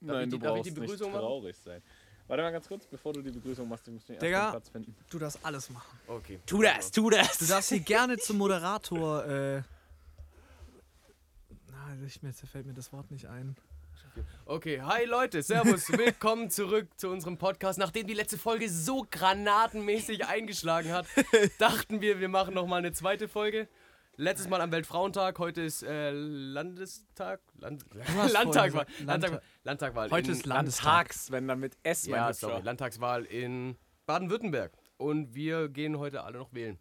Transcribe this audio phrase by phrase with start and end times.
[0.00, 1.20] Nein, ich du die- darf ich brauchst die nicht Begrüßung machen?
[1.20, 1.82] traurig sein.
[2.26, 4.94] Warte mal ganz kurz, bevor du die Begrüßung machst, ich muss den ersten Platz finden.
[5.10, 5.98] Du darfst alles machen.
[6.06, 6.38] Okay.
[6.46, 7.38] Tu das, tu das!
[7.38, 9.24] Du darfst hier gerne zum Moderator.
[9.26, 9.62] Äh,
[11.70, 13.56] na, ich, mir fällt mir das Wort nicht ein.
[14.44, 17.78] Okay, hi Leute, servus, willkommen zurück zu unserem Podcast.
[17.78, 21.06] Nachdem die letzte Folge so granatenmäßig eingeschlagen hat,
[21.58, 23.68] dachten wir, wir machen nochmal eine zweite Folge.
[24.20, 27.40] Letztes Mal am Weltfrauentag, heute ist äh, Landestag?
[27.56, 27.86] Land
[28.18, 28.86] hast Landtag.
[29.64, 30.10] Landtagwahl.
[30.10, 30.84] Heute ist Landestag.
[30.84, 34.72] Landtags, wenn da mit S, mein Ja, sorry, Landtagswahl in Baden-Württemberg.
[34.98, 36.78] Und wir gehen heute alle noch wählen.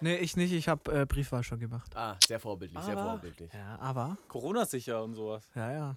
[0.00, 0.52] Nee, ich nicht.
[0.52, 1.94] Ich habe äh, Briefwahl schon gemacht.
[1.94, 3.52] Ah, sehr vorbildlich, sehr Aber- vorbildlich.
[3.54, 4.18] Ja, aber.
[4.26, 5.48] Corona-sicher und sowas.
[5.54, 5.96] Ja, ja.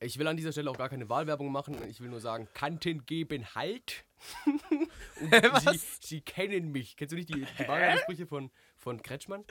[0.00, 1.76] Ich will an dieser Stelle auch gar keine Wahlwerbung machen.
[1.88, 4.04] Ich will nur sagen, Kanten geben Halt.
[5.20, 6.96] Und sie, sie kennen mich.
[6.96, 8.50] Kennst du nicht die, die Wahlwerbesprüche von,
[8.82, 9.44] von Kretschmann?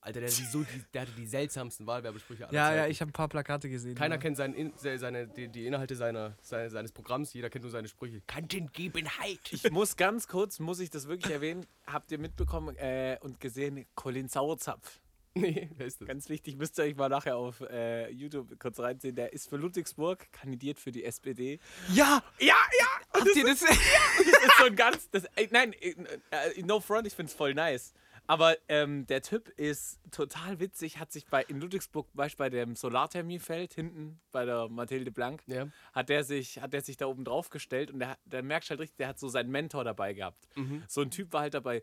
[0.00, 2.78] Alter, der, hat die so, die, der hatte die seltsamsten Wahlwerbesprüche aller Ja, Zeiten.
[2.78, 3.96] ja, ich habe ein paar Plakate gesehen.
[3.96, 4.20] Keiner ja.
[4.20, 7.72] kennt seinen, In- se- seine, die, die Inhalte seiner, seine, seines Programms, jeder kennt nur
[7.72, 8.20] seine Sprüche.
[8.28, 9.40] Kanten geben Halt.
[9.52, 13.84] Ich muss ganz kurz, muss ich das wirklich erwähnen, habt ihr mitbekommen äh, und gesehen,
[13.96, 15.00] Colin Sauerzapf.
[15.34, 16.06] nee, wer ist das?
[16.06, 19.16] Ganz wichtig, müsst ihr euch mal nachher auf äh, YouTube kurz reinziehen.
[19.16, 21.58] Der ist für Ludwigsburg, kandidiert für die SPD.
[21.92, 22.22] Ja!
[22.38, 22.86] Ja, ja!
[23.20, 23.58] Habt ihr das?
[23.60, 25.10] Das ist so ein ganz.
[25.10, 25.94] Das, äh, nein, äh,
[26.30, 27.92] äh, no front, ich find's voll nice.
[28.28, 32.74] Aber ähm, der Typ ist total witzig, hat sich bei in Ludwigsburg, beispielsweise bei dem
[32.76, 35.68] Solarthermiefeld hinten bei der Mathilde Blank, Ja.
[35.92, 38.80] hat der sich, hat der sich da oben drauf gestellt und der, der merkt halt
[38.80, 40.48] richtig, der hat so seinen Mentor dabei gehabt.
[40.88, 41.82] So ein Typ war halt dabei,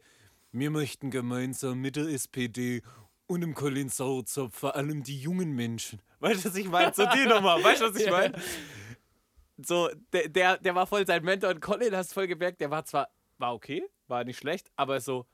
[0.52, 2.82] wir möchten gemeinsam mit der SPD
[3.26, 6.02] und dem Colin Sauerzopf vor allem die jungen Menschen.
[6.20, 6.94] Weißt du, was ich meine?
[6.94, 8.34] So die Nummer, weißt du, was ich meine?
[9.58, 12.84] So, der, der, der war voll sein Mentor und Colin hast voll gemerkt, der war
[12.86, 15.26] zwar, war okay, war nicht schlecht, aber so,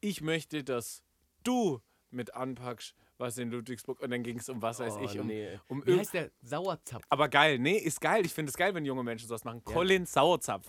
[0.00, 1.02] ich möchte, dass
[1.44, 5.18] du mit anpackst, was in Ludwigsburg und dann ging es um was weiß Oh, ich,
[5.18, 5.58] um, nee.
[5.68, 6.30] um Wie heißt der?
[6.42, 7.04] Sauerzapf.
[7.08, 8.24] aber geil, nee, ist geil.
[8.24, 9.62] Ich finde es geil, wenn junge Menschen sowas machen.
[9.64, 10.66] Colin Sauerzapf.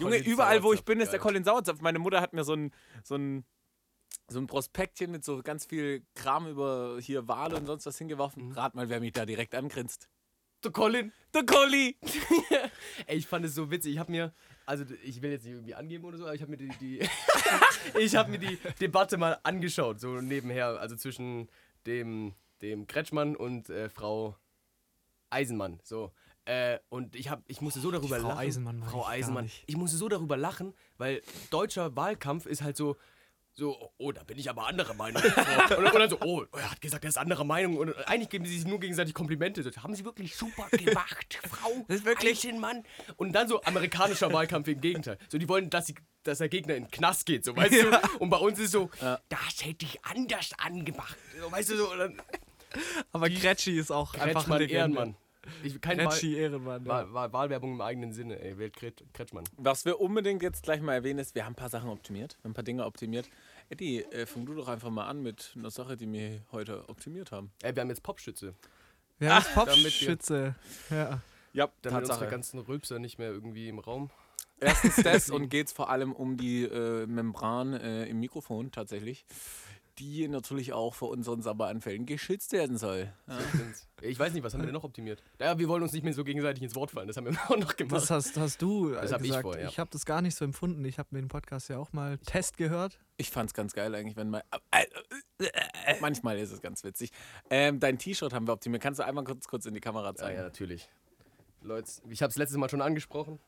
[0.00, 1.28] Junge, Colin überall, wo ich Sauerzapf, bin, ist der geil.
[1.28, 1.80] Colin Sauerzapf.
[1.80, 2.72] Meine Mutter hat mir so ein,
[3.04, 3.44] so ein,
[4.28, 8.50] so ein Prospektchen mit so ganz viel Kram über hier Wale und sonst was hingeworfen.
[8.52, 10.08] Rat mal, wer mich da direkt angrinst.
[10.64, 11.12] Der Colin.
[11.34, 11.98] Der Colli!
[13.06, 13.92] Ey, ich fand es so witzig.
[13.92, 14.32] Ich habe mir,
[14.64, 16.98] also ich will jetzt nicht irgendwie angeben oder so, aber ich habe mir die, die
[17.98, 21.48] ich habe mir die Debatte mal angeschaut, so nebenher, also zwischen
[21.86, 24.36] dem, dem Kretschmann und äh, Frau
[25.30, 26.12] Eisenmann, so.
[26.46, 28.38] Äh, und ich, hab, ich musste so darüber Frau lachen.
[28.38, 29.44] Eisenmann Frau ich Eisenmann.
[29.44, 29.64] nicht.
[29.66, 32.96] Ich musste so darüber lachen, weil deutscher Wahlkampf ist halt so,
[33.56, 35.22] so, oh, da bin ich aber anderer Meinung.
[35.78, 37.78] und, und dann so, oh, er hat gesagt, er ist anderer Meinung.
[37.78, 39.62] Und eigentlich geben sie sich nur gegenseitig Komplimente.
[39.62, 42.82] So, haben sie wirklich super gemacht, Frau Das ist wirklich- Eisenmann.
[43.16, 45.18] Und dann so amerikanischer Wahlkampf im Gegenteil.
[45.28, 48.00] So, die wollen, dass, sie, dass der Gegner in den Knast geht, so, weißt du?
[48.18, 48.90] Und bei uns ist so,
[49.28, 51.16] das hätte ich anders angemacht.
[51.40, 51.88] So, weißt du, so,
[53.12, 54.78] Aber Kretschi ist auch einfach Kretschmann, ein Legende.
[54.98, 55.16] Ehrenmann.
[55.62, 56.84] Ich, kein Wahl, Kretschi Ehrenmann.
[56.84, 56.90] Ja.
[56.90, 59.44] Wahl, Wahl, Wahlwerbung im eigenen Sinne, ey, wählt Kret- Kretschmann.
[59.58, 62.36] Was wir unbedingt jetzt gleich mal erwähnen ist, wir haben ein paar Sachen optimiert.
[62.40, 63.28] Wir haben ein paar Dinge optimiert.
[63.68, 67.30] Eddie, äh, fang du doch einfach mal an mit einer Sache, die wir heute optimiert
[67.30, 67.52] haben.
[67.62, 68.54] Ey, wir haben jetzt Popschütze.
[69.20, 70.54] Ja, das damit wir- Popschütze.
[70.90, 71.20] Ja.
[71.52, 74.10] Ja, Damit unsere ganzen Rülpser nicht mehr irgendwie im Raum.
[74.64, 79.24] Erstens das und geht es vor allem um die äh, Membran äh, im Mikrofon tatsächlich,
[79.98, 83.12] die natürlich auch vor unseren Sabberanfällen geschützt werden soll.
[83.28, 83.38] Ja.
[84.02, 85.22] Ich weiß nicht, was haben wir denn noch optimiert?
[85.40, 87.06] Ja, wir wollen uns nicht mehr so gegenseitig ins Wort fallen.
[87.06, 87.94] Das haben wir auch noch gemacht.
[87.94, 89.42] Das hast, hast du Das äh, hab ich gesagt.
[89.42, 89.68] vor, ja.
[89.68, 90.84] Ich habe das gar nicht so empfunden.
[90.84, 92.98] Ich habe mir den Podcast ja auch mal Test gehört.
[93.16, 94.42] Ich fand's ganz geil eigentlich, wenn mal.
[94.72, 94.84] Äh,
[95.38, 97.10] äh, manchmal ist es ganz witzig.
[97.50, 98.82] Ähm, dein T-Shirt haben wir optimiert.
[98.82, 100.38] Kannst du einmal kurz, kurz in die Kamera ja, zeigen?
[100.38, 100.88] ja, natürlich.
[101.62, 103.38] Leute, ich habe es letztes Mal schon angesprochen.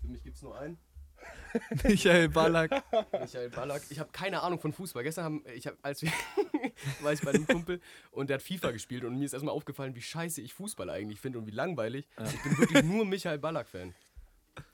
[0.00, 0.78] Für mich gibt es nur einen.
[1.84, 2.82] Michael Ballack.
[3.12, 3.82] Michael Ballack.
[3.90, 5.02] Ich habe keine Ahnung von Fußball.
[5.02, 6.10] Gestern haben, ich hab, als wir,
[7.02, 9.94] war ich bei einem Kumpel und der hat FIFA gespielt und mir ist erstmal aufgefallen,
[9.94, 12.08] wie scheiße ich Fußball eigentlich finde und wie langweilig.
[12.24, 13.94] Ich bin wirklich nur Michael Ballack-Fan.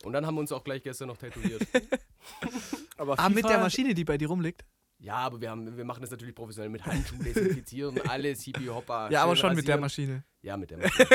[0.04, 1.66] Und dann haben wir uns auch gleich gestern noch tätowiert.
[2.96, 4.64] Aber Ah, mit der Maschine, die bei dir rumliegt.
[4.98, 9.10] Ja, aber wir, haben, wir machen das natürlich professionell mit Handschuhen desinfizieren, alles, Hippie Hopper.
[9.10, 9.80] Ja, aber schon mit der rasieren.
[9.80, 10.24] Maschine.
[10.42, 11.08] Ja, mit der Maschine.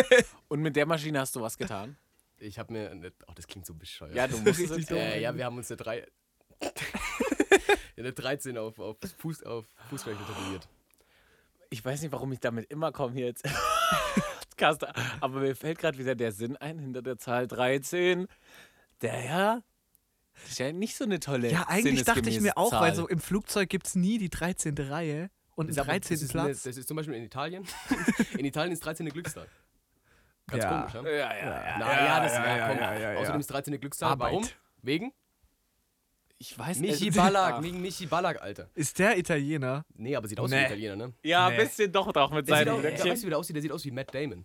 [0.50, 1.98] Und mit der Maschine hast du was getan?
[2.42, 2.90] Ich habe mir.
[2.92, 4.16] Eine, oh, das klingt so bescheuert.
[4.16, 4.90] Ja, du musst es.
[4.92, 6.08] Äh, ja, wir haben uns eine 3.
[7.98, 10.68] eine 13 auf, auf, Fuß, auf Fußfläche tätowiert.
[11.70, 13.48] Ich weiß nicht, warum ich damit immer komme hier jetzt.
[15.22, 18.28] Aber mir fällt gerade wieder der Sinn ein hinter der Zahl 13.
[19.02, 19.64] Der ja.
[20.36, 22.82] Das ist ja nicht so eine tolle Ja, eigentlich dachte ich mir auch, Zahl.
[22.82, 24.76] weil so im Flugzeug gibt es nie die 13.
[24.78, 26.16] Reihe und den Ist aber- 13.
[26.16, 26.64] das ist eine- Platz.
[26.64, 27.66] Das ist zum Beispiel in Italien.
[28.38, 29.08] in Italien ist 13.
[29.10, 29.48] Glückszahl.
[30.48, 30.82] Ganz Ja.
[30.82, 31.02] komisch, ja?
[31.04, 31.78] Ja, ja, ja.
[31.80, 32.78] Na ja, das ja, ja, ja, komm.
[32.78, 33.20] ja, ja, ja.
[33.20, 33.80] Außerdem ist 13.
[33.80, 34.12] Glückszahl.
[34.12, 34.32] Arbeit.
[34.34, 34.48] Warum?
[34.82, 35.14] Wegen?
[36.38, 38.70] Ich weiß Michi es- Ballack, wegen Michi Ballack, Alter.
[38.74, 39.86] Ist der Italiener?
[39.94, 40.62] Nee, aber sieht aus wie Nee.
[40.62, 41.14] ein Italiener, ne?
[41.24, 41.56] Ja, Nee.
[41.58, 43.12] ein bisschen doch doch mit Der sieht seinen aus, ja, Löckchen.
[43.12, 43.56] weißt du, wie der aussieht?
[43.56, 44.44] Der sieht aus wie Matt Damon.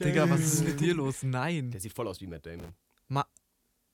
[0.00, 1.22] Digga, was ist mit dir los?
[1.22, 1.70] Nein.
[1.70, 2.74] Der sieht voll aus wie Matt Damon.
[3.08, 3.26] Ma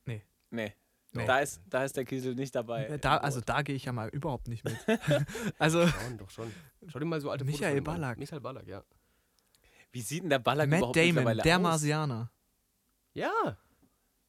[0.04, 0.22] Nee.
[0.50, 1.24] Nee.
[1.26, 2.98] Da, ist, da ist der Kiesel nicht dabei.
[3.00, 4.76] da, also da gehe ich ja mal überhaupt nicht mit.
[5.58, 6.52] also Schon, doch schon.
[6.86, 7.80] Schau dir mal so alte Michael.
[7.80, 8.18] Ballack.
[8.18, 8.82] Michael Ballack, ja.
[9.92, 11.62] Wie sieht denn der Ballack Matt überhaupt Damon, mittlerweile der aus?
[11.62, 12.30] Marsianer.
[13.14, 13.32] Ja.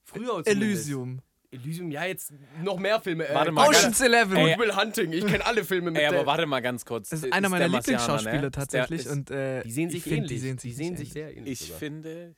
[0.04, 0.48] Früher zumindest.
[0.50, 1.22] Elysium.
[1.52, 2.32] Elysium, ja, jetzt
[2.64, 3.28] noch mehr Filme.
[3.28, 4.38] Äh, Warte mal, Ocean's Eleven.
[4.38, 5.12] Ey, Will Hunting.
[5.12, 7.10] Ich kenne alle Filme mit Ey, der- aber warte mal ganz kurz.
[7.10, 8.48] Das ist Ist einer meiner Marsianer, Lieblingsschauspieler ne?
[8.48, 9.02] Ist der- tatsächlich.
[9.02, 10.30] ist- und, äh, Die sehen ich sich find, ähnlich.
[10.30, 11.14] Die sehen sich, die sehen sich ähnlich.
[11.14, 11.52] sehr ähnlich.
[11.54, 11.80] Ich sogar.
[11.80, 12.36] finde,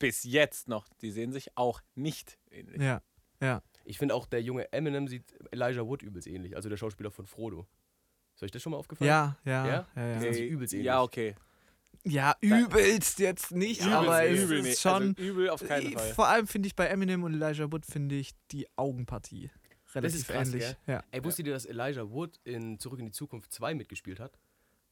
[0.00, 2.80] bis jetzt noch, die sehen sich auch nicht ähnlich.
[2.82, 3.02] Ja,
[3.40, 3.62] ja.
[3.84, 6.56] Ich finde auch, der junge Eminem sieht Elijah Wood übelst ähnlich.
[6.56, 7.66] Also der Schauspieler von Frodo.
[8.34, 9.08] Ist euch das schon mal aufgefallen?
[9.08, 9.66] Ja, ja, Ja?
[9.66, 9.86] ja.
[9.94, 10.14] ja, ja.
[10.14, 10.86] Die sehen sich übelst ähnlich.
[10.86, 11.36] Ja, okay.
[12.06, 14.74] Ja, übelst jetzt nicht, Übel, aber es übel, ist nee.
[14.74, 15.02] schon.
[15.16, 16.12] Also übel auf keinen äh, Fall.
[16.14, 19.50] Vor allem finde ich bei Eminem und Elijah Wood finde ich die Augenpartie
[19.94, 20.62] relativ ist krass, ähnlich.
[20.62, 20.76] gell?
[20.86, 21.04] Ja.
[21.10, 24.38] Ey, wusstet ihr, dass Elijah Wood in Zurück in die Zukunft 2 mitgespielt hat?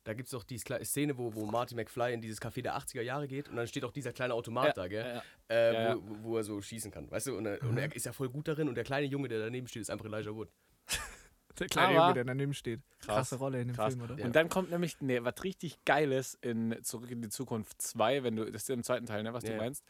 [0.05, 3.03] Da gibt es doch die Szene, wo, wo Marty McFly in dieses Café der 80er
[3.03, 5.05] Jahre geht und dann steht auch dieser kleine Automat Ja, da, gell?
[5.15, 5.23] ja.
[5.55, 5.97] Äh, Ja, ja.
[5.97, 7.37] Wo, wo er so schießen kann, weißt du?
[7.37, 9.69] Und er, und er ist ja voll gut darin und der kleine Junge, der daneben
[9.69, 10.49] steht, ist einfach Elijah Wood.
[11.58, 12.81] Der kleine Aber- Junge, der daneben steht.
[13.00, 13.94] Krasse Rolle in dem Krass.
[13.94, 14.19] Film, oder?
[14.19, 14.25] Ja.
[14.25, 18.37] Und dann kommt nämlich ne, was richtig Geiles in Zurück in die Zukunft 2, wenn
[18.37, 19.84] du, das ist im zweiten Teil, ne, was Ja, du meinst.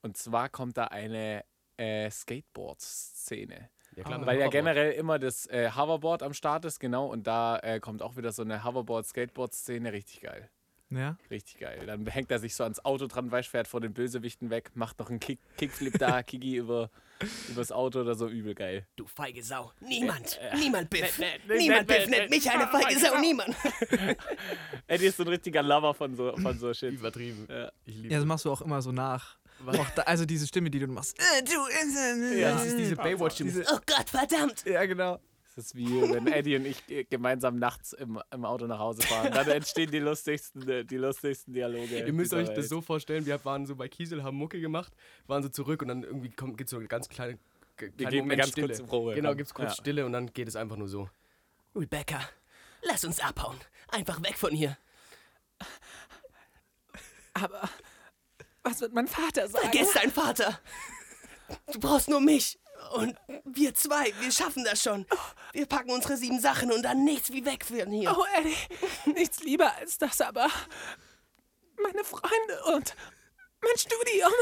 [0.00, 1.44] Und zwar kommt da eine
[1.76, 3.68] äh, Skateboard-Szene.
[3.96, 4.24] Ja, Ah.
[4.26, 7.06] Weil ja generell immer das äh, Hoverboard am Start ist, genau.
[7.08, 9.92] Und da äh, kommt auch wieder so eine Hoverboard-Skateboard-Szene.
[9.92, 10.48] Richtig geil.
[10.88, 11.16] Ja.
[11.30, 11.84] Richtig geil.
[11.86, 14.98] Dann hängt er sich so ans Auto dran, weißt, fährt vor den Bösewichten weg, macht
[14.98, 16.90] noch einen Kick, Kickflip da, Kiki über
[17.48, 18.86] übers Auto oder so, übel geil.
[18.96, 19.72] Du feige Sau.
[19.80, 21.18] Niemand, Äh, niemand Biff.
[21.18, 23.54] ne, ne, niemand ne, Biff ne, nennt mich eine ne, feige Sau, niemand.
[24.86, 26.92] Eddie ist so ein richtiger Lover von so, von so Shit.
[26.92, 27.46] Übertrieben.
[27.48, 27.70] Ja.
[27.84, 29.36] Ich ja, das machst du auch immer so nach.
[29.66, 31.16] Auch da, also diese Stimme, die du machst.
[31.18, 33.64] Äh, du, äh, ja, das ist diese Baywatch-Stimme.
[33.72, 34.64] Oh Gott, verdammt.
[34.66, 35.18] Ja, genau.
[35.54, 39.32] Das ist wie wenn Eddie und ich gemeinsam nachts im, im Auto nach Hause fahren.
[39.32, 41.98] Dann entstehen die lustigsten, die lustigsten Dialoge.
[42.06, 42.68] Ihr müsst euch das Welt.
[42.68, 44.92] so vorstellen, wir waren so bei Kiesel, haben Mucke gemacht,
[45.26, 47.38] waren so zurück und dann irgendwie kommt, gibt es so eine ganz kleine
[47.78, 48.68] Wir geben eine ganz Stille.
[48.68, 49.14] kurze Probe.
[49.14, 49.82] Genau, gibt es kurz Ja.
[49.82, 51.10] Stille und dann geht es einfach nur so.
[51.74, 52.20] Rebecca,
[52.82, 53.56] lass uns abhauen.
[53.88, 54.78] Einfach weg von hier.
[57.34, 57.68] Aber
[58.62, 59.64] was wird mein Vater sagen?
[59.70, 60.58] Vergiss deinen Vater.
[61.72, 62.58] Du brauchst nur mich.
[62.94, 65.06] Und wir zwei, wir schaffen das schon.
[65.52, 68.14] Wir packen unsere sieben Sachen und dann nichts wie weg von hier.
[68.16, 70.48] Oh, Eddie, nichts lieber als das, aber
[71.82, 72.94] meine Freunde und
[73.62, 74.32] mein Studium.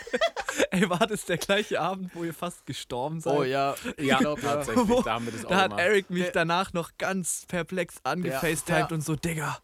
[0.70, 3.36] Ey, war das der gleiche Abend, wo ihr fast gestorben seid?
[3.38, 4.54] Oh ja, Ja, glaub, ja.
[4.56, 5.80] tatsächlich, da haben wir das auch Da hat gemacht.
[5.84, 9.58] Eric mich Der- danach noch ganz perplex angefacetimed und so, Digga.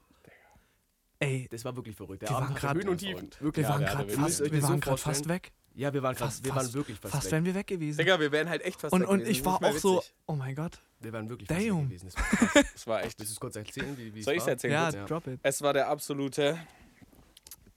[1.19, 2.23] Ey, Das war wirklich verrückt.
[2.23, 3.31] Der Wir Abend waren grad- Höhen und Tiefen.
[3.40, 3.67] Wirklich.
[3.67, 5.52] waren gerade wir waren fast weg.
[5.76, 7.32] Ja, wir waren fast, Fast, wir fast, waren wirklich fast, Fast weg.
[7.32, 7.99] wären wir weg gewesen.
[7.99, 9.32] Digga, wir wären halt echt fast und, weg und gewesen.
[9.32, 10.81] ich war auch so, oh mein Gott.
[11.00, 11.78] Wir waren wirklich fast Damn.
[11.78, 12.06] weg gewesen.
[12.06, 12.62] Das war.
[12.73, 13.19] Das war echt.
[13.19, 14.73] Willst du es kurz erzählen, wie, wie Soll ich es erzählen?
[14.73, 15.05] Ja, ja.
[15.05, 15.38] drop it.
[15.43, 16.58] Es war der absolute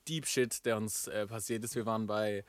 [0.07, 1.75] Deep Shit, der uns äh, passiert ist.
[1.75, 2.45] Wir waren bei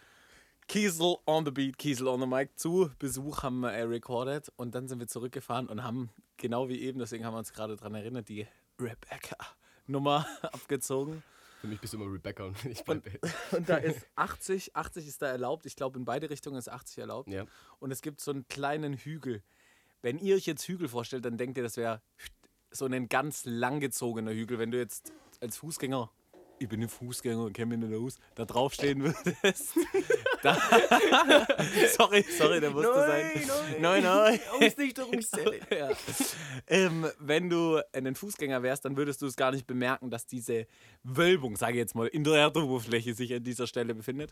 [0.68, 4.86] Kiesel on the Beat, Kiesel on the Mic zu Besuch, haben äh, recorded und dann
[4.86, 8.28] sind wir zurückgefahren und haben, genau wie eben, deswegen haben wir uns gerade daran erinnert,
[8.28, 8.46] die
[8.78, 11.24] Rebecca-Nummer abgezogen.
[11.60, 13.10] Für mich bist du immer Rebecca und ich bleibe.
[13.52, 15.66] Und da ist 80, 80 ist da erlaubt.
[15.66, 17.28] Ich glaube, in beide Richtungen ist 80 erlaubt.
[17.28, 17.44] Ja.
[17.78, 19.42] Und es gibt so einen kleinen Hügel.
[20.00, 22.00] Wenn ihr euch jetzt Hügel vorstellt, dann denkt ihr, das wäre
[22.70, 24.58] so ein ganz langgezogener Hügel.
[24.58, 26.10] Wenn du jetzt als Fußgänger,
[26.60, 29.74] ich bin ein Fußgänger und kenne mich nicht aus, da draufstehen würdest.
[30.42, 30.54] da,
[31.96, 33.30] sorry, sorry, der musste sein.
[33.80, 34.40] Nein, nein.
[34.60, 35.60] Ausdichterungsstelle.
[35.70, 35.90] ja.
[36.66, 40.66] ähm, wenn du ein Fußgänger wärst, dann würdest du es gar nicht bemerken, dass diese
[41.02, 44.30] Wölbung, sage ich jetzt mal, in der Erdoberfläche sich an dieser Stelle befindet.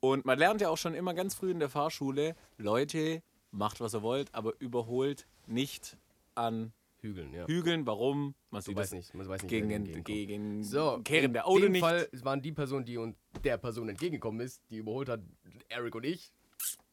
[0.00, 3.94] Und man lernt ja auch schon immer ganz früh in der Fahrschule, Leute, macht was
[3.94, 5.96] ihr wollt, aber überholt nicht
[6.34, 7.46] an Hügeln, ja.
[7.46, 7.86] Hügeln.
[7.86, 8.34] Warum?
[8.50, 11.32] Man Du sieht weißt das nicht, man weiß nicht, gegen, gegen, gegen So, Kehren in
[11.34, 11.80] der Auto dem nicht.
[11.82, 15.20] Fall es waren die Personen, die und der Person entgegengekommen ist, die überholt hat,
[15.68, 16.32] Eric und ich.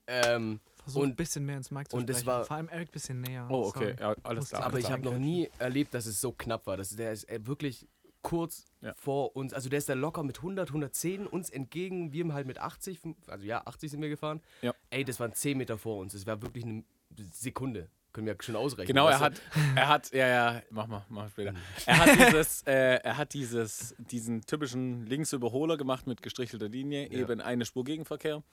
[0.06, 2.28] Ähm, Versuch ein und, bisschen mehr ins Mic zu und das sprechen.
[2.28, 3.48] war- Vor allem Eric ein bisschen näher.
[3.50, 4.64] Oh, okay, ja, alles klar.
[4.64, 6.76] aber ich habe noch nie erlebt, dass es so knapp war.
[6.76, 7.88] Das, der ist äh, wirklich
[8.22, 8.94] kurz Ja.
[8.96, 9.54] vor uns.
[9.54, 12.12] Also der ist da locker mit 100, 110 uns entgegen.
[12.12, 14.42] Wir halt mit 80, fünf- also ja, 80 sind wir gefahren.
[14.62, 14.74] Ja.
[14.90, 16.12] Ey, das waren 10 Meter vor uns.
[16.14, 16.84] Das war wirklich eine
[17.32, 17.90] Sekunde.
[18.14, 18.88] Können wir schon ausrechnen.
[18.88, 19.42] Genau, er hat,
[19.76, 21.54] er hat, ja, ja, mach mal, mach später.
[21.88, 27.20] Er hat dieses, äh, er hat dieses, diesen typischen Linksüberholer gemacht mit gestrichelter Linie, Ja.
[27.20, 28.44] eben eine Spur Gegenverkehr.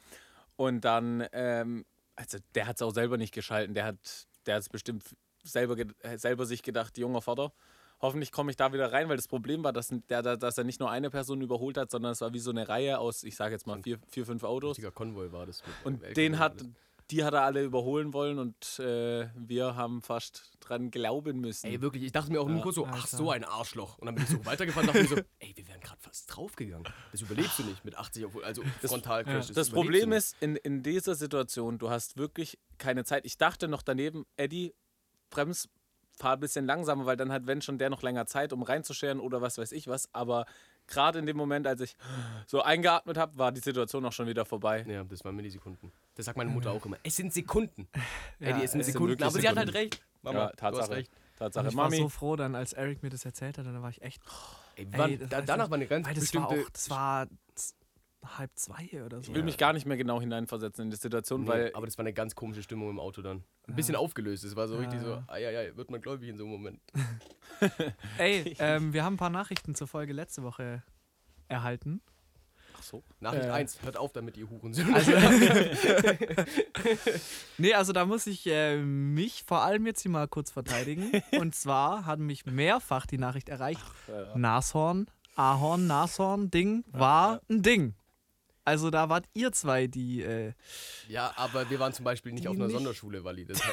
[0.56, 1.84] Und dann, ähm,
[2.16, 5.04] also der hat es auch selber nicht geschalten, der hat, der hat es bestimmt
[5.42, 7.52] selber, äh, selber sich gedacht, junger Vater.
[8.02, 10.80] Hoffentlich komme ich da wieder rein, weil das Problem war, dass, der, dass er nicht
[10.80, 13.52] nur eine Person überholt hat, sondern es war wie so eine Reihe aus, ich sage
[13.52, 14.70] jetzt mal vier, vier fünf Autos.
[14.70, 15.62] Richtiger Konvoi war das.
[15.84, 16.66] Und den hat, alles.
[17.10, 21.66] Die hat er alle überholen wollen und äh, wir haben fast dran glauben müssen.
[21.66, 23.16] Ey, wirklich, ich dachte mir auch nur kurz so, ach Alter.
[23.16, 23.98] so ein Arschloch.
[23.98, 26.34] Und dann bin ich so weitergefahren und dachte mir so, ey, wir wären gerade fast
[26.34, 26.86] draufgegangen.
[27.12, 29.48] Das überlebst du nicht mit 80 auf, also Frontalcrash.
[29.48, 30.18] das überlebst Problem du nicht.
[30.18, 33.26] ist, in, in dieser Situation, du hast wirklich keine Zeit.
[33.26, 34.74] Ich dachte noch daneben, Eddie,
[35.30, 35.68] Brems,
[36.20, 39.20] fahr ein bisschen langsamer, weil dann hat, wenn schon der noch länger Zeit, um reinzuscheren
[39.20, 40.12] oder was weiß ich was.
[40.14, 40.44] Aber
[40.90, 41.96] gerade in dem Moment, als ich
[42.46, 44.84] so eingeatmet habe, war die Situation auch schon wieder vorbei.
[44.86, 45.90] Ja, das waren Millisekunden.
[46.14, 46.98] Das sagt meine Mutter auch immer.
[47.02, 47.88] Es sind Sekunden.
[48.40, 49.10] Ey, die es sind es sind Sekunden.
[49.10, 50.02] wirklich Aber sie hat halt recht.
[50.22, 50.90] Mama, ja, du hast Tatsache.
[50.90, 51.10] recht.
[51.38, 51.68] Tatsache.
[51.68, 53.88] ich war Mami, so froh dann, als Eric mir das erzählt hat, und dann war
[53.90, 54.20] ich echt.
[54.76, 56.66] Ey, wann, Ey, das da, danach war eine ganz Weil das war bestimmte...
[56.66, 57.26] auch, das war
[58.24, 59.30] halb zwei oder so.
[59.30, 61.96] ich will mich gar nicht mehr genau hineinversetzen in die Situation, Nee, weil aber das
[61.98, 63.44] war eine ganz komische Stimmung im Auto dann.
[63.66, 64.44] Ein bisschen aufgelöst.
[64.44, 65.24] Es war so richtig so, Ja.
[65.28, 66.80] ai, ai, ai, wird man gläubig in so einem Moment.
[68.18, 70.82] Ey, ähm, wir haben ein paar Nachrichten zur Folge letzte Woche
[71.48, 72.00] erhalten.
[72.76, 73.02] ach so.
[73.20, 73.50] Nachricht Äh.
[73.50, 74.94] 1, hört auf damit, ihr Hurensöhne.
[74.94, 75.12] Also,
[77.58, 81.10] nee, also da muss ich äh, mich vor allem jetzt hier mal kurz verteidigen.
[81.38, 84.36] Und zwar hat mich mehrfach die Nachricht erreicht, Ja.
[84.36, 87.94] Nashorn, Ahorn, Nashorn, Ding war ein Ding.
[88.64, 90.22] Also da wart ihr zwei, die.
[90.22, 90.52] Äh,
[91.08, 92.74] ja, aber wir waren zum Beispiel nicht auf einer nicht.
[92.76, 93.44] Sonderschule, Wally.
[93.46, 93.60] Das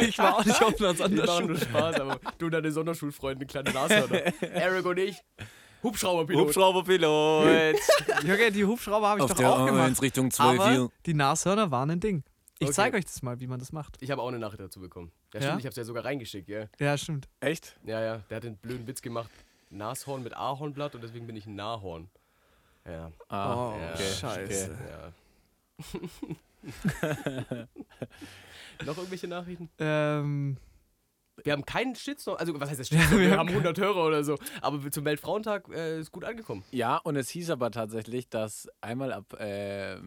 [0.00, 1.58] ich war auch nicht auf einer Die machen nur Sonderschule.
[1.58, 4.22] Spaß, aber du und deine Sonderschulfreunde, kleine Nashörner.
[4.42, 5.16] Eric und ich,
[5.82, 6.46] Hubschrauberpilot.
[6.48, 7.76] Hubschrauberpilot.
[8.24, 9.90] Jürgen, die Hubschrauber habe ich Auf doch der auch gemacht.
[9.92, 12.22] A1 Richtung Aber 12 die Nashörner waren ein Ding.
[12.58, 12.74] Ich Okay.
[12.76, 13.96] zeige euch das mal, wie man das macht.
[14.00, 15.10] Ich habe auch eine Nachricht dazu bekommen.
[15.34, 15.46] Ja, Ja?
[15.46, 16.66] stimmt, ich habe es ja sogar reingeschickt, ja.
[16.78, 17.28] Ja, stimmt.
[17.40, 17.74] Echt?
[17.84, 19.30] Ja, ja, der hat den blöden Witz gemacht.
[19.72, 22.08] Nashorn mit Ahornblatt und deswegen bin ich ein Nahorn.
[22.86, 24.12] Ja, Ah, Oh, okay.
[24.20, 24.76] scheiße.
[24.90, 25.12] ja.
[28.84, 29.68] Noch irgendwelche Nachrichten?
[29.78, 30.56] Ähm,
[31.44, 33.12] Wir haben keinen Shitstorm, also was heißt das Shitstorm?
[33.20, 36.62] wir wir, haben haben 100 Hörer oder so, aber zum Weltfrauentag äh, ist gut angekommen.
[36.70, 40.00] Ja, und es hieß aber tatsächlich, dass einmal ab der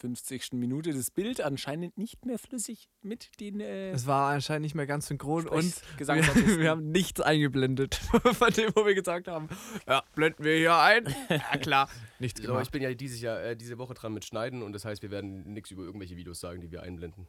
[0.00, 0.52] 50.
[0.52, 4.86] Minute das Bild anscheinend nicht mehr flüssig mit den äh, es war anscheinend nicht mehr
[4.86, 6.48] ganz synchron und Gesangsartisten.
[6.56, 7.94] wir, wir haben nichts eingeblendet
[8.32, 9.48] von dem, wo wir gesagt haben.
[9.86, 11.14] Ja, blenden wir hier ein.
[11.28, 11.88] Ja, klar.
[12.18, 12.64] Nichts So, gemacht.
[12.64, 15.10] ich bin ja dieses Jahr, äh, diese Woche dran mit Schneiden und das heißt, wir
[15.10, 17.26] werden nichts über irgendwelche Videos sagen, die wir einblenden.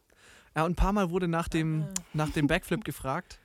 [0.56, 3.39] Ja, und ein paar Mal wurde nach dem, nach dem Backflip gefragt.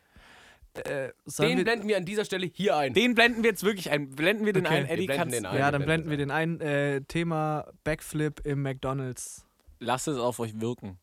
[0.74, 2.94] Äh, Den wir, blenden wir an dieser Stelle hier ein.
[2.94, 4.08] Den blenden wir jetzt wirklich ein.
[4.10, 4.76] Blenden wir den Okay.
[4.78, 4.86] ein.
[4.86, 5.58] Eddie, Wir kannst, den ein.
[5.58, 6.60] ja, dann blenden wir den ein.
[6.62, 9.44] Äh, Thema Backflip im McDonalds.
[9.80, 10.98] lasst es auf euch wirken.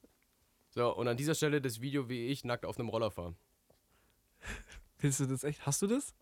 [0.71, 3.35] So, und an dieser Stelle das Video, wie ich nackt auf einem Roller fahre.
[4.99, 5.65] Willst du das echt?
[5.65, 6.13] Hast du das?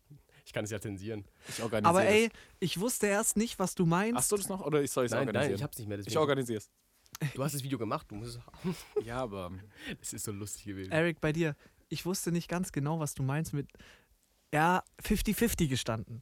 [0.46, 1.26] Ich kann es ja zensieren.
[1.50, 2.30] Ich organisiere Aber ey,
[2.60, 4.16] ich wusste erst nicht, was du meinst.
[4.18, 5.52] Hast du das noch oder ich soll es Nein, organisieren?
[5.52, 6.00] nein, ich hab's nicht mehr.
[6.00, 6.20] ich Deswegen.
[6.22, 6.70] organisiere es.
[7.36, 8.76] Du hast das Video gemacht, du musst es haben.
[9.06, 9.52] Ja, aber
[10.02, 10.92] Es ist so lustig gewesen.
[10.92, 11.56] Eric, bei dir.
[11.90, 13.68] Ich wusste nicht ganz genau, was du meinst mit.
[14.54, 16.22] Ja, 50-50 gestanden.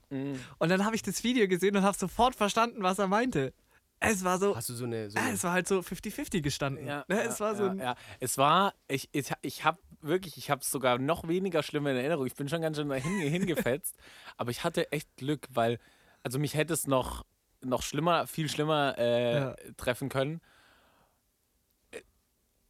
[0.58, 3.54] Und dann habe ich das Video gesehen und habe sofort verstanden, was er meinte.
[4.00, 4.56] Es war so.
[4.56, 5.10] Hast du so eine.
[5.10, 6.86] So eine es war halt so 50-50 gestanden.
[6.86, 7.16] Ja, ne?
[7.18, 7.80] ja, es war so ja, ein.
[7.80, 7.96] ja.
[8.20, 11.96] Es war, ich, ich, ich habe wirklich, ich habe es sogar noch weniger schlimm in
[11.96, 12.26] Erinnerung.
[12.26, 13.96] Ich bin schon ganz schön dahin, hingefetzt.
[14.38, 15.80] Aber ich hatte echt Glück, weil,
[16.24, 17.26] also mich hätte es noch,
[17.62, 19.56] noch schlimmer, viel schlimmer äh, Ja.
[19.78, 20.42] treffen können.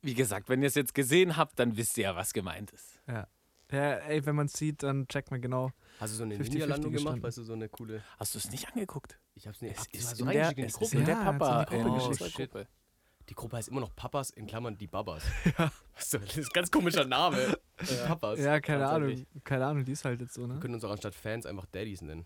[0.05, 2.99] Wie gesagt, wenn ihr es jetzt gesehen habt, dann wisst ihr ja, was gemeint ist.
[3.07, 3.27] Ja.
[3.71, 5.71] ja, ey, wenn man es sieht, dann checkt man genau.
[5.99, 7.23] Hast du so eine 50-50 Ninja-Landung gemacht?
[7.23, 8.03] Weißt du, so eine coole.
[8.19, 9.19] Hast du es nicht angeguckt?
[9.33, 9.75] Ich hab's nicht.
[9.77, 10.97] Es ist so in der, in die es ist Gruppe.
[10.97, 11.63] in der Ja, hat's Papa.
[11.73, 12.67] in die Gruppe unserer Gruppe.
[13.27, 15.23] Die Gruppe heißt immer noch Papas, in Klammern die Babas.
[15.57, 17.57] Was soll- das ist ein ganz komischer Name.
[17.81, 18.39] Die Papas.
[18.39, 18.87] Ja, keine.
[18.87, 19.25] Ahnung.
[19.43, 20.59] Keine Ahnung, die ist halt jetzt so, Wir ne?
[20.59, 22.25] können uns auch anstatt Fans einfach Daddies nennen.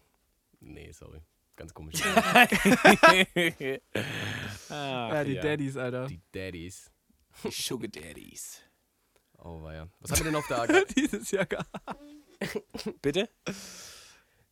[0.60, 1.22] Nee, sorry.
[1.56, 1.96] Ganz komisch.
[2.16, 2.48] Ach,
[4.70, 5.42] Ja, die ja.
[5.42, 6.06] Daddies, Alter.
[6.08, 6.92] die Daddies.
[7.44, 8.62] Die Sugar Daddies.
[9.38, 9.88] Oh, weia.
[10.00, 10.86] Was haben wir denn auf der Agenda?
[10.96, 11.66] Dieses Jahr gar.
[13.02, 13.30] Bitte?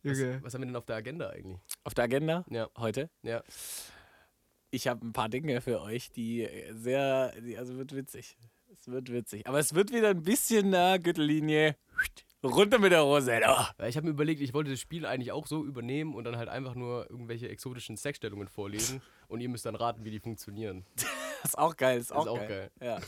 [0.02, 0.42] Junge.
[0.42, 1.58] Was haben wir denn auf der Agenda eigentlich?
[1.84, 3.10] Auf der Agenda Ja, heute?
[3.22, 3.42] ja.
[4.70, 8.36] Ich habe ein paar Dinge für euch, die äh, sehr, die, also wird witzig.
[8.70, 9.46] Es wird witzig.
[9.46, 11.74] Aber es wird wieder ein bisschen na Gürtellinie.
[12.44, 13.40] Runter mit der Hose.
[13.40, 13.70] Da.
[13.78, 16.36] Weil Ich habe mir überlegt, ich wollte das Spiel eigentlich auch so übernehmen und dann
[16.36, 20.84] halt einfach nur irgendwelche exotischen Sexstellungen vorlesen und ihr müsst dann raten, wie die funktionieren.
[21.42, 21.98] Das ist auch geil.
[21.98, 22.70] Ist auch, auch geil.
[22.80, 22.98] Ja.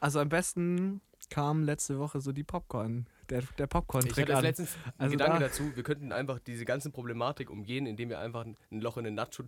[0.00, 4.42] Also am besten kam letzte Woche so die Popcorn, der, der Ich Popcorn-Trick hatte an.
[4.44, 8.44] letztens Also Gedanke da- dazu, wir könnten einfach diese ganze Problematik umgehen, indem wir einfach
[8.44, 9.44] ein Loch in den Nacho,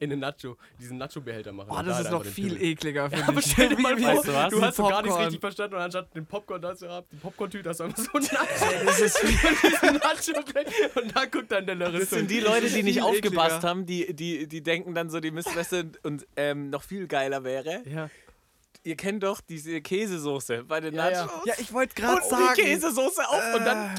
[0.00, 1.68] in den Nacho, diesen Nacho-Behälter machen.
[1.70, 2.62] Oh, das da ist halt noch viel Pimmel.
[2.64, 3.50] ekliger, finde Aber ich.
[3.52, 4.50] stell dir mal Wie- vor, Weißt du was?
[4.50, 7.16] du hast so gar nichts richtig verstanden und anstatt den Popcorn da zu haben, die
[7.16, 8.84] Popcorn-Tüte hast du einfach so ein Nacho.
[8.84, 12.16] Das ist diesen Nacho und da guckt dann der Das Larissa.
[12.16, 13.68] sind die Leute, die nicht aufgepasst ekliger.
[13.68, 17.82] haben, die, die, die denken dann so, die Missweste und ähm, noch viel geiler wäre.
[17.84, 18.10] Ja.
[18.84, 21.24] Ihr kennt doch diese Käsesoße bei den Ja, ja.
[21.26, 21.42] Nachos.
[21.44, 22.54] ja, ich wollte gerade Und sagen.
[22.56, 23.94] die Käsesoße auf und dann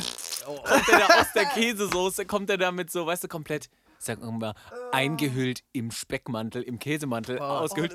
[0.46, 4.22] kommt er da aus der Käsesoße, kommt er da mit so, weißt du, komplett sagen
[4.22, 4.54] wir mal,
[4.92, 7.94] eingehüllt im Speckmantel, im Käsemantel, ausgehüllt.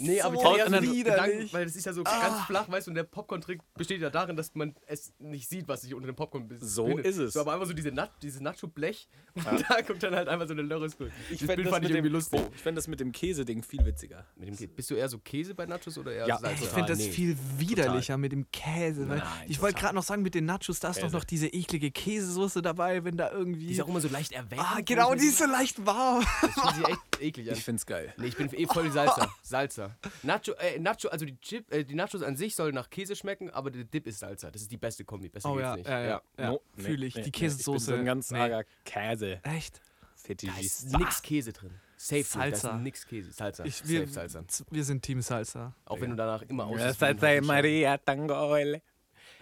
[0.00, 1.04] Nee, aber ich so hatte den widerlich.
[1.04, 4.10] Gedanken, weil das ist ja so ganz flach, weißt du, und der Popcorn-Trick besteht ja
[4.10, 6.68] darin, dass man es nicht sieht, was sich unter dem Popcorn befindet.
[6.70, 7.32] So ist es.
[7.34, 10.52] So, aber einfach so diese Nat dieses Nacho-Blech und da kommt dann halt einfach so
[10.52, 11.12] eine Lörres durch.
[11.30, 12.40] Das fänd Bild fand ich mit irgendwie dem, lustig.
[12.42, 14.26] Oh, ich fände das mit dem Käse-Ding viel witziger.
[14.36, 16.54] Mit dem Kä- Bist du eher so Käse bei Nachos oder eher Ja, Salz?
[16.54, 16.74] Ich total.
[16.74, 17.10] finde das nee.
[17.10, 19.08] viel widerlicher mit dem Käse.
[19.08, 19.82] Weil Nein, ich wollte total.
[19.86, 21.16] gerade noch sagen, mit den Nachos, da ist doch Käse.
[21.16, 23.66] noch diese eklige Käsesoße dabei, wenn da irgendwie.
[23.66, 24.64] Die ist auch immer so leicht erwärmt.
[24.64, 26.22] ah, genau, die ist leicht warm.
[26.42, 27.56] Ich finde sie echt eklig an.
[27.56, 28.14] Ich finde es geil.
[28.16, 29.28] Nee, ich bin eh voll Salsa.
[29.42, 29.96] Salsa.
[30.22, 33.50] Nacho, äh, Nacho, also die, Chip, äh, die Nachos an sich sollen nach Käse schmecken,
[33.50, 34.50] aber der Dip ist Salsa.
[34.50, 35.28] Das ist die beste Kombi.
[35.28, 35.88] Besser Oh geht's ja, nicht.
[35.88, 36.22] ja, ja.
[36.38, 36.50] ja.
[36.50, 37.14] No, nee, Fühle ich.
[37.14, 37.84] nee, die nee, Ich bin Käsesoße.
[37.86, 38.38] so ein ganz nee.
[38.40, 39.40] arger Käse.
[39.44, 39.80] Echt?
[39.80, 40.98] Da ist Fetischist.
[40.98, 41.70] nix Käse drin.
[41.96, 42.22] Safe.
[42.22, 42.38] Salsa.
[42.50, 42.76] Da Salsa.
[42.76, 43.32] ist nix Käse.
[43.32, 43.64] Salsa.
[43.64, 44.64] Ich, wir, Safe Salsa.
[44.70, 45.74] wir sind Team Salsa.
[45.84, 47.00] Auch wenn du danach immer Ja, aussiehst.
[47.00, 48.82] Salsa ein Haufen Scheiße.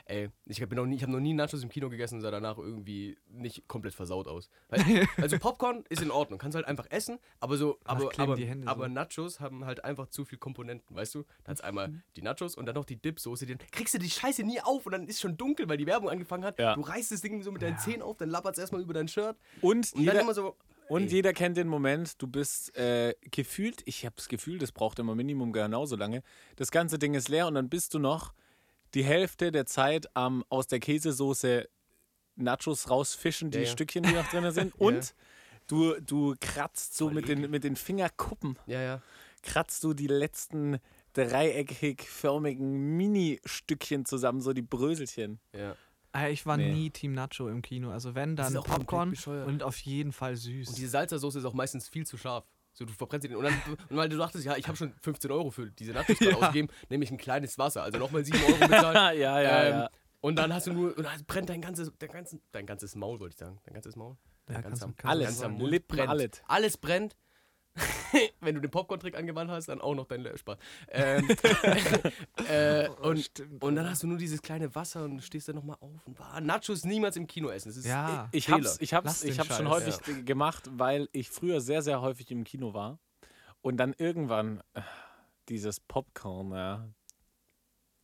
[0.07, 2.30] Ey, ich habe noch, nie- ich hab noch nie Nachos im Kino gegessen und sah
[2.30, 4.50] danach irgendwie nicht komplett versaut aus.
[4.69, 4.80] Weil,
[5.19, 8.66] also Popcorn ist in Ordnung, kannst halt einfach essen, aber so, aber, aber, die Hände
[8.69, 8.92] aber so.
[8.92, 11.25] Nachos haben halt einfach zu viel Komponenten, weißt du?
[11.45, 14.42] Da hat's einmal die Nachos und dann noch die Dipsoße, dann kriegst du die Scheiße
[14.42, 16.59] nie auf und dann ist schon dunkel, weil die Werbung angefangen hat.
[16.59, 16.75] Ja.
[16.75, 19.37] Du reißt das Ding so mit deinen Zähnen auf, dann lappert's erstmal über dein Shirt
[19.61, 20.57] Und und dann jeder, immer so.
[20.88, 21.09] und ey.
[21.09, 25.14] jeder kennt den Moment, du bist äh, gefühlt, ich habe das Gefühl, das braucht immer
[25.14, 26.23] Minimum genauso lange.
[26.57, 28.33] Das ganze Ding ist leer und dann bist du noch
[28.95, 31.69] die Hälfte der Zeit am aus der Käsesoße
[32.37, 33.71] Nachos rausfischen, die Ja, ja.
[33.71, 34.75] Stückchen, die noch drin sind.
[34.81, 35.15] Und
[35.67, 39.03] du, du kratzt so mit den, mit den Fingerkuppen, Ja, ja.
[39.43, 40.79] kratzt du die letzten
[41.13, 45.41] dreieckig förmigen Mini-Stückchen zusammen, so die Bröselchen.
[45.53, 45.77] ja.
[46.13, 46.73] Ah, Ich war Nee.
[46.73, 47.91] nie Team Nacho im Kino.
[47.93, 49.15] Also wenn, dann Popcorn
[49.47, 50.69] und auf jeden Fall süß.
[50.71, 52.45] Und diese Salsa-Soße ist auch meistens viel zu scharf.
[52.73, 53.37] So, du verbrennst den.
[53.37, 53.55] Und, dann,
[53.89, 56.69] und weil du dachtest, ja, ich habe schon 15 Euro für diese Nachos gerade ausgegeben,
[56.89, 57.83] nehme ich ein kleines Wasser.
[57.83, 59.19] Also nochmal 7 Euro bezahlt.
[59.19, 59.89] ja, ähm,
[60.21, 63.21] Und dann hast du nur, und dann brennt dein ganzes, dein ganzes, dein ganzes Maul,
[63.21, 63.59] wollte ich sagen.
[63.65, 64.17] Dein ganzes Maul.
[64.47, 65.27] Dein Ja, ganzer, kannst kannst Alles.
[65.27, 65.49] ganzer.
[65.49, 66.09] Mund brennt.
[66.09, 66.31] alles.
[66.47, 67.17] Alles brennt.
[68.41, 70.59] Wenn du den Popcorn-Trick angewandt hast, dann auch noch dein Spaß.
[70.89, 71.29] Ähm,
[72.49, 75.57] äh, Oh, und, stimmt, und dann hast du nur dieses kleine Wasser und stehst dann
[75.57, 76.07] nochmal auf.
[76.07, 77.69] Und bah, Nachos niemals im Kino essen.
[77.69, 78.29] Das ist Ja.
[78.33, 78.59] Ich Fehler.
[78.59, 82.45] hab's, ich hab's, ich hab's schon häufig gemacht, weil ich früher sehr, sehr häufig im
[82.45, 82.99] Kino war.
[83.63, 84.80] Und dann irgendwann äh,
[85.49, 86.89] dieses Popcorn, ja.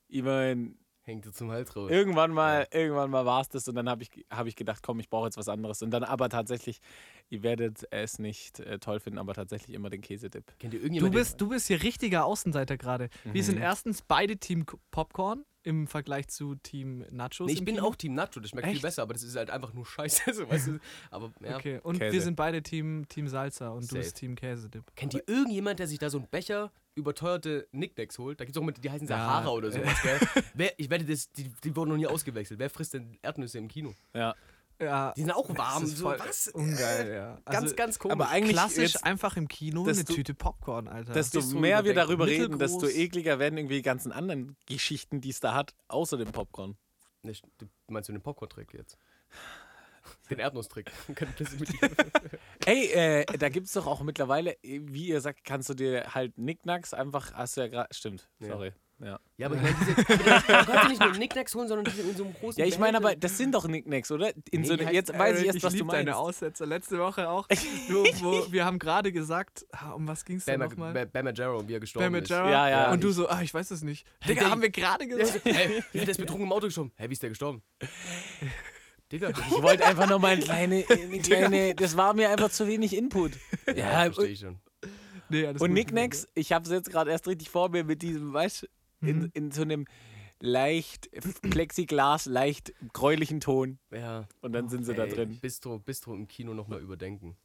[0.08, 1.88] Immerhin, Hängt dir zum Hals raus.
[1.90, 4.98] irgendwann mal, irgendwann mal war es das und dann habe ich, hab ich gedacht, komm,
[4.98, 5.80] ich brauche jetzt was anderes.
[5.82, 6.80] Und dann aber tatsächlich,
[7.28, 10.44] ihr werdet es nicht äh, toll finden, aber tatsächlich immer den Käsedip.
[10.58, 11.14] Kennt ihr Du irgendjemand?
[11.14, 13.08] bist, du bist hier richtiger Außenseiter gerade.
[13.22, 13.46] Wir Mhm.
[13.46, 17.46] sind erstens beide Team Popcorn im Vergleich zu Team Nachos.
[17.46, 17.86] Nee, ich bin Kino.
[17.88, 18.82] auch Team Nacho, das schmeckt viel Echt?
[18.82, 20.22] besser, aber das ist halt einfach nur scheiße.
[20.34, 20.78] So, weißt du?
[21.12, 21.56] Aber ja.
[21.56, 22.12] Okay, und Käse.
[22.12, 23.98] wir sind beide Team, Team Salsa und du Safe.
[24.00, 24.84] bist Team Käsedip.
[24.96, 28.40] Kennt ihr irgendjemand, der sich da so einen Becher überteuerte Nicknacks holt?
[28.40, 29.16] Da gibt es auch mit, die heißen Ja.
[29.16, 30.18] Sahara oder sowas, gell?
[30.54, 32.58] Wer, ich wette, das, die, die wurden noch nie ausgewechselt.
[32.58, 33.94] Wer frisst denn Erdnüsse im Kino?
[34.14, 34.34] Ja.
[34.78, 35.84] Ja, Die sind auch das warm.
[35.84, 36.48] ist So, voll was?
[36.48, 37.38] Ungeil, ja.
[37.46, 38.12] Ganz, Also, ganz komisch.
[38.12, 41.14] aber eigentlich klassisch jetzt, einfach im Kino eine desto- Tüte Popcorn, Alter.
[41.14, 45.40] desto mehr wir darüber reden, desto ekliger werden irgendwie die ganzen anderen Geschichten, die es
[45.40, 46.76] da hat, außer dem Popcorn.
[47.22, 47.42] Nicht,
[47.88, 48.98] meinst du den Popcorn-Trick jetzt?
[50.30, 50.90] Den Erdnusstrick.
[51.08, 51.48] Ich das
[52.66, 56.36] Ey, äh, da gibt es doch auch mittlerweile, wie ihr sagt, kannst du dir halt
[56.38, 58.48] Nicknacks einfach, hast du ja gerade, stimmt, Ja.
[58.48, 58.72] sorry.
[58.98, 62.00] Ja, ja, aber ich meine, diese, du kannst ja nicht nur Nicknacks holen, sondern diese
[62.00, 64.30] in so einem großen ja ich meine aber, das sind doch Nicknacks, oder?
[64.50, 66.18] In Nee, so ne, heißen- jetzt weiß ich Äh, erst, was du lieb deine meinst.
[66.18, 66.64] Aussätze.
[66.64, 67.46] Letzte Woche auch.
[67.88, 70.94] Du, wo, wir haben gerade gesagt, ah, um was ging es denn nochmal?
[71.08, 72.30] Bam, Margera, wie er gestorben Bam ist.
[72.30, 72.50] Margera.
[72.50, 72.90] Ja, ja.
[72.90, 74.06] Und du so, ah, ich weiß es nicht.
[74.26, 75.42] Digga, der- haben wir gerade gesagt.
[75.44, 76.92] Hey, wie hat der ist betrunken im Auto gestorben?
[76.96, 77.62] Hä, wie ist der gestorben?
[79.12, 82.66] Digga, Ich wollte einfach nur mal eine kleine, eine kleine, das war mir einfach zu
[82.66, 83.32] wenig Input.
[83.74, 84.58] Ja, verstehe ich schon.
[85.28, 85.72] Nee, und.
[85.72, 88.66] Nicknacks, ich habe es jetzt gerade erst richtig vor mir mit diesem, weißt du,
[89.06, 89.30] in, Mhm.
[89.34, 89.84] in so einem
[90.40, 91.08] leicht
[91.42, 93.78] Plexiglas, leicht gräulichen Ton.
[93.92, 94.26] Ja.
[94.40, 95.38] Und dann sind sie da Ey, drin.
[95.40, 97.36] Bistro, Bistro im Kino nochmal überdenken.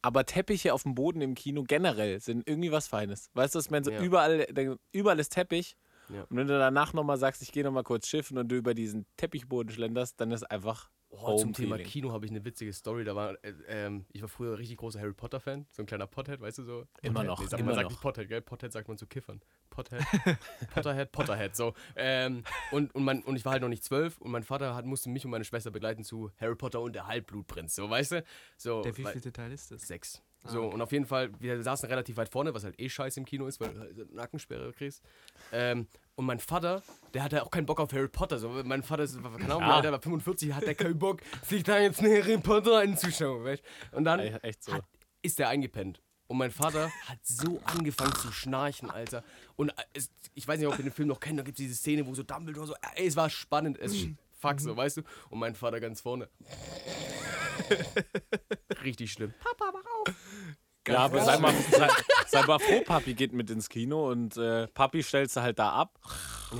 [0.00, 3.30] Aber Teppiche auf dem Boden im Kino generell sind irgendwie was Feines.
[3.34, 4.00] Weißt du, ich meine, so Ja.
[4.00, 5.76] überall, da- überall ist Teppich.
[6.10, 6.22] Ja.
[6.22, 9.06] Und wenn du danach nochmal sagst, ich gehe nochmal kurz schiffen und du über diesen
[9.16, 11.78] Teppichboden schlenderst, dann ist einfach Oh, zum Thema.
[11.78, 13.02] Kino habe ich eine witzige Story.
[13.02, 15.66] Da war, äh, ähm, ich war früher richtig großer Harry Potter-Fan.
[15.70, 16.84] So ein kleiner Pothead, weißt du so?
[17.00, 17.26] Immer Pothead.
[17.28, 17.90] noch, Nee, sag, immer man sagt noch.
[17.92, 18.42] nicht Pothead, gell?
[18.42, 19.40] Pothead sagt man zu Kiffern.
[19.70, 20.00] Pothead,
[20.74, 21.72] Potterhead, Potterhead, so.
[21.96, 22.42] Ähm,
[22.72, 25.08] und, und, mein, und ich war halt noch nicht zwölf und mein Vater hat, musste
[25.08, 28.24] mich und meine Schwester begleiten zu Harry Potter und der Halbblutprinz, so, weißt du?
[28.58, 29.88] So, Der wievielte Teil ist das?
[29.88, 30.22] Sechs.
[30.44, 33.20] Ah, So, und auf jeden Fall, wir saßen relativ weit vorne, was halt eh scheiße
[33.20, 35.02] im Kino ist, weil du halt Nackensperre kriegst.
[35.52, 36.82] Ähm, und mein Vater,
[37.14, 38.38] der hatte auch keinen Bock auf Harry Potter.
[38.38, 39.80] So, mein Vater ist, keine Ahnung, Ja.
[39.80, 43.62] der war 45, hat der keinen Bock, sich da jetzt eine Harry Potter anzuschauen, weißt
[43.92, 44.72] Und dann echt so.
[44.74, 44.84] hat,
[45.22, 46.00] ist der eingepennt.
[46.28, 49.24] Und mein Vater hat so angefangen zu schnarchen, Alter.
[49.56, 51.64] Und äh, es, ich weiß nicht, ob ihr den Film noch kennt, da gibt es
[51.64, 53.94] diese Szene, wo so Dumbledore so, ey, es war spannend, es
[54.38, 54.58] fuck Mhm.
[54.58, 55.02] so, weißt du?
[55.30, 56.28] Und mein Vater ganz vorne.
[58.84, 59.32] Richtig schlimm.
[59.40, 59.72] Papa,
[60.88, 61.88] Ja, aber sei mal, sei,
[62.28, 65.70] sei mal froh, Papi geht mit ins Kino und äh, Papi stellst du halt da
[65.72, 65.98] ab,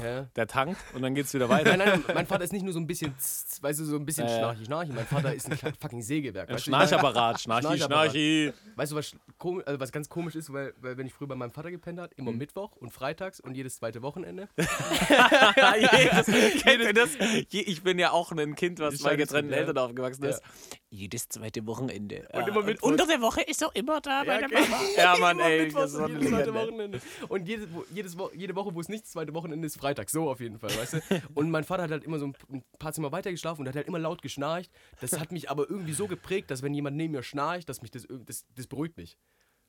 [0.03, 0.25] Ja.
[0.37, 1.79] der tankt und dann geht's wieder weiter.
[1.79, 3.15] Nein, nein, mein Vater ist nicht nur so ein bisschen,
[3.63, 4.37] weißt du, so ein bisschen ja.
[4.37, 4.93] schnarchi, schnarchi.
[4.93, 6.51] Mein Vater ist ein fucking Sägewerk.
[6.51, 8.11] Ein Schnarchapparat, Schnarchi, Schnarchapparat.
[8.11, 8.53] Schnarchi.
[8.77, 11.35] weißt du was, komisch, also was ganz komisch ist, weil, weil wenn ich früher bei
[11.35, 14.49] meinem Vater gepennt hat, immer Mittwoch und freitags und jedes zweite Wochenende.
[14.59, 16.27] Ja, jedes,
[16.63, 17.11] kennt ihr das?
[17.51, 19.61] Ich bin ja auch ein Kind, was Ich bei getrennten ja.
[19.61, 20.31] Eltern aufgewachsen Ja.
[20.33, 20.43] ist.
[20.91, 22.27] Jedes zweite Wochenende.
[22.33, 22.47] Ja.
[22.47, 22.89] immer Mittwoch.
[22.89, 24.49] unter der Woche ist er immer da bei der.
[24.49, 24.81] Mama.
[24.97, 25.65] Ja, Mann, ey.
[25.65, 26.55] Mittwochs und jedes zweite.
[26.55, 27.01] Wochenende.
[27.29, 30.13] Und jedes, wo, jedes Wo jede Woche, wo es nicht das zweite Wochenende ist, freitags.
[30.13, 31.01] So auf jeden Fall, weißt du?
[31.35, 33.87] Und mein Vater hat halt immer so ein, paar Zimmer weiter geschlafen und hat halt
[33.87, 34.71] immer laut geschnarcht.
[35.01, 37.91] Das hat mich aber irgendwie so geprägt, dass wenn jemand neben mir schnarcht, dass mich
[37.91, 39.19] das, das, das beruhigt mich.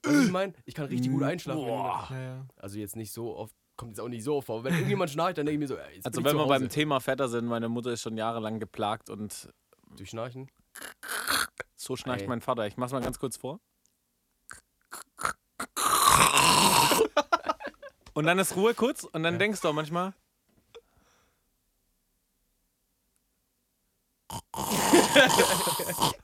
[0.04, 0.54] Weißt ich meine?
[0.66, 1.62] Ich kann richtig gut einschlafen.
[1.62, 2.08] wenn Boah.
[2.12, 2.48] Ja, ja.
[2.56, 4.60] Also jetzt nicht so oft, kommt jetzt auch nicht so oft vor.
[4.60, 6.40] Aber wenn irgendjemand schnarcht, dann denke ich mir so, ey, jetzt Also bin ich wenn
[6.40, 6.70] wir beim.
[6.70, 9.50] Thema Vetter sind, meine Mutter ist schon jahrelang geplagt und
[9.98, 10.50] Durch Schnarchen?
[11.76, 12.28] So schnarcht Ey.
[12.28, 12.68] mein Vater.
[12.68, 13.60] Ich mach's mal ganz kurz vor.
[18.14, 20.14] Und dann ist Ruhe kurz und dann denkst du auch manchmal,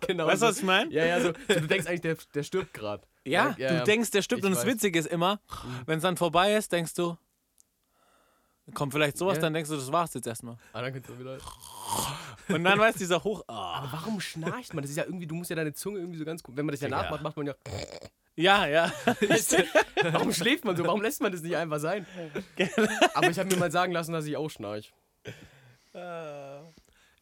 [0.02, 0.28] Genau.
[0.28, 0.50] weißt du, so.
[0.52, 0.92] was ich meine?
[0.92, 3.04] Ja, ja, so, so du denkst eigentlich, der, der stirbt gerade.
[3.26, 3.84] Ja, Ja, du ja.
[3.84, 4.66] denkst, der stirbt Ich und das.
[4.66, 5.40] Witzige ist immer,
[5.86, 7.18] wenn es dann vorbei ist, denkst du,
[8.74, 9.42] kommt vielleicht sowas, Ja.
[9.44, 10.58] dann denkst du, das war's jetzt erstmal.
[10.74, 11.38] Ah, dann du wieder.
[12.50, 14.82] Und dann weiß dieser Hoch, ah, Aber warum schnarcht man?
[14.82, 16.56] Das ist ja irgendwie, du musst ja deine Zunge irgendwie so ganz gut.
[16.58, 17.02] Wenn man das ja Ja.
[17.04, 17.56] nachmacht, macht man ja.
[18.36, 18.92] ja, ja.
[20.12, 20.84] Warum schläft man so?
[20.86, 22.06] Warum lässt man das nicht einfach sein?
[23.14, 24.94] Aber ich habe mir mal sagen lassen, dass ich auch schnarch.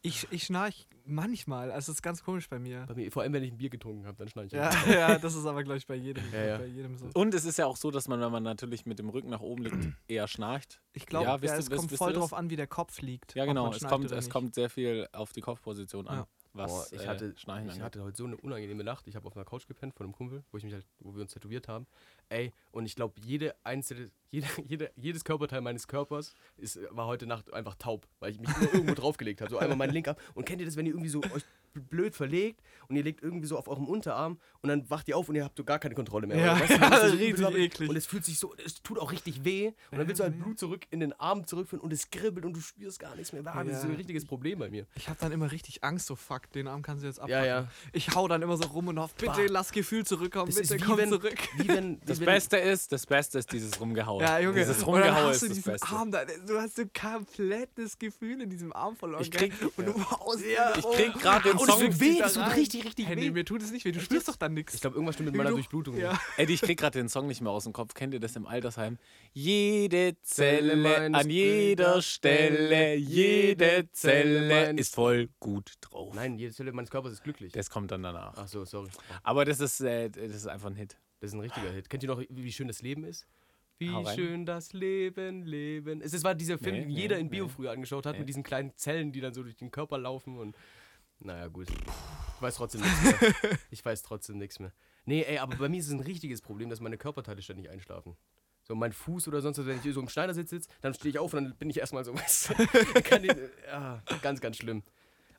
[0.02, 2.86] Ich, ich schnarch manchmal, also es ist ganz komisch bei mir.
[2.88, 4.54] Bei mir, vor allem, wenn ich ein Bier getrunken habe, dann schnarch ich.
[4.54, 6.58] Ja, ja, das ist aber, glaube ich, bei jedem, Ja, ja.
[6.58, 7.10] bei jedem so.
[7.14, 9.42] Und es ist ja auch so, dass man, wenn man natürlich mit dem Rücken nach
[9.42, 9.76] oben liegt,
[10.08, 10.82] eher schnarcht.
[10.94, 12.20] Ich glaube, Ja, ja, wisst es wisst- kommt wisst voll das?
[12.20, 13.36] drauf an, wie der Kopf liegt.
[13.36, 13.72] Ja, genau.
[13.72, 16.26] Es kommt, es kommt sehr viel auf die Kopfposition an.
[16.54, 19.08] Was Boah, ich äh, hatte, ich hatte heute so eine unangenehme Nacht.
[19.08, 21.22] Ich habe auf einer Couch gepennt von einem Kumpel, wo, ich mich halt, wo wir
[21.22, 21.88] uns tätowiert haben.
[22.30, 27.26] Ey, und ich glaube, jede einzelne, jede, jede, jedes Körperteil meines Körpers ist, war heute
[27.26, 29.50] Nacht einfach taub, weil ich mich nur irgendwo draufgelegt habe.
[29.50, 30.22] So einmal meinen Link ab.
[30.36, 31.44] Und kennt ihr das, wenn ihr irgendwie so euch
[31.82, 35.30] blöd verlegt und ihr legt irgendwie so auf eurem Unterarm und dann wacht ihr auf
[35.30, 36.38] und ihr habt so gar keine Kontrolle mehr.
[36.38, 36.62] Ja, Oder?
[36.62, 37.90] Weißt du, ja, das ist so richtig eklig.
[37.90, 39.68] Und es fühlt sich so, es tut auch richtig weh.
[39.92, 42.54] Und dann willst du halt Blut zurück in den Arm zurückführen und es kribbelt und
[42.56, 43.42] du spürst gar nichts mehr.
[43.46, 43.98] Ah, Das ist so ein Ja.
[43.98, 44.86] richtiges Problem bei mir.
[44.96, 47.46] Ich habe dann immer richtig Angst, so fuck, den Arm kannst du jetzt abpacken.
[47.46, 47.68] Ja, ja.
[47.92, 49.46] Ich hau dann immer so rum und hoffe, bitte Bah.
[49.50, 51.38] lass Gefühl zurückkommen, Das bitte komm wenn, zurück.
[51.58, 54.22] Wie wenn, wie Das wenn, Beste ist, das Beste ist dieses Rumgehaue.
[54.24, 54.60] Ja, Junge.
[54.60, 55.88] Dieses und dann Rumgehaue hast ist du das Beste.
[55.96, 56.84] Arm da, du hast so
[57.28, 59.22] komplettes Gefühl in diesem Arm verloren.
[59.22, 60.74] Ich krieg- und du haust Ja.
[60.78, 63.22] Ich krieg gerade den Und es tut weh, das tut richtig, richtig hey, weh.
[63.22, 64.74] nee, mir tut es nicht weh, du spürst doch dann nichts.
[64.74, 65.98] Ich glaube, irgendwas stimmt mit meiner Du- Durchblutung.
[65.98, 66.20] Ja.
[66.38, 67.94] Eddie, ich krieg gerade den Song nicht mehr aus dem Kopf.
[67.94, 68.98] Kennt ihr das im Altersheim?
[69.34, 76.14] Jede Zelle an jeder Stelle, jede Zelle ist voll gut drauf.
[76.16, 77.52] Nein, jede Zelle meines Körpers ist glücklich.
[77.54, 78.34] Das kommt dann danach.
[78.38, 78.90] Ach so, sorry.
[79.24, 80.98] Aber das ist, äh, das ist einfach ein Hit.
[81.20, 81.90] Das ist ein richtiger Hit.
[81.90, 83.26] Kennt ihr noch, wie schön das Leben ist?
[83.80, 86.00] Wie schön das Leben, Leben.
[86.02, 87.52] Es es war dieser Film, Nee, den nee, jeder in Bio nee.
[87.54, 88.20] früher angeschaut hat, Nee.
[88.20, 90.56] mit diesen kleinen Zellen, die dann so durch den Körper laufen und.
[91.24, 91.70] Naja, gut.
[91.70, 93.34] Ich weiß trotzdem nichts mehr.
[93.72, 94.74] Ich weiß trotzdem nichts mehr.
[95.06, 98.16] Nee, ey, aber bei mir ist es ein richtiges Problem, dass meine Körperteile ständig einschlafen.
[98.64, 101.20] So mein Fuß oder sonst was, wenn ich so im Schneidersitz sitze, dann stehe ich
[101.20, 104.84] auf und dann bin ich erstmal so, weißt du, ja, ganz, ganz schlimm.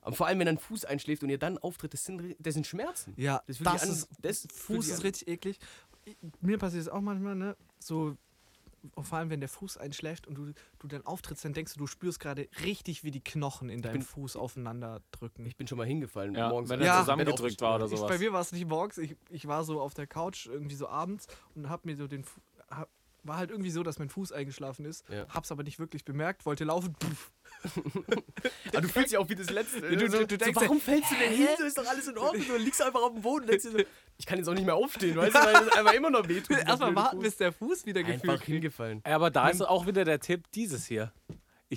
[0.03, 2.67] Aber vor allem, wenn ein Fuß einschläft und ihr dann auftritt, das sind, das sind
[2.67, 3.15] Schmerzen.
[3.17, 5.59] Ja, Das das, an- ist, das Fuß ist richtig eklig.
[6.43, 7.57] Mir passiert es auch manchmal, ne?
[7.79, 8.17] So,
[9.01, 11.87] vor allem wenn der Fuß einschläft und du, du dann auftrittst, dann denkst du, du
[11.87, 15.47] spürst gerade richtig, wie die Knochen in deinem bin- Fuß aufeinander drücken.
[15.47, 16.35] Ich bin schon mal hingefallen.
[16.35, 17.01] Ja, morgens wenn er Ja.
[17.01, 18.11] Zusammengedrückt war oder ich, sowas.
[18.11, 20.89] bei mir war es nicht morgens, ich, ich war so auf der Couch irgendwie so
[20.89, 22.25] abends und hab mir so den
[22.71, 22.89] hab,
[23.27, 25.27] war halt irgendwie so, dass mein Fuß eingeschlafen ist, Ja.
[25.31, 27.33] hab's aber nicht wirklich bemerkt, wollte laufen, pff,
[28.73, 29.81] Aber du fühlst dich auch wie das letzte.
[29.81, 31.49] Du- du- so, du denkst so, warum fällst du denn hin?
[31.59, 32.47] So ist doch alles in Ordnung.
[32.47, 33.79] Du liegst einfach auf dem Boden und denkst dir so,
[34.19, 36.57] ich kann jetzt auch nicht mehr aufstehen, weißt du, weil das einfach immer noch wehtut.
[36.67, 37.25] erstmal warten, Fuß.
[37.25, 38.47] bis der Fuß wieder Einfach gefühlt kriegt.
[38.47, 39.03] hingefallen.
[39.07, 41.13] Ja, aber da ist auch wieder der Tipp, dieses hier.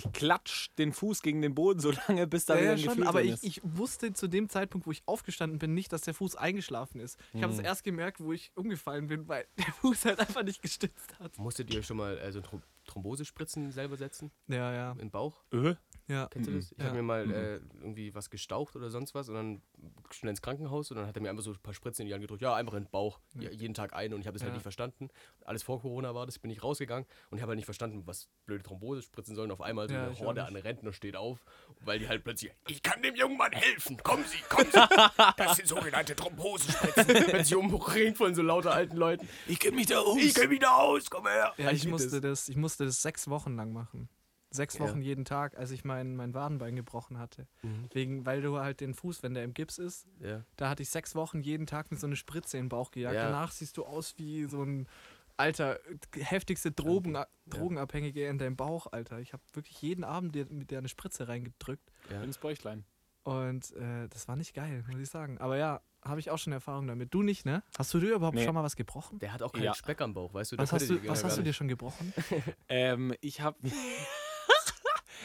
[0.04, 2.88] Ich klatsch den Fuß gegen den Boden so lange, bis da Ja, wieder ein schon,
[2.90, 3.44] Gefühl aber drin ich, ist.
[3.44, 7.18] ich wusste zu dem Zeitpunkt, wo ich aufgestanden bin, nicht, dass der Fuß eingeschlafen ist.
[7.32, 10.62] Ich habe es erst gemerkt, wo ich umgefallen bin, weil der Fuß halt einfach nicht
[10.62, 11.36] gestützt hat.
[11.38, 14.30] Musstet ihr euch schon mal äh, so Throm Thrombosespritzen selber setzen?
[14.46, 15.44] Ja, ja, Im Bauch?
[15.52, 15.74] Äh?
[16.08, 16.26] Ja.
[16.30, 16.72] Kennst du das?
[16.72, 16.84] Ich Ja.
[16.86, 19.62] habe mir mal äh, irgendwie was gestaucht oder sonst was und dann
[20.10, 22.14] schnell ins Krankenhaus und dann hat er mir einfach so ein paar Spritzen in die
[22.14, 22.42] Hand gedrückt.
[22.42, 23.20] Ja, einfach in den Bauch.
[23.38, 24.54] Ja, jeden Tag ein und ich habe es halt Ja.
[24.54, 25.08] nicht verstanden.
[25.44, 28.28] Alles vor Corona war das, bin ich rausgegangen und ich habe halt nicht verstanden, was
[28.46, 29.50] blöde Thrombosespritzen sollen.
[29.50, 31.44] Auf einmal so Ja, eine Horde an Rentner steht auf,
[31.80, 34.78] weil die halt plötzlich, ich kann dem jungen Mann helfen, kommen Sie, kommen Sie.
[35.36, 37.06] Das sind sogenannte Thrombosespritzen.
[37.32, 39.28] Wenn sich umringt von so lauter alten Leuten.
[39.46, 40.16] Ich kenne mich da aus.
[40.18, 41.52] Ich kenn mich da aus, komm her.
[41.58, 42.40] Ja, ich musste das.
[42.44, 44.08] das, ich musste das sechs Wochen lang machen.
[44.50, 44.80] Sechs Ja.
[44.88, 47.46] Wochen jeden Tag, als ich mein, mein Wadenbein gebrochen hatte.
[47.62, 47.88] Mhm.
[47.92, 50.44] Wegen, weil du halt den Fuß, wenn der im Gips ist, Ja.
[50.56, 53.14] da hatte ich sechs Wochen jeden Tag mit so einer Spritze in den Bauch gejagt.
[53.14, 53.24] Ja.
[53.24, 54.88] Danach siehst du aus wie so ein
[55.36, 55.78] alter,
[56.14, 59.18] heftigste Drogen, Drogenabhängige in deinem Bauch, Alter.
[59.20, 61.92] Ich habe wirklich jeden Abend dir, mit der eine Spritze reingedrückt.
[62.10, 62.22] Ja.
[62.22, 62.84] Ins Bäuchlein.
[63.24, 65.36] Und äh, das war nicht geil, muss ich sagen.
[65.38, 67.12] Aber ja, habe ich auch schon Erfahrung damit.
[67.12, 67.62] Du nicht, ne?
[67.76, 68.44] Hast du dir überhaupt Nee.
[68.44, 69.18] schon mal was gebrochen?
[69.18, 69.74] Der hat auch keinen Ja.
[69.74, 70.58] Speck am Bauch, weißt du?
[70.58, 72.12] Was hast du, was hast du dir schon gebrochen?
[72.70, 73.58] Ähm, ich habe.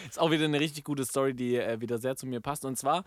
[0.10, 2.66] ist auch wieder eine richtig gute Story, die äh, wieder sehr zu mir passt.
[2.66, 3.04] Und zwar,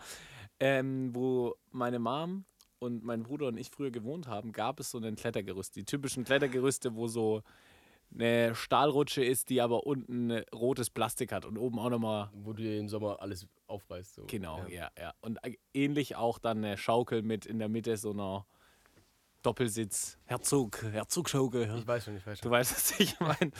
[0.59, 2.45] ähm, wo meine Mom
[2.79, 5.75] und mein Bruder und ich früher gewohnt haben, gab es so ein Klettergerüst.
[5.75, 7.41] Die typischen Klettergerüste, wo so
[8.13, 12.29] eine Stahlrutsche ist, die aber unten äh, rotes Plastik hat und oben auch nochmal.
[12.33, 14.15] Wo du dir im Sommer alles aufreißt.
[14.15, 14.23] So.
[14.27, 14.89] Genau, ja.
[14.97, 18.45] ja, Und äh, ähnlich auch dann eine Schaukel mit in der Mitte so einer
[19.43, 20.17] Doppelsitz.
[20.25, 21.73] Herzog, Herzogschaukel.
[21.77, 22.51] Ich weiß schon, ich weiß Du schon.
[22.51, 23.51] weißt, was ich meine.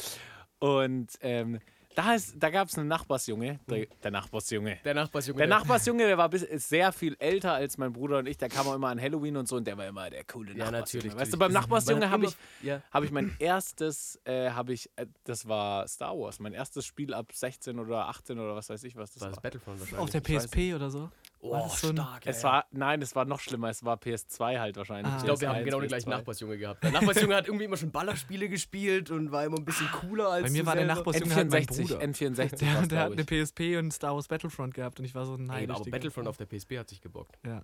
[0.59, 1.59] Und ähm,
[1.97, 4.77] da, ist- da gab es einen Nachbarsjunge, der, der Nachbarsjunge.
[4.85, 5.37] Der Nachbarsjunge.
[5.39, 8.37] Der Nachbarsjunge, der war bis, sehr viel älter als mein Bruder und ich.
[8.37, 10.65] Der kam auch immer an Halloween und so und der war immer der coole Ja,
[10.69, 11.05] Nachbarsjunge.
[11.05, 11.15] natürlich.
[11.21, 12.81] Weißt du, beim Nachbarsjunge habe ich, Ja.
[12.91, 17.13] hab ich mein erstes, äh, habe ich, äh, das war Star Wars, mein erstes Spiel
[17.13, 19.33] ab 16 oder 18 oder was weiß ich, was das War war.
[19.35, 20.03] das Battlefront wahrscheinlich?
[20.03, 21.09] Auf der PSP oder so?
[21.39, 22.23] Oh, War so ein- stark.
[22.25, 25.13] Es war, nein, es war noch schlimmer, es war PS2 halt wahrscheinlich.
[25.13, 25.17] Ah.
[25.19, 26.17] Ich glaube, wir haben PS1, genau den gleichen PS2.
[26.17, 26.83] Nachbarsjunge gehabt.
[26.83, 30.43] Der Nachbarsjunge hat irgendwie immer schon Ballerspiele gespielt und war immer ein bisschen cooler als
[30.45, 30.85] Bei mir war der.
[30.87, 31.99] Nachbarsjunge halt mein N64, Bruder.
[32.01, 33.23] N64 Der, der hat eine.
[33.23, 35.75] PSP und Star Wars Battlefront gehabt und ich war so Ey, neidisch.
[35.75, 37.37] aber Battlefront auf der PSP hat sich gebockt.
[37.45, 37.61] Ja.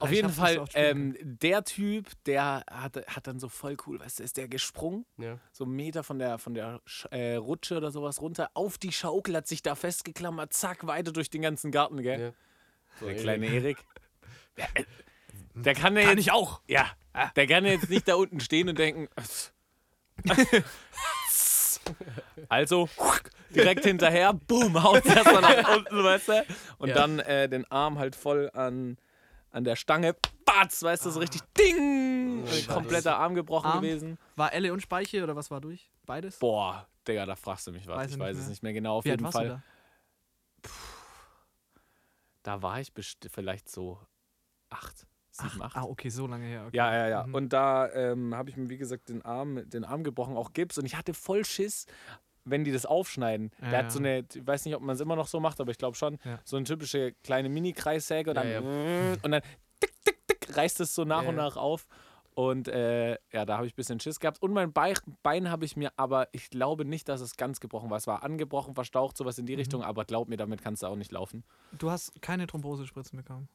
[0.00, 4.18] Auf Ich jeden Fall, ähm, der Typ, der hat, hat dann so voll cool, weißt
[4.18, 5.38] du, ist der gesprungen, Ja.
[5.52, 8.90] so einen Meter von der, von der Sch äh, Rutsche oder sowas runter, auf die
[8.90, 12.20] Schaukel, hat sich da festgeklammert, zack, weiter durch den ganzen Garten, gell?
[12.20, 12.32] Ja.
[13.00, 13.78] So, Der kleine Erik.
[14.56, 14.84] Der, äh,
[15.54, 16.60] der kann ja Kann jetzt, ich auch.
[16.68, 16.86] Ja,
[17.34, 19.08] der kann ja jetzt nicht da unten stehen und denken.
[22.48, 22.88] Also
[23.50, 26.46] direkt hinterher, boom, haut erstmal nach unten, weißt du?
[26.78, 26.94] Und Ja.
[26.94, 28.96] dann äh, den Arm halt voll an,
[29.50, 32.44] an der Stange, batz, weißt du, so richtig ding!
[32.44, 33.82] Oh, kompletter Arm gebrochen Arm?
[33.82, 34.18] gewesen.
[34.36, 35.90] War Elle und Speiche oder was war durch?
[36.06, 36.38] Beides?
[36.38, 37.96] Boah, Digga, da fragst du mich was.
[37.96, 38.50] Weiß ich weiß nicht es mehr.
[38.50, 38.96] nicht mehr genau.
[38.98, 39.60] Auf Wie jeden Fall.
[40.62, 40.68] du
[42.46, 42.62] da?
[42.62, 42.92] War ich
[43.30, 43.98] vielleicht so
[44.70, 45.76] acht, sieben, acht.
[45.76, 46.64] Ah, okay, so lange her.
[46.66, 46.76] Okay.
[46.76, 47.26] Ja, ja, ja.
[47.26, 47.34] Mhm.
[47.34, 50.78] Und da ähm, habe ich mir, wie gesagt, den Arm, den Arm gebrochen, auch Gips.
[50.78, 51.86] Und ich hatte voll Schiss,
[52.44, 53.50] wenn die das aufschneiden.
[53.60, 53.84] Ja, Der ja.
[53.84, 55.78] hat so eine, ich weiß nicht, ob man es immer noch so macht, aber ich
[55.78, 56.38] glaube schon, Ja.
[56.44, 59.42] so eine typische kleine Mini-Kreissäge und dann, Ja, und dann
[59.80, 61.42] tick, tick, tick, reißt es so nach Ja, und ja.
[61.44, 61.86] nach auf.
[62.34, 64.42] Und äh, ja, da habe ich ein bisschen Schiss gehabt.
[64.42, 67.90] Und mein Bein, Bein habe ich mir aber, ich glaube nicht, dass es ganz gebrochen
[67.90, 67.96] war.
[67.98, 69.58] Es war angebrochen, verstaucht, sowas in die Mhm.
[69.60, 71.44] Richtung, aber glaub mir, damit kannst du auch nicht laufen.
[71.72, 73.48] Du hast keine Thrombosespritzen bekommen.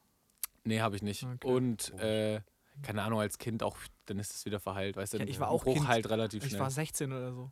[0.64, 1.24] Nee, habe ich nicht.
[1.24, 1.46] Okay.
[1.46, 2.40] Und äh,
[2.82, 5.18] keine Ahnung, als Kind auch, dann ist es wieder verheilt, weißt du?
[5.18, 5.88] Ja, ich war auch Bruch Kind.
[5.88, 6.60] halt relativ Ich schnell.
[6.62, 7.50] war 16 oder so.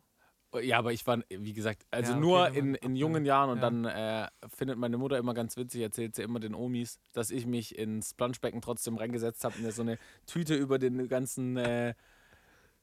[0.61, 3.23] Ja, aber ich war, wie gesagt, also Ja, okay, nur in, in jungen.
[3.25, 3.69] Jahren und Ja.
[3.69, 7.45] dann äh, findet meine Mutter immer ganz witzig, erzählt sie immer den Omis, dass ich
[7.45, 11.93] mich ins Planschbecken trotzdem reingesetzt habe und mir so eine Tüte über den ganzen äh,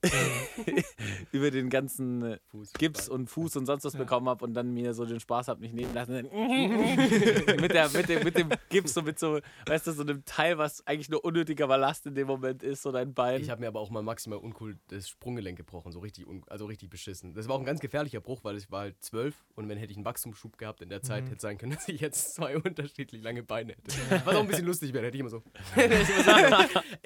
[1.33, 2.73] über den ganzen äh, Fuß.
[2.75, 4.01] Gips und Fuß und sonst was Ja.
[4.01, 6.15] bekommen habe und dann mir so den Spaß habe, nicht nehmen lassen.
[7.61, 10.59] mit, der, mit, dem, mit dem Gips und mit so, weißt du, so einem Teil,
[10.59, 13.41] was eigentlich nur unnötiger Ballast in dem Moment ist, so dein Bein.
[13.41, 16.91] Ich habe mir aber auch mal maximal uncool das Sprunggelenk gebrochen, so richtig, also richtig
[16.91, 17.35] beschissen.
[17.35, 19.91] Das war auch ein ganz gefährlicher Bruch, weil ich war halt zwölf und wenn hätte
[19.93, 21.29] ich einen Wachstumsschub gehabt in der Zeit, Mhm.
[21.29, 24.25] hätte sein können, dass ich jetzt zwei unterschiedlich lange Beine hätte.
[24.25, 25.43] Was auch ein bisschen lustig wäre, hätte ich immer so.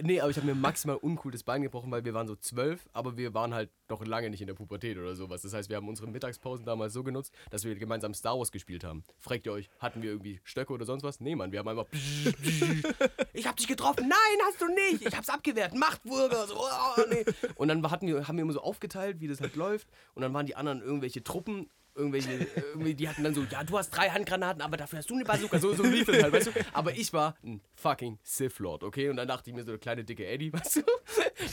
[0.03, 2.80] nee, aber ich habe mir maximal uncool das Bein gebrochen, weil wir waren so zwölf,
[2.93, 5.43] aber wir waren halt noch lange nicht in der Pubertät oder sowas.
[5.43, 8.85] Das heißt, wir haben unsere Mittagspausen damals so genutzt, dass wir gemeinsam Star Wars gespielt
[8.85, 9.05] haben.
[9.19, 11.21] Fragt ihr euch, hatten wir irgendwie Stöcke oder sonst was?
[11.21, 11.87] Nee, Mann, wir haben einfach.
[13.33, 14.09] ich hab dich getroffen.
[14.09, 15.07] Nein, hast du nicht.
[15.07, 15.75] Ich hab's abgewehrt.
[15.75, 16.47] Machtwürger.
[16.47, 17.25] So, oh, nee.
[17.57, 19.89] Und dann hatten wir, haben wir immer so aufgeteilt, wie das halt läuft.
[20.15, 21.69] Und dann waren die anderen irgendwelche Truppen.
[22.01, 25.15] Irgendwelche, irgendwie, die hatten dann so, ja, du hast drei Handgranaten, aber dafür hast du
[25.15, 25.59] eine Bazooka.
[25.59, 26.51] So, so lief das halt, weißt du?
[26.73, 29.11] Aber ich war ein fucking Sith Lord, okay?
[29.11, 30.83] Und dann dachte ich mir so, der kleine dicke Eddie, weißt du?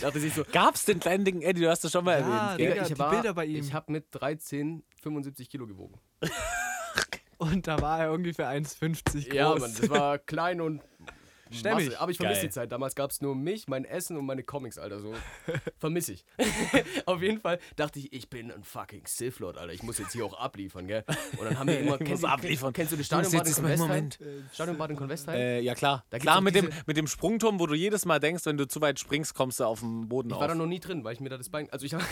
[0.02, 2.60] dachte sich so, Gab's den kleinen dicken Eddie, du hast das schon mal Ja, erwähnt.
[2.60, 2.96] Digga, gell?
[2.96, 3.58] die Bilder bei ihm.
[3.58, 6.00] Ich habe mit 13 75 Kilo gewogen.
[7.38, 9.34] Und da war er ungefähr 1,50 groß.
[9.34, 10.82] Ja, Mann, das war klein und
[11.52, 11.86] Stämmig.
[11.88, 12.00] Masse.
[12.00, 12.72] Aber ich vermisse die Zeit.
[12.72, 15.00] Damals gab es nur mich, mein Essen und meine Comics, Alter.
[15.00, 15.14] So
[15.78, 16.26] vermisse ich.
[17.06, 19.74] Auf jeden Fall dachte ich, ich bin ein fucking Sith Lord, Alter.
[19.74, 21.04] Ich muss jetzt hier auch abliefern, gell?
[21.38, 21.98] Und dann haben wir immer.
[21.98, 22.74] kennst, du- abliefern.
[22.74, 23.80] Kennst du das Convestheim?
[23.80, 24.20] Moment.
[24.54, 25.36] Stadionbad in Convestheim?
[25.40, 26.06] Äh, ja, klar.
[26.10, 28.82] Da klar, mit dem, mit dem Sprungturm, wo du jedes Mal denkst, wenn du zu
[28.82, 30.42] weit springst, kommst du auf den Boden Ich auf.
[30.42, 31.70] war da noch nie drin, weil ich mir da das Bein.
[31.72, 32.04] Also ich habe.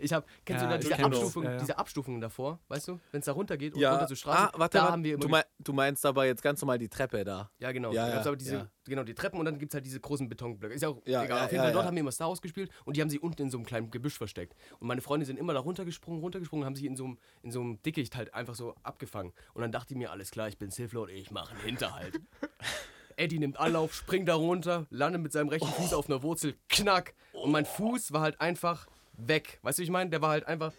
[0.00, 1.04] Ich hab, kennst Ja, du da ich diese.
[1.04, 1.58] Abstufung, Ja, ja.
[1.58, 2.58] diese Abstufungen davor?
[2.68, 3.00] Weißt du?
[3.12, 3.92] Wenn es da runtergeht und ja.
[3.92, 4.38] runter zur Straße.
[4.38, 4.92] ah, warte, da warte.
[4.92, 5.20] haben wir immer.
[5.20, 7.50] du, mein, du meinst aber jetzt ganz normal die Treppe da.
[7.58, 7.92] ja, genau.
[7.92, 8.68] Ja, da gab's ja, aber diese ja.
[8.86, 10.74] Genau, die Treppen und dann gibt es halt diese großen Betonblöcke.
[10.74, 11.38] Ist ja auch Ja, egal.
[11.38, 11.86] ja, Auf jeden ja, Fall, dort ja.
[11.88, 13.90] haben wir immer Star Wars gespielt und die haben sich unten in so einem kleinen
[13.90, 14.54] Gebüsch versteckt.
[14.78, 17.60] Und meine Freunde sind immer da runtergesprungen, runtergesprungen, haben sich in so einem, in so
[17.60, 19.32] einem Dickicht halt einfach so abgefangen.
[19.54, 22.20] Und dann dachte ich mir, alles klar, ich bin Sith Lord, ich mache einen Hinterhalt.
[23.16, 27.14] Eddie nimmt Anlauf, springt da runter, landet mit seinem rechten Fuß auf einer Wurzel, knack.
[27.32, 29.58] Und mein Fuß war halt einfach weg.
[29.62, 30.08] Weißt du, wie ich meine?
[30.08, 30.72] Der war halt einfach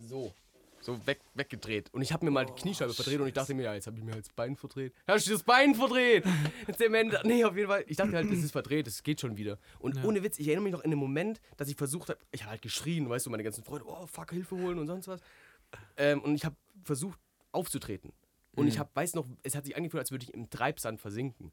[0.00, 0.34] so.
[0.82, 1.90] So weg, weggedreht.
[1.94, 3.96] Und ich habe mir mal die Kniescheibe verdreht und ich dachte mir, ja, jetzt habe
[3.98, 4.92] ich mir halt das Bein verdreht.
[5.06, 6.24] Hast du das Bein verdreht?
[6.76, 7.20] Zement.
[7.24, 7.84] Nee, auf jeden Fall.
[7.86, 9.58] Ich dachte halt, das ist verdreht, das geht schon wieder.
[9.78, 12.42] Und ohne Witz, ich erinnere mich noch in den Moment, dass ich versucht habe, ich
[12.42, 15.20] habe halt geschrien, weißt du, meine ganzen Freunde, oh, fuck, Hilfe holen und sonst was.
[15.96, 17.18] Ähm, und ich habe versucht
[17.52, 18.12] aufzutreten.
[18.54, 21.52] Und ich hab, weiß noch, es hat sich angefühlt, als würde ich im Treibsand versinken.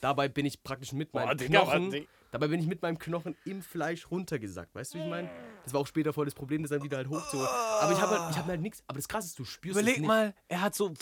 [0.00, 2.06] Dabei bin ich praktisch mit meinem Digga, Knochen?
[2.30, 4.74] Dabei bin ich mit meinem Knochen im Fleisch runtergesackt.
[4.74, 5.28] Weißt du, wie ich meine?
[5.64, 7.48] Das war auch später voll das Problem, das dann wieder halt hochzuholen.
[7.80, 8.82] Aber ich habe halt, ich hab halt nichts.
[8.86, 10.06] Aber das Krasse ist, du spürst es Überleg nicht.
[10.06, 10.94] mal, er hat so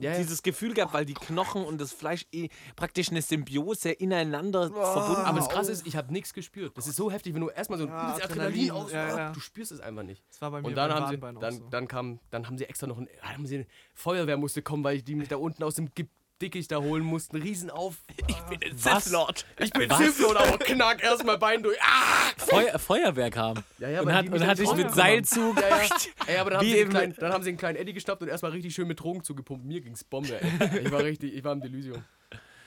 [0.00, 4.70] Ja, dieses Gefühl gehabt, weil die Knochen und das Fleisch eh praktisch eine Symbiose ineinander
[4.70, 5.48] verbunden Aber das.
[5.48, 6.76] Krasse ist, ich habe nichts gespürt.
[6.78, 9.40] Das ist so heftig, wenn du erstmal so ein Ja, Adrenalin, Adrenalin, aus, ja, du
[9.40, 10.24] spürst es einfach nicht.
[10.28, 11.68] Das war bei mir Und dann haben sie, dann, so.
[11.68, 15.16] dann kam, dann haben sie extra noch ein, haben sie, Feuerwehr musste kommen, weil die
[15.16, 16.06] mich da unten aus dem Ge-
[16.40, 17.36] Dickicht da holen mussten.
[17.36, 17.96] Riesen auf.
[18.26, 19.04] Ich bin Was?
[19.04, 19.46] Sith-Lord.
[19.58, 19.90] Ich bin?
[19.90, 21.78] Sith-Lord, aber knack erstmal Bein durch.
[21.80, 22.32] Ah!
[22.36, 23.58] Feuer, Feuerwehr kam.
[23.78, 24.90] Ja, ja, und hat, und hat dich mit.
[24.92, 25.60] Seilzug.
[25.60, 25.88] Ja, ja.
[26.26, 28.28] Ey, aber dann haben, sie einen kleinen, dann haben sie einen kleinen Eddie gestoppt und
[28.28, 29.64] erstmal richtig schön mit Drogen zugepumpt.
[29.64, 30.80] Mir ging's Bombe, ey.
[30.84, 32.04] Ich war richtig, ich war im Delirium.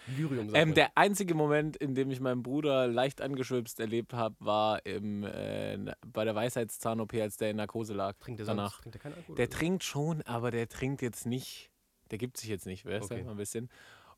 [0.08, 4.86] Delirium, Ähm, der einzige Moment, in dem ich meinen Bruder leicht angeschwipst erlebt habe, war
[4.86, 8.18] im, äh, bei der Weisheitszahn-OP, als der in Narkose lag.
[8.20, 8.72] Trinkt der danach.
[8.74, 9.36] sonst, trinkt der keinen Alkohol?
[9.36, 11.71] Der trinkt schon, aber der trinkt jetzt nicht.
[12.12, 13.19] Der gibt sich jetzt nicht, weißt Okay.
[13.19, 13.69] du, mal ein bisschen.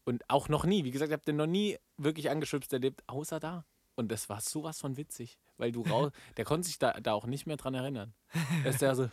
[0.03, 3.39] Und auch noch nie, wie gesagt, ich habe den noch nie wirklich angeschwipst erlebt, außer
[3.39, 3.65] da.
[3.95, 7.25] Und das war sowas von witzig, weil du raus, der konnte sich da, da auch
[7.25, 8.13] nicht mehr dran erinnern.
[8.65, 9.09] Ist der so,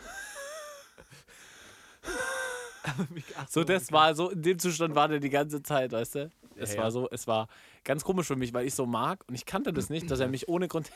[3.48, 6.30] so das war so, in dem Zustand war der die ganze Zeit, weißt du?
[6.56, 6.90] Es Ja, war ja.
[6.90, 7.48] so, es war
[7.84, 10.28] ganz komisch für mich, weil ich so mag und ich kannte das nicht, dass er
[10.28, 10.90] mich ohne Grund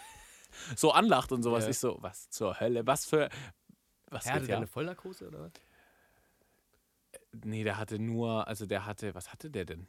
[0.76, 1.64] so anlacht und sowas.
[1.64, 1.70] Ja.
[1.70, 3.28] Ich so, was zur Hölle, was für,
[4.10, 4.56] was Er hatte geht ja?
[4.56, 5.52] eine Vollnarkose oder was?
[7.44, 9.86] Nee, der hatte nur, also der hatte, was hatte der denn?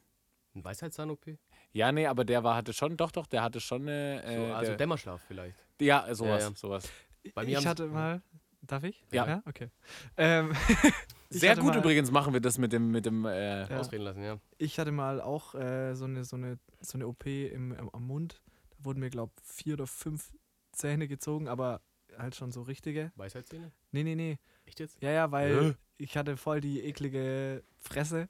[0.54, 1.38] Ein Weisheitszahn-OP?
[1.72, 4.22] Ja, nee, aber der war, hatte schon, doch, doch, der hatte schon eine.
[4.22, 5.56] So, Äh, also der, Dämmerschlaf vielleicht.
[5.80, 6.54] ja, sowas, Ja, ja.
[6.56, 6.88] sowas.
[7.34, 8.22] Bei mir ich hatte mal.
[8.62, 9.04] Darf ich?
[9.12, 9.42] Ja.
[9.46, 9.70] okay.
[10.16, 10.52] Ähm,
[11.30, 13.78] Sehr gut mal, übrigens machen wir das mit dem, mit dem, äh, Ja.
[13.78, 14.38] Ausreden lassen, ja.
[14.58, 18.06] Ich hatte mal auch äh, so, eine, so, eine, so eine OP im, im, am
[18.06, 18.42] Mund.
[18.70, 20.32] Da wurden mir, glaube ich, vier oder fünf
[20.72, 21.80] Zähne gezogen, aber
[22.16, 23.12] halt schon so richtige.
[23.16, 23.72] Weisheitszähne?
[23.92, 24.38] Nee, nee, nee.
[24.66, 25.00] Echt jetzt?
[25.02, 25.74] Ja, ja, weil Hä?
[25.98, 28.28] ich hatte voll die eklige Fresse.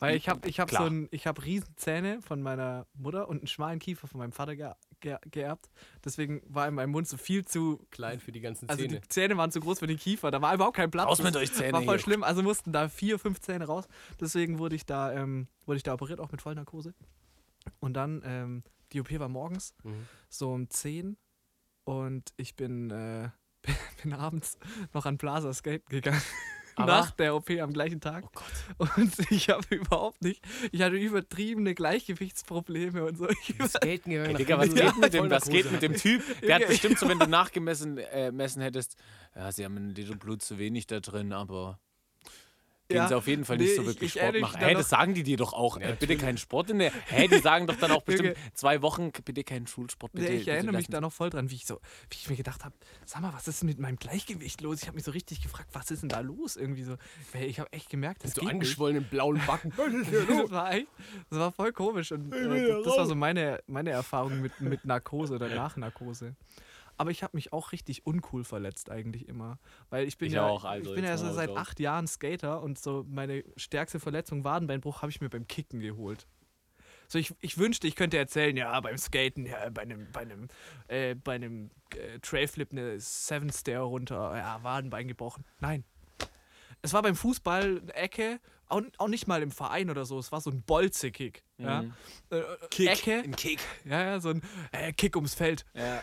[0.00, 3.46] Weil ich habe ich hab so ein, ich hab Riesenzähne von meiner Mutter und einen
[3.46, 5.70] schmalen Kiefer von meinem Vater ge ge geerbt.
[6.04, 7.86] Deswegen war in meinem Mund so viel zu.
[7.90, 9.00] Klein für die ganzen Also Zähne.
[9.00, 10.30] die Zähne waren zu groß für den Kiefer.
[10.30, 11.06] Da war überhaupt kein Platz.
[11.06, 12.02] Raus mit Das euch Zähne War voll hier.
[12.02, 12.22] schlimm.
[12.24, 13.86] Also mussten da vier, fünf Zähne raus.
[14.20, 16.94] Deswegen wurde ich da, ähm, wurde ich da operiert, auch mit Vollnarkose.
[17.78, 20.06] Und dann, ähm, die OP war morgens, Mhm.
[20.28, 21.16] so um 10.
[21.84, 23.28] Und ich bin, äh,
[24.02, 24.58] bin abends
[24.92, 26.22] noch an Plaza skaten gegangen.
[26.78, 28.24] Aber- Nach der OP am gleichen Tag.
[28.26, 28.30] Oh
[28.78, 28.98] Gott.
[28.98, 33.28] Und ich habe überhaupt nicht, ich hatte übertriebene Gleichgewichtsprobleme und so.
[33.30, 34.26] Ich, Skaten gegangen.
[34.26, 35.94] Ey, nach Digga, was geht mit dem, was geht mit dem.
[35.94, 36.22] Typ?
[36.42, 38.96] Der hat bestimmt so, wenn du nachgemessen äh, messen hättest,
[39.34, 41.78] ja, sie haben ein Liter Blut zu wenig da drin, aber
[42.88, 44.60] gehen Ja, sie auf jeden Fall nicht nee, so ich- wirklich ich Sport erinnere machen.
[44.64, 45.80] Hä, noch- das sagen die dir doch auch.
[45.80, 46.92] Ja, äh, bitte keinen Sport in der.
[47.06, 48.50] Hä, die sagen doch dann auch bestimmt Junge.
[48.54, 50.28] zwei Wochen, bitte keinen Schulsport, bitte.
[50.30, 52.36] Nee, ich erinnere mich lassen- da noch voll dran, wie ich so, wie ich mir
[52.36, 54.80] gedacht habe, sag mal, was ist denn mit meinem Gleichgewicht los?
[54.82, 56.56] Ich habe mich so richtig gefragt, was ist denn da los?
[56.56, 56.96] Irgendwie so,
[57.34, 59.10] ich habe echt gemerkt, das Bist du geht nicht.
[59.10, 59.72] blauen Backen?
[59.76, 60.86] das war echt,
[61.30, 64.84] das war voll komisch und äh, das, das war so meine, meine Erfahrung mit, mit
[64.84, 66.34] Narkose oder nach Narkose.
[66.96, 69.58] Aber ich habe mich auch richtig uncool verletzt eigentlich immer,
[69.90, 72.78] weil ich bin Ich ja, auch, also ich bin ja seit acht Jahren Skater und
[72.78, 76.26] so meine stärkste Verletzung Wadenbeinbruch habe ich mir beim Kicken geholt.
[77.08, 80.48] So, ich, ich wünschte, ich könnte erzählen, ja, beim Skaten, ja, bei einem, bei einem,
[80.88, 85.44] äh, bei einem äh, Trailflip eine Seven Stair runter, ja, Wadenbein gebrochen.
[85.60, 85.84] Nein.
[86.82, 90.40] Es war beim Fußball Ecke, auch, auch nicht mal im Verein oder so, es war
[90.40, 91.42] so ein Bolze-Kick.
[91.58, 91.82] Ja?
[91.82, 91.94] Mhm.
[92.30, 93.60] Äh, Ecke, Ein Kick.
[93.84, 95.64] ja, ja, so ein äh, Kick ums Feld.
[95.74, 96.02] Ja.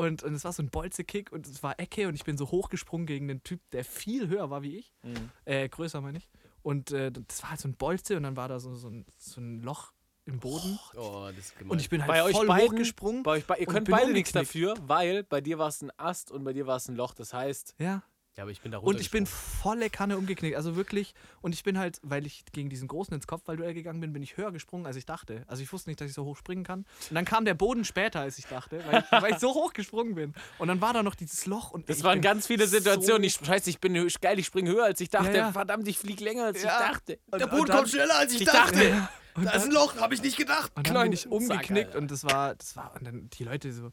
[0.00, 2.50] Und, und es war so ein Bolze-Kick und es war Ecke und ich bin so
[2.50, 4.92] hochgesprungen gegen einen Typ, der viel höher war wie ich.
[5.02, 5.30] Mhm.
[5.44, 6.28] Äh, größer meine ich.
[6.62, 9.04] Und äh, das war halt so ein Bolze und dann war da so, so, ein,
[9.16, 9.92] so ein Loch
[10.26, 10.78] im Boden.
[10.96, 11.72] Oh, das ist gemein.
[11.72, 13.22] und ich bin halt Bei euch voll beiden, hochgesprungen.
[13.22, 16.30] bei euch be ihr könnt beide nichts dafür, weil bei dir war es ein Ast
[16.30, 17.14] und bei dir war es ein Loch.
[17.14, 18.02] Das heißt, Ja.
[18.40, 20.56] Ja, aber ich bin da Und ich bin volle Kanne umgeknickt.
[20.56, 21.14] Also wirklich.
[21.42, 24.38] Und ich bin halt, weil ich gegen diesen Großen ins Kopfballduell gegangen bin, bin ich
[24.38, 25.44] höher gesprungen, als ich dachte.
[25.46, 26.86] Also ich wusste nicht, dass ich so hoch springen kann.
[27.10, 29.74] Und dann kam der Boden später, als ich dachte, weil ich, weil ich so hoch
[29.74, 30.34] gesprungen bin.
[30.58, 31.70] Und dann war da noch dieses Loch.
[31.72, 33.22] Und das ich waren ganz viele Situationen.
[33.28, 35.28] So ich, scheiße, ich bin geil, ich springe höher als ich dachte.
[35.32, 35.52] Ja, ja.
[35.52, 36.70] Verdammt, ich fliege länger als Ja.
[36.80, 37.18] ich dachte.
[37.30, 38.90] und, Der Boden dann- kommt schneller als ich, Ich dachte.
[38.90, 39.08] dachte,
[39.44, 40.72] da ist ein Loch, habe ich nicht gedacht.
[40.74, 41.98] Und dann bin ich umgeknickt Alter.
[41.98, 43.90] und das war, das war, und dann die Leute so,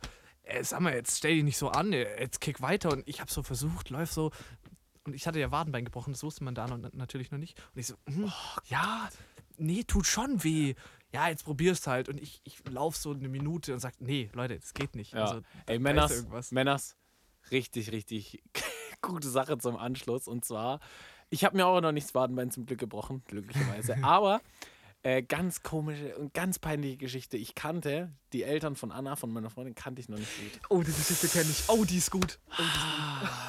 [0.48, 2.92] ey, sag mal, jetzt stell dich nicht so an, ey, jetzt kick weiter.
[2.92, 4.32] Und ich habe so versucht, läuft so.
[5.04, 7.58] Und ich hatte ja Wadenbein gebrochen, das wusste man da noch, natürlich noch nicht.
[7.74, 8.32] Und ich so, hm,
[8.66, 9.10] ja,
[9.58, 10.76] nee, tut schon weh.
[11.14, 12.10] Ja, jetzt probier's halt.
[12.10, 15.14] Und ich, ich laufe so eine Minute und sag, nee, Leute, das geht nicht.
[15.14, 15.26] Ja.
[15.26, 16.52] Also, Ey, Männers.
[16.52, 16.98] Männers,
[17.52, 18.44] richtig, richtig
[19.02, 20.28] gute Sache zum Anschluss.
[20.28, 20.80] Und zwar,
[21.30, 23.98] ich habe mir auch noch nicht das Wadenbein zum Glück gebrochen, glücklicherweise.
[24.04, 24.42] Aber
[25.04, 27.38] äh, ganz komische und ganz peinliche Geschichte.
[27.38, 30.60] Ich kannte die Eltern von Anna, von meiner Freundin, kannte ich noch nicht gut.
[30.70, 31.64] Oh, die Geschichte kenne ich.
[31.68, 32.40] Oh, die ist gut.
[32.50, 32.54] Oh,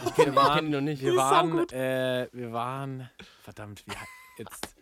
[0.06, 1.02] Ich kenne ich kenn ihn noch nicht.
[1.02, 3.10] Wir ist waren, äh, wir waren,
[3.42, 4.76] verdammt, wie he- jetzt.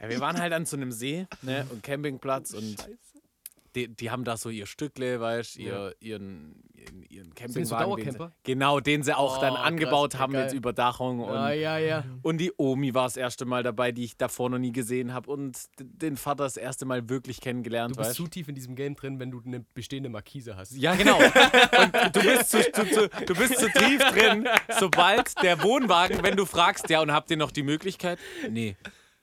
[0.00, 2.76] Ja, wir waren halt an so einem See, ne, und Campingplatz und
[3.74, 8.04] die, die haben da so ihr Stückle, weißt ihr, ihren, ihren, ihren so Campingwagen.
[8.04, 10.44] den sie, genau, den sie auch Oh, dann krass, angebaut ja, haben geil.
[10.46, 11.20] mit Überdachung.
[11.20, 12.04] Und, Ja, ja, ja.
[12.22, 15.30] und die Omi war das erste Mal dabei, die ich davor noch nie gesehen habe.
[15.30, 18.74] Und den Vater das erste Mal wirklich kennengelernt, Du bist weißt zu tief in diesem
[18.76, 20.72] Game drin, wenn du eine bestehende Markise hast.
[20.76, 21.18] ja, genau.
[21.18, 24.46] Und du bist, zu, zu, zu, du bist zu tief drin,
[24.78, 28.18] sobald der Wohnwagen, wenn du fragst, ja, und habt ihr noch die Möglichkeit?
[28.50, 28.76] Nee,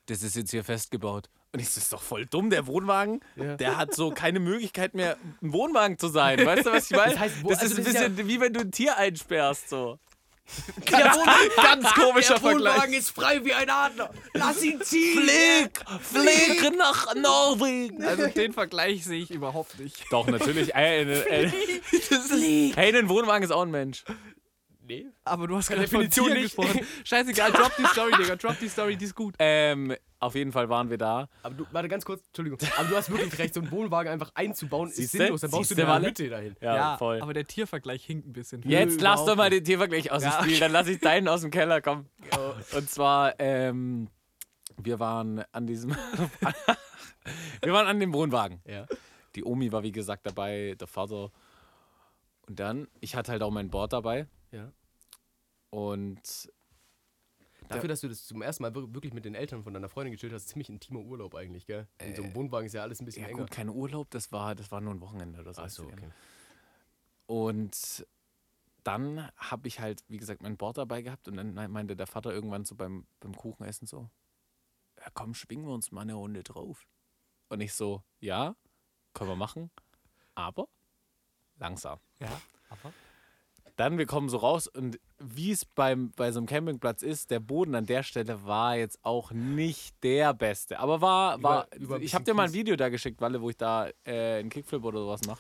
[0.08, 1.30] das ist jetzt hier festgebaut.
[1.54, 3.58] Und ich so, das ist doch voll dumm, der Wohnwagen, Ja.
[3.58, 6.46] der hat so keine Möglichkeit mehr, ein Wohnwagen zu sein.
[6.46, 7.12] Weißt du, was ich meine?
[7.12, 10.00] Das heißt, das also ist ein ist bisschen wie wenn du ein Tier einsperrst, so.
[10.90, 14.12] Der Wohnwagen, Ganz komischer der Wohnwagen ist frei wie ein Adler.
[14.34, 15.20] Lass ihn ziehen.
[15.22, 15.82] Flieg!
[16.02, 18.04] Flieg nach Norwegen!
[18.04, 20.04] Also den Vergleich sehe ich überhaupt nicht.
[20.10, 20.74] Doch, natürlich.
[20.76, 21.52] Ey, äh, äh,
[22.76, 24.04] hey, ein Wohnwagen ist auch ein Mensch.
[24.86, 25.06] Nee.
[25.24, 26.56] Aber du hast gerade Definition nicht.
[26.56, 26.86] gesprochen.
[27.06, 28.36] Scheißegal, drop die Story, Digga.
[28.36, 29.36] Drop die Story, die ist gut.
[29.40, 31.28] Ähm, auf jeden Fall waren wir da.
[31.44, 32.60] Aber du, warte ganz kurz, Entschuldigung.
[32.78, 35.18] Aber du hast wirklich recht, so einen Wohnwagen einfach einzubauen ist Siehste?
[35.18, 35.42] sinnlos.
[35.42, 36.08] Dann baust Siehste, du eine?
[36.08, 36.56] Hütte dahin.
[36.62, 37.22] Ja, voll.
[37.22, 38.62] aber der Tiervergleich hinkt ein bisschen.
[38.64, 40.42] Jetzt Nö, lass doch mal den Tiervergleich aus dem Ja.
[40.44, 42.08] Spiel, dann lass ich deinen aus dem Keller kommen.
[42.76, 44.10] Und zwar, ähm,
[44.78, 45.92] wir waren an diesem.
[47.62, 48.62] wir waren an dem Wohnwagen.
[48.66, 48.86] Ja.
[49.36, 51.32] Die Omi war, wie gesagt, dabei, der Vater.
[52.48, 54.28] Und dann, ich hatte halt auch mein Board dabei.
[54.52, 54.72] ja.
[55.70, 56.52] Und
[57.76, 60.14] Dafür, dass du das zum ersten Mal wir- wirklich mit den Eltern von deiner Freundin
[60.14, 61.88] gechillt hast, ziemlich intimer Urlaub eigentlich, gell?
[62.00, 63.42] In so einem Wohnwagen ist ja alles ein bisschen ja, enger.
[63.42, 65.62] gut, kein Urlaub, das war, das war nur ein Wochenende oder so.
[65.62, 66.12] Achso, okay.
[67.28, 68.06] Und
[68.84, 72.34] dann habe ich halt, wie gesagt, mein Board dabei gehabt und dann meinte der Vater
[72.34, 74.10] irgendwann so beim, beim Kuchenessen so,
[74.98, 76.88] ja komm, schwingen wir uns mal eine Runde drauf.
[77.50, 78.56] Und ich so, ja,
[79.14, 79.72] können wir machen,
[80.36, 80.68] aber
[81.58, 82.00] langsam.
[82.20, 82.94] Ja, aber.
[83.82, 87.40] Dann, wir kommen so raus und wie es beim, bei so einem Campingplatz ist, der
[87.40, 90.78] Boden an der Stelle war jetzt auch nicht der beste.
[90.78, 92.54] Aber war, Über- war über ein ich habe dir mal ein.
[92.54, 95.40] Video da geschickt, Walle, wo ich da äh, einen Kickflip oder sowas mache.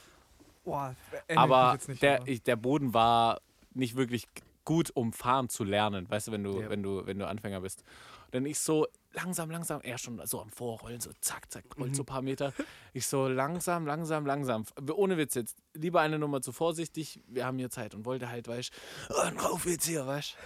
[0.65, 0.95] Boah,
[1.35, 3.41] Aber nicht, der, aber- ich, der Boden war
[3.75, 4.25] nicht wirklich
[4.71, 6.69] gut, um fahren zu lernen, weißt du, wenn du, Ja.
[6.69, 7.83] wenn du, wenn du Anfänger bist.
[8.27, 11.89] Und dann ich so langsam, langsam, er schon so am Vorrollen, so zack, zack, rollt
[11.91, 11.95] Mhm.
[11.95, 12.53] so ein paar Meter.
[12.93, 14.63] Ich so langsam, langsam, langsam.
[14.93, 15.57] Ohne Witz jetzt.
[15.73, 18.71] Lieber eine Nummer zu vorsichtig, wir haben hier Zeit und wollte halt, weißt
[19.09, 20.37] du, oh, drauf jetzt hier, weißt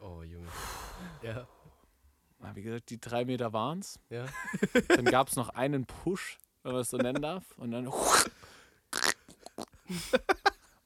[0.00, 0.48] Oh, Junge.
[1.22, 1.46] Ja.
[2.54, 3.98] Wie gesagt, die drei Meter waren's.
[4.10, 4.26] ja.
[4.88, 7.44] Dann gab es noch einen Push, wenn man es so nennen darf.
[7.58, 7.88] Und dann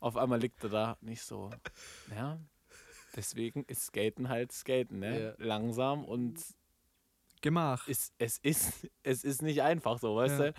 [0.00, 1.50] auf einmal liegt er da nicht so.
[2.14, 2.38] Ja.
[3.16, 5.20] Deswegen ist Skaten halt Skaten, ne?
[5.20, 5.34] Ja.
[5.38, 6.42] Langsam und
[7.40, 7.86] Gemach.
[7.88, 10.54] ist, es, ist, es ist nicht einfach so, weißt ja, du?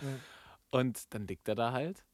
[0.71, 2.05] Und dann liegt er da halt.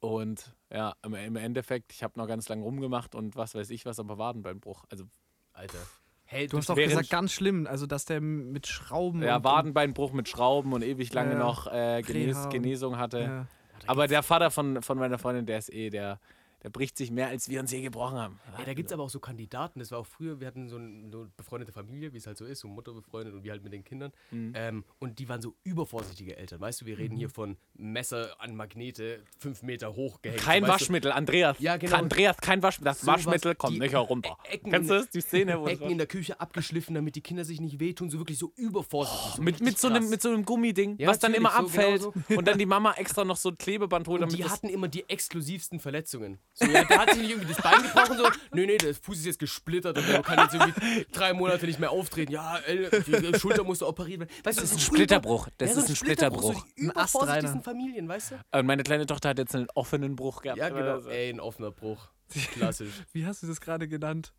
[0.00, 3.84] Und ja, im, im Endeffekt, ich habe noch ganz lange rumgemacht und was weiß ich
[3.84, 4.84] was, aber Wadenbeinbruch.
[4.88, 5.04] Also
[5.52, 5.78] Alter.
[6.24, 10.28] Hey, Du hast doch gesagt, ganz schlimm, also dass der mit Schrauben ja, Wadenbeinbruch mit
[10.28, 11.38] Schrauben und ewig lange Ja.
[11.40, 13.48] noch äh, Genes, Reha Genesung hatte.
[13.86, 16.18] Aber der Vater von, von meiner Freundin, der ist eh, der,
[16.62, 18.40] der bricht sich mehr, als wir uns je gebrochen haben.
[18.58, 20.76] Ey, da gibt es aber auch so Kandidaten, das war auch früher, wir hatten so,
[20.76, 23.52] ein, so eine befreundete Familie, wie es halt so ist, so Mutter befreundet und wir
[23.52, 24.12] halt mit den Kindern.
[24.30, 24.52] Mhm.
[24.54, 28.54] Ähm, und die waren so übervorsichtige Eltern, weißt du, wir reden hier von Messer an
[28.56, 30.42] Magnete, fünf Meter hoch gehängt.
[30.42, 30.74] Kein weißt du?
[30.74, 31.58] Waschmittel, Andreas.
[31.60, 31.96] Ja, genau.
[31.96, 32.90] Andreas, kein Waschmittel.
[32.92, 34.36] Das Sowas, Waschmittel kommt nicht herunter.
[34.44, 35.10] E- Ecken Kennst du das?
[35.10, 38.18] Die Szene, wo Ecken in der Küche abgeschliffen, damit die Kinder sich nicht wehtun, so
[38.18, 39.36] wirklich so übervorsichtig.
[39.36, 42.02] So mit, mit, so einem, mit so einem Gummiding, Ja, was dann immer so abfällt
[42.02, 44.68] genau und dann die Mama extra noch so ein Klebeband holt, Und damit die hatten
[44.68, 46.38] immer die exklusivsten Verletzungen.
[46.52, 49.18] So, ja, der hat sich nicht irgendwie das Bein gebrochen, so, nö, nee, der Fuß
[49.18, 52.32] ist jetzt gesplittert und der kann jetzt irgendwie drei Monate nicht mehr auftreten.
[52.32, 54.30] Ja, ey, die Schulter musste operiert werden.
[54.44, 55.48] Weißt du, das ist ein Splitterbruch.
[55.58, 56.54] Das ist ein Splitterbruch.
[56.54, 57.62] So die Ein übervorsichtigsten.
[57.62, 58.58] Familien, weißt du?
[58.58, 60.58] Und meine kleine Tochter hat jetzt einen offenen Bruch gehabt.
[60.58, 60.92] Ja, genau.
[60.92, 62.08] Also, Ey, ein offener Bruch.
[62.52, 62.92] Klassisch.
[63.12, 64.32] Wie hast du das gerade genannt?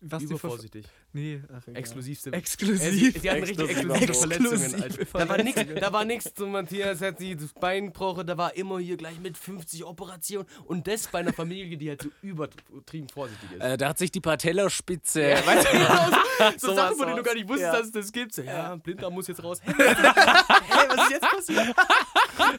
[0.00, 0.84] Was Übervorsichtig.
[1.12, 1.76] Nee, ach, egal.
[1.80, 2.32] Exklusivste.
[2.32, 2.90] Äh, Exklusiv.
[3.14, 4.82] sie, sie hatten richtig Exklusive Verletzungen.
[4.82, 5.04] Alter.
[5.12, 5.80] Da war nichts, Verletzungen.
[5.80, 9.18] da war nichts zu Matthias hat sie das Bein gebrochen, da war immer hier gleich
[9.20, 13.60] mit 50 Operationen und das bei einer Familie, die halt so übertrieben vorsichtig ist.
[13.62, 15.22] Äh, da hat sich die Patellaspitze.
[15.46, 17.78] Weißt du, so sowas Sachen, von denen du gar nicht wusstest, Ja.
[17.78, 18.34] dass es das gibt.
[18.34, 19.60] So, ja, Blinddarm muss jetzt raus.
[19.64, 21.76] Hä, was ist jetzt passiert?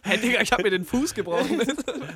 [0.04, 1.62] Hey, Digga, ich hab mir den Fuß gebrochen.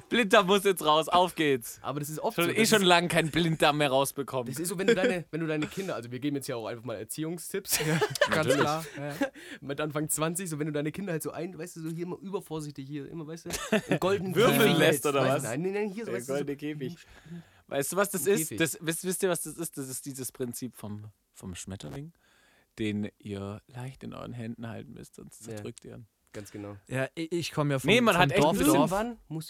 [0.10, 1.80] Blinddarm muss jetzt raus, auf geht's.
[1.82, 2.52] Aber das ist oft Schon, so.
[2.52, 4.48] eh schon lange kein Blinddarm mehr rausbekommen.
[4.52, 6.56] das ist so, wenn du, deine, wenn du deine Kinder, also wir geben jetzt ja
[6.56, 7.80] auch einfach mal Erziehungstipps,
[8.32, 8.86] Ganz klar.
[8.98, 9.16] Ja.
[9.62, 12.04] mit Anfang 20, so wenn du deine Kinder halt so ein, weißt du, so hier
[12.06, 13.50] immer übervorsichtig, hier immer, weißt du,
[13.90, 15.44] einen goldenen Würfeln lässt oder was?
[15.44, 16.98] Nein, nein, nein, hier so, Der weißt du, so, goldene Käfig.
[17.68, 18.60] Weißt du, was das ist?
[18.60, 19.78] Das, wisst, wisst ihr, was das ist?
[19.78, 22.14] Das ist dieses Prinzip vom, vom Schmetterling,
[22.80, 25.56] den ihr leicht in euren Händen halten müsst, sonst Ja.
[25.56, 26.08] zerdrückt ihr ihn.
[26.32, 26.78] Ganz genau.
[26.88, 28.90] Ja, ich ich komme ja vom, Nee, man vom hat echt Dorf, ein bisschen Dorf.
[28.90, 28.96] Du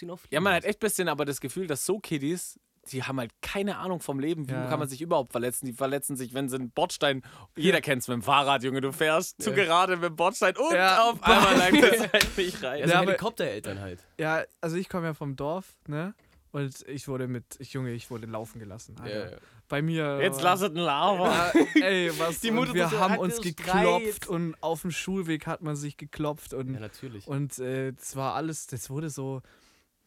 [0.06, 2.58] ihn auch fliegen Ja, man hat echt ein bisschen aber das Gefühl, dass so Kiddies,
[2.88, 4.48] die haben halt keine Ahnung vom Leben.
[4.48, 4.66] Wie Ja.
[4.68, 5.66] kann man sich überhaupt verletzen?
[5.66, 7.22] Die verletzen sich, wenn sie einen Bordstein.
[7.56, 8.80] Jeder kennt es mit dem Fahrrad, Junge.
[8.80, 9.56] Du fährst zu Ja.
[9.56, 11.02] gerade mit dem Bordstein und Ja.
[11.10, 12.80] auf einmal langt das halt nicht rein.
[12.80, 14.00] Ja, so Ja, Helikoptereltern halt.
[14.18, 16.14] Ja, also ich komme ja vom Dorf, ne?
[16.52, 18.96] Und ich wurde mit, ich Junge, ich wurde laufen gelassen.
[19.00, 19.24] Alter.
[19.26, 19.36] Ja, ja.
[19.68, 20.18] Bei mir.
[20.20, 21.52] Jetzt lass es ein Lava.
[21.76, 22.40] Ja, ey, was?
[22.40, 24.26] Die und Mutter wir so, haben uns geklopft Streit.
[24.26, 27.28] und auf dem Schulweg hat man sich geklopft und ja, natürlich.
[27.28, 29.42] Und äh, das war alles, das wurde so,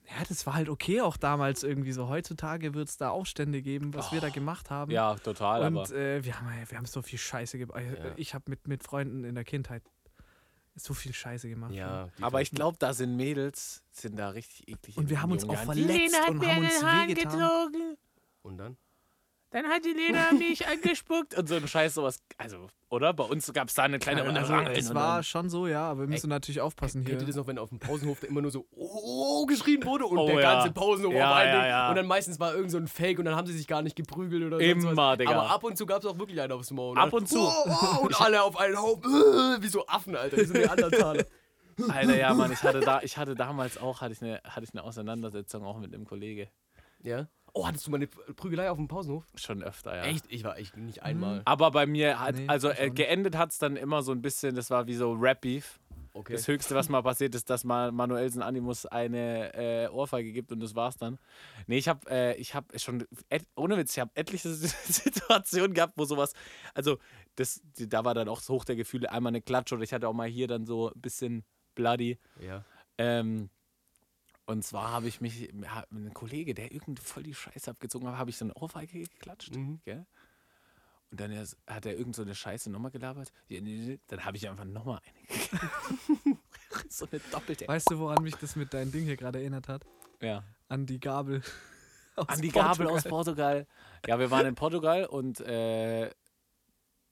[0.10, 2.10] ja, das war halt okay auch damals irgendwie so.
[2.10, 4.92] Heutzutage wird es da Aufstände geben, was wir da gemacht haben.
[4.92, 5.62] Ja, total.
[5.66, 7.82] Und aber äh, wir, haben, wir haben so viel Scheiße gemacht.
[7.82, 8.12] Ja.
[8.18, 9.84] Ich habe mit, mit Freunden in der Kindheit
[10.76, 11.74] so viel Scheiße gemacht.
[11.74, 14.98] ja, die aber ich glaube, da sind Mädels, sind da richtig eklig.
[14.98, 17.98] Und wir haben uns auch verletzt und haben uns wehgetan.
[18.42, 18.78] Und dann?
[19.54, 22.20] Dann hat die Lena mich angespuckt und so ein Scheiß sowas.
[22.38, 23.14] Also, oder?
[23.14, 26.02] Bei uns gab es da eine kleine Also, Rangeln es war schon so, ja, aber
[26.02, 27.28] wir müssen natürlich aufpassen Kennt ihr hier.
[27.28, 30.26] das noch, wenn auf dem Pausenhof da immer nur so oh geschrien wurde und Oh,
[30.26, 30.54] der ja.
[30.56, 31.90] ganze Pausenhof Ja, auf einen ja, ja.
[31.90, 33.96] Und dann meistens war irgend so ein Fake und dann haben sie sich gar nicht
[33.96, 35.18] geprügelt oder Immer, sonst was.
[35.20, 35.32] Digga.
[35.32, 36.98] Aber ab und zu gab es auch wirklich einen aufs Maul.
[36.98, 37.40] Ab und zu.
[37.40, 39.12] Oh, oh, und alle auf einen Haufen.
[39.62, 40.38] Wie so Affen, Alter.
[40.38, 41.26] Wie so Neandertaler.
[41.90, 44.74] Alter, ja, Mann, ich hatte, da, ich hatte damals auch hatte ich eine, hatte ich
[44.74, 46.50] eine Auseinandersetzung auch mit einem Kollege.
[47.04, 47.28] ja?
[47.54, 49.26] Oh, hattest du mal eine Prügelei auf dem Pausenhof?
[49.36, 50.04] Schon öfter, ja.
[50.04, 50.26] Echt?
[50.30, 51.44] Ich war echt nicht einmal.
[51.46, 54.56] Aber bei mir hat, Nee, also äh, geendet hat es dann immer so ein bisschen,
[54.56, 55.80] das war wie so Rap-Beef.
[56.16, 56.34] Okay.
[56.34, 60.60] Das Höchste, was mal passiert ist, dass mal Manuelsen Animus eine äh, Ohrfeige gibt und
[60.60, 61.18] das war's dann.
[61.66, 65.94] Nee, ich habe äh, ich hab schon, et, ohne Witz, ich habe etliche Situationen gehabt,
[65.96, 66.34] wo sowas,
[66.76, 66.98] also
[67.36, 69.94] das, die, da war dann auch so hoch der Gefühle, einmal eine Klatsche oder ich
[69.94, 71.44] hatte auch mal hier dann so ein bisschen
[71.74, 72.20] bloody.
[72.40, 72.64] Ja.
[73.00, 73.50] Ähm,
[74.46, 78.30] und zwar habe ich mich, ein Kollege, der irgendwie voll die Scheiße abgezogen hat, habe
[78.30, 79.56] ich so eine Ohrfeige geklatscht.
[79.56, 79.80] Mhm.
[79.86, 80.06] Gell?
[81.12, 81.32] Und dann
[81.68, 83.32] hat er irgend so eine Scheiße nochmal gelabert.
[83.48, 86.38] Dann habe ich einfach nochmal eine
[86.90, 87.68] so eine doppelte.
[87.68, 89.86] Weißt du, woran mich das mit deinem Ding hier gerade erinnert hat?
[90.22, 90.44] Ja.
[90.70, 91.42] An die Gabel.
[92.16, 92.96] aus An die Gabel Portugal.
[92.96, 93.68] aus Portugal.
[94.08, 96.10] Ja, wir waren in Portugal und äh,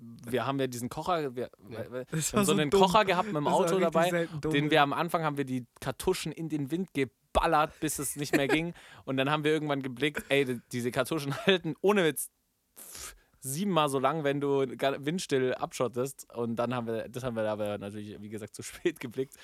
[0.01, 2.81] wir haben ja diesen Kocher, wir, wir, haben so so einen dumm.
[2.81, 4.27] Kocher gehabt mit dem Auto dabei.
[4.43, 6.91] den wir am Anfang haben wir die Kartuschen in den Wind
[7.33, 8.73] geballert, bis es nicht mehr ging.
[9.05, 12.29] Und dann haben wir irgendwann geblickt, ey, die- diese Kartuschen halten ohne Witz
[13.43, 16.31] siebenmal so lang, wenn du windstill abschottest.
[16.35, 19.35] Und dann haben wir, das haben wir aber natürlich, wie gesagt, zu spät geblickt.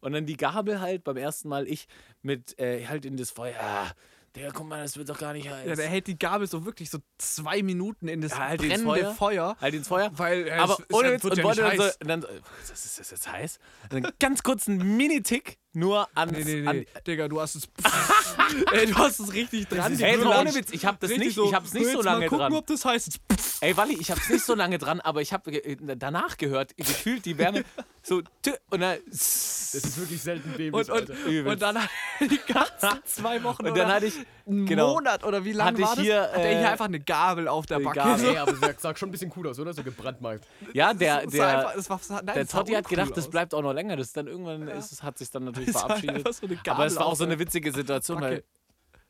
[0.00, 1.86] Und dann die Gabel halt beim ersten Mal ich
[2.22, 3.54] mit äh, halt in das Feuer.
[3.60, 3.90] Ah,
[4.34, 5.68] der, guck mal, das wird doch gar nicht heiß.
[5.68, 8.82] Ja, der hält die Gabel so wirklich so zwei Minuten in das Ja, halt brennende
[8.84, 9.14] Feuer.
[9.14, 9.56] Feuer.
[9.60, 10.10] halt ins Feuer.
[10.14, 12.28] Weil äh, aber es, ohne Witz und ja wollte dann so, und dann, so,
[12.70, 13.58] was ist das jetzt heiß?
[13.82, 16.86] Und dann ganz kurz einen Mini-Tick nur ans, Nee, nee, an, nee.
[17.06, 17.68] Digga, du hast es.
[18.72, 19.98] Ey, du hast es richtig dran.
[19.98, 20.54] Ey, aber ohne.
[20.54, 22.52] Witz, ich hab das nicht, so, ich hab's nicht so mal lange gucken, dran.
[22.54, 23.18] ob das heißt.
[23.60, 25.50] Ey, Wally, ich hab's nicht so lange dran, aber ich habe
[25.96, 27.64] danach gehört, gefühlt die Wärme
[28.02, 31.14] so tü- und dann Das ist wirklich selten Und, dämlich, und, Alter.
[31.26, 31.52] Übelst.
[31.52, 34.14] und dann hat die ganzen zwei Wochen und dann hatte ich
[34.46, 34.94] einen genau.
[34.94, 36.04] Monat oder wie lange Hatte ich war das?
[36.04, 38.00] hier, hat er äh, hier einfach eine Gabel auf der Backe.
[38.00, 38.24] Gabel.
[38.30, 39.72] Ey, aber das sah schon ein bisschen cool aus, oder?
[39.72, 40.44] So gebrandmarkt.
[40.72, 43.96] ja, der Das einfach- war, nein, der Totti hat gedacht, das bleibt auch noch länger.
[43.96, 46.34] Das ist dann irgendwann ist, hat sich dann natürlich Es war verabschiedet.
[46.34, 48.44] so aber es war auch so eine witzige Situation, weil.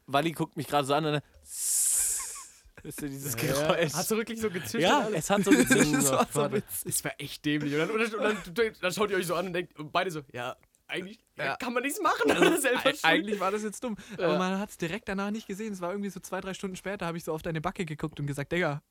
[0.07, 1.23] Wally guckt mich gerade so an und dann
[2.83, 3.95] Wisst ihr, dieses Geräusch?
[3.95, 4.83] Hast du wirklich so gezischt?
[4.83, 5.95] ja, es hat so gezischt.
[5.95, 7.73] Das war so war echt dämlich.
[7.75, 9.93] Und dann, und dann, und dann, dann schaut ihr euch so an und denkt, und
[9.93, 10.57] beide so, ja,
[10.89, 11.45] eigentlich ja.
[11.45, 11.57] Ja.
[11.57, 12.31] kann man nichts machen.
[12.31, 12.69] Also,
[13.03, 13.97] Eigentlich war das jetzt dumm.
[14.19, 14.27] Ja.
[14.27, 15.73] Aber man hat es direkt danach nicht gesehen.
[15.73, 18.19] Es war irgendwie so zwei, drei Stunden später, habe ich so auf deine Backe geguckt
[18.19, 18.83] und gesagt, Digga,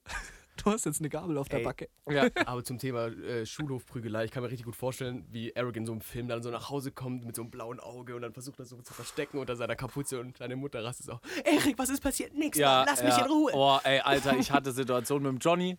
[0.58, 1.66] du hast jetzt eine Gabel auf der Ey.
[1.66, 1.90] Backe.
[2.10, 2.28] Ja.
[2.46, 5.92] Aber zum Thema äh, Schulhofprügelei, ich kann mir richtig gut vorstellen, wie Eric in so
[5.92, 8.60] einem Film dann so nach Hause kommt mit so einem blauen Auge und dann versucht
[8.60, 12.02] er so zu verstecken unter seiner Kapuze und seine Mutter rastet so, Eric, was ist
[12.02, 12.34] passiert?
[12.34, 13.26] Nix, Ja, Mann, lass mich ja.
[13.26, 13.52] in Ruhe.
[13.54, 15.78] Oh, ey, Alter, ich hatte Situation mit dem Johnny.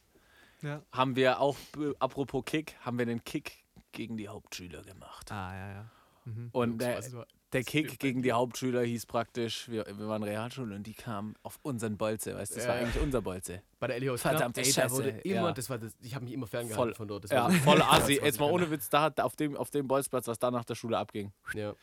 [0.63, 0.83] Ja.
[0.93, 5.31] Haben wir auch, äh, apropos Kick, haben wir den Kick gegen die Hauptschüler gemacht.
[5.33, 5.91] Ah, ja, ja.
[6.53, 10.75] Und äh, was war- Der Kick gegen die Hauptschüler hieß praktisch, wir, wir waren Realschule
[10.75, 12.83] und die kamen auf unseren Bolze, weißt du, das war Ja.
[12.87, 13.61] eigentlich unser Bolze.
[13.79, 15.53] Bei der Ellie Verdammte Ey, da wurde immer, ja.
[15.53, 17.25] das war das, ich habe mich immer ferngehalten Voll- von dort.
[17.25, 18.15] Das Ja, war voll assi.
[18.23, 18.55] Jetzt mal kann.
[18.55, 21.33] ohne Witz, da auf dem, auf dem Bolzplatz, was da nach der Schule abging.
[21.55, 21.75] Ja.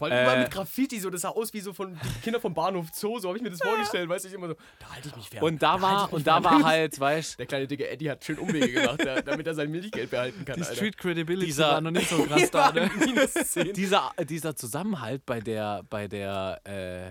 [0.00, 1.94] Vor allem Äh, mit Graffiti, so, das sah aus wie so von
[2.24, 4.94] Kinder vom Bahnhof Zoo, so habe ich mir das vorgestellt, weiß ich immer so, da
[4.94, 5.42] halte ich mich fern.
[5.44, 8.38] Und da halte war, und da war halt, weißt Der kleine dicke Eddie hat schön
[8.38, 10.56] Umwege gemacht, da, damit er sein Milchgeld behalten kann.
[10.56, 10.74] Die Alter.
[10.74, 12.90] Street Credibility Dieser- war noch nicht so krass da, ne?
[12.98, 13.74] Minus 10.
[13.74, 17.10] dieser, dieser Zusammenhalt bei der, bei der äh,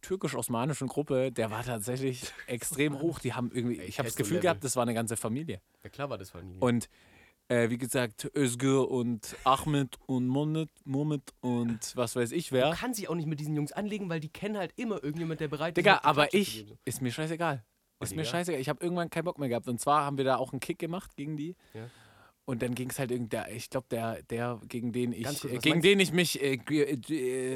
[0.00, 3.18] türkisch-osmanischen Gruppe, der war tatsächlich extrem hoch.
[3.18, 5.60] Die haben irgendwie, ich habe das Gefühl gehabt, das war eine ganze Familie.
[5.84, 6.58] Ja klar war das Familie.
[6.60, 6.88] Und
[7.50, 12.68] äh, wie gesagt, Özgür und Ahmed und Monet, Mohammed und was weiß ich wer.
[12.68, 15.40] Man kann sich auch nicht mit diesen Jungs anlegen, weil die kennen halt immer irgendjemand,
[15.40, 15.84] der bereit ist.
[15.84, 17.64] Digga, aber ich, ist mir scheißegal.
[18.02, 18.60] Ist mir scheißegal.
[18.60, 19.68] Ich habe irgendwann keinen Bock mehr gehabt.
[19.68, 21.54] Und zwar haben wir da auch einen Kick gemacht gegen die.
[21.74, 21.90] Ja.
[22.46, 25.44] Und dann ging es halt irgendwie, der, ich glaube, der, der, gegen den ich, kurz,
[25.44, 26.98] äh, gegen den ich mich äh, ge-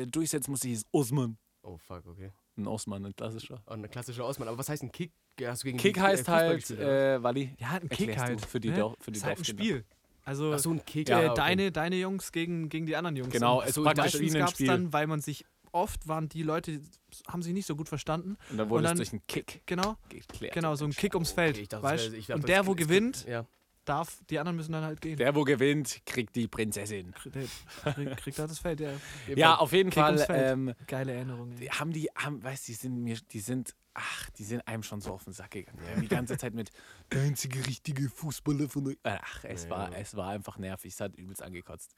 [0.03, 1.39] äh, durchsetzen musste, hieß Osman.
[1.63, 2.31] Oh fuck, okay.
[2.57, 3.61] Ein Osman, ein klassischer.
[3.67, 4.49] Oh, ein klassischer Ausmann.
[4.49, 5.13] Aber was heißt ein Kick?
[5.45, 8.45] Hast du gegen Kick die, heißt Fußball halt, äh, Wally, Ja, ein Kick halt.
[8.47, 8.77] für die, ne?
[8.79, 9.45] Dorf, für die ist halt ein.
[9.45, 9.85] Spiel.
[10.25, 11.09] Also Ach so, ein Kick.
[11.09, 11.35] äh, ja, okay.
[11.35, 13.33] deine, deine Jungs gegen, gegen die anderen Jungs.
[13.33, 14.69] Genau, Und es so, praktisch wie ein gab's Spiel.
[14.69, 16.81] dann, weil man sich oft waren die Leute,
[17.29, 18.37] haben sich nicht so gut verstanden.
[18.51, 20.55] und dann wurde und es dann- durch einen Kick Genau, geklärt.
[20.55, 21.57] genau, so ein Kick ums Feld.
[21.57, 22.13] Okay, ich dachte, das weißt?
[22.13, 23.45] wär- ich dachte, und das- der, wo es gewinnt, Ja.
[23.85, 25.17] Darf, die anderen müssen dann halt gehen.
[25.17, 27.15] Der, wo gewinnt, kriegt die Prinzessin.
[27.25, 28.93] Der kriegt, kriegt da das Feld, ja.
[29.35, 30.27] Ja, auf jeden Kick Fall.
[30.31, 31.53] Ähm, Geile Erinnerung.
[31.53, 31.57] Ey.
[31.59, 34.83] die haben die, haben, weißt du, die sind mir, die sind, ach, die sind einem
[34.83, 35.79] schon so auf den Sack gegangen.
[35.85, 36.71] Die haben die ganze Zeit mit
[37.13, 38.99] der einzige richtige Fußballer von euch.
[39.03, 39.99] Ach, es Ja, war, ja.
[39.99, 40.93] es war einfach nervig.
[40.95, 41.95] Es hat übelst angekotzt.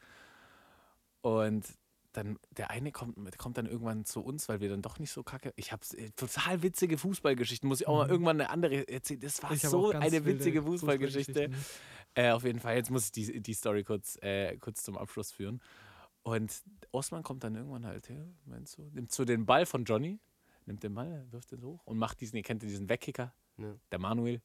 [1.23, 1.65] Und
[2.17, 5.23] dann, der eine kommt, kommt dann irgendwann zu uns, weil wir dann doch nicht so
[5.23, 5.53] kacke.
[5.57, 5.83] Ich habe
[6.17, 7.69] total witzige Fußballgeschichten.
[7.69, 8.11] Muss ich auch mal Mhm.
[8.13, 9.21] irgendwann eine andere erzählen.
[9.21, 11.51] Das war so eine witzige Fußballgeschichte.
[12.15, 15.33] Äh, auf jeden Fall, jetzt muss ich die, die Story kurz, äh, kurz zum Abschluss
[15.33, 15.61] führen.
[16.23, 20.19] Und Osman kommt dann irgendwann halt her, meinst du, nimmt so den Ball von Johnny,
[20.65, 23.75] nimmt den Ball, wirft den hoch und macht diesen, ihr kennt diesen Wegkicker, Ja.
[23.93, 24.41] der Manuel.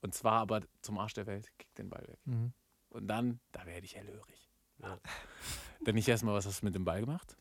[0.00, 2.18] Und zwar aber zum Arsch der Welt, kickt den Ball weg.
[2.24, 2.54] Mhm.
[2.88, 4.39] Und dann, da werde ich hellhörig.
[4.82, 4.98] Ja.
[5.84, 7.36] Dann ich erstmal, was hast du mit dem Ball gemacht?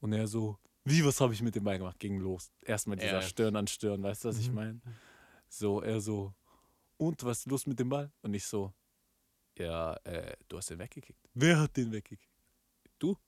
[0.00, 1.98] Und er so, wie, was habe ich mit dem Ball gemacht?
[1.98, 2.50] Ging los.
[2.64, 3.22] Erstmal dieser Ja.
[3.22, 4.54] Stirn an Stirn, weißt du, was ich Mhm.
[4.54, 4.80] meine?
[5.48, 6.32] So, er so,
[6.96, 8.10] und was ist los mit dem Ball?
[8.22, 8.72] Und ich so,
[9.58, 11.20] ja, äh, du hast den weggekickt.
[11.34, 12.28] Wer hat den weggekickt?
[12.98, 13.10] Du?
[13.10, 13.18] Und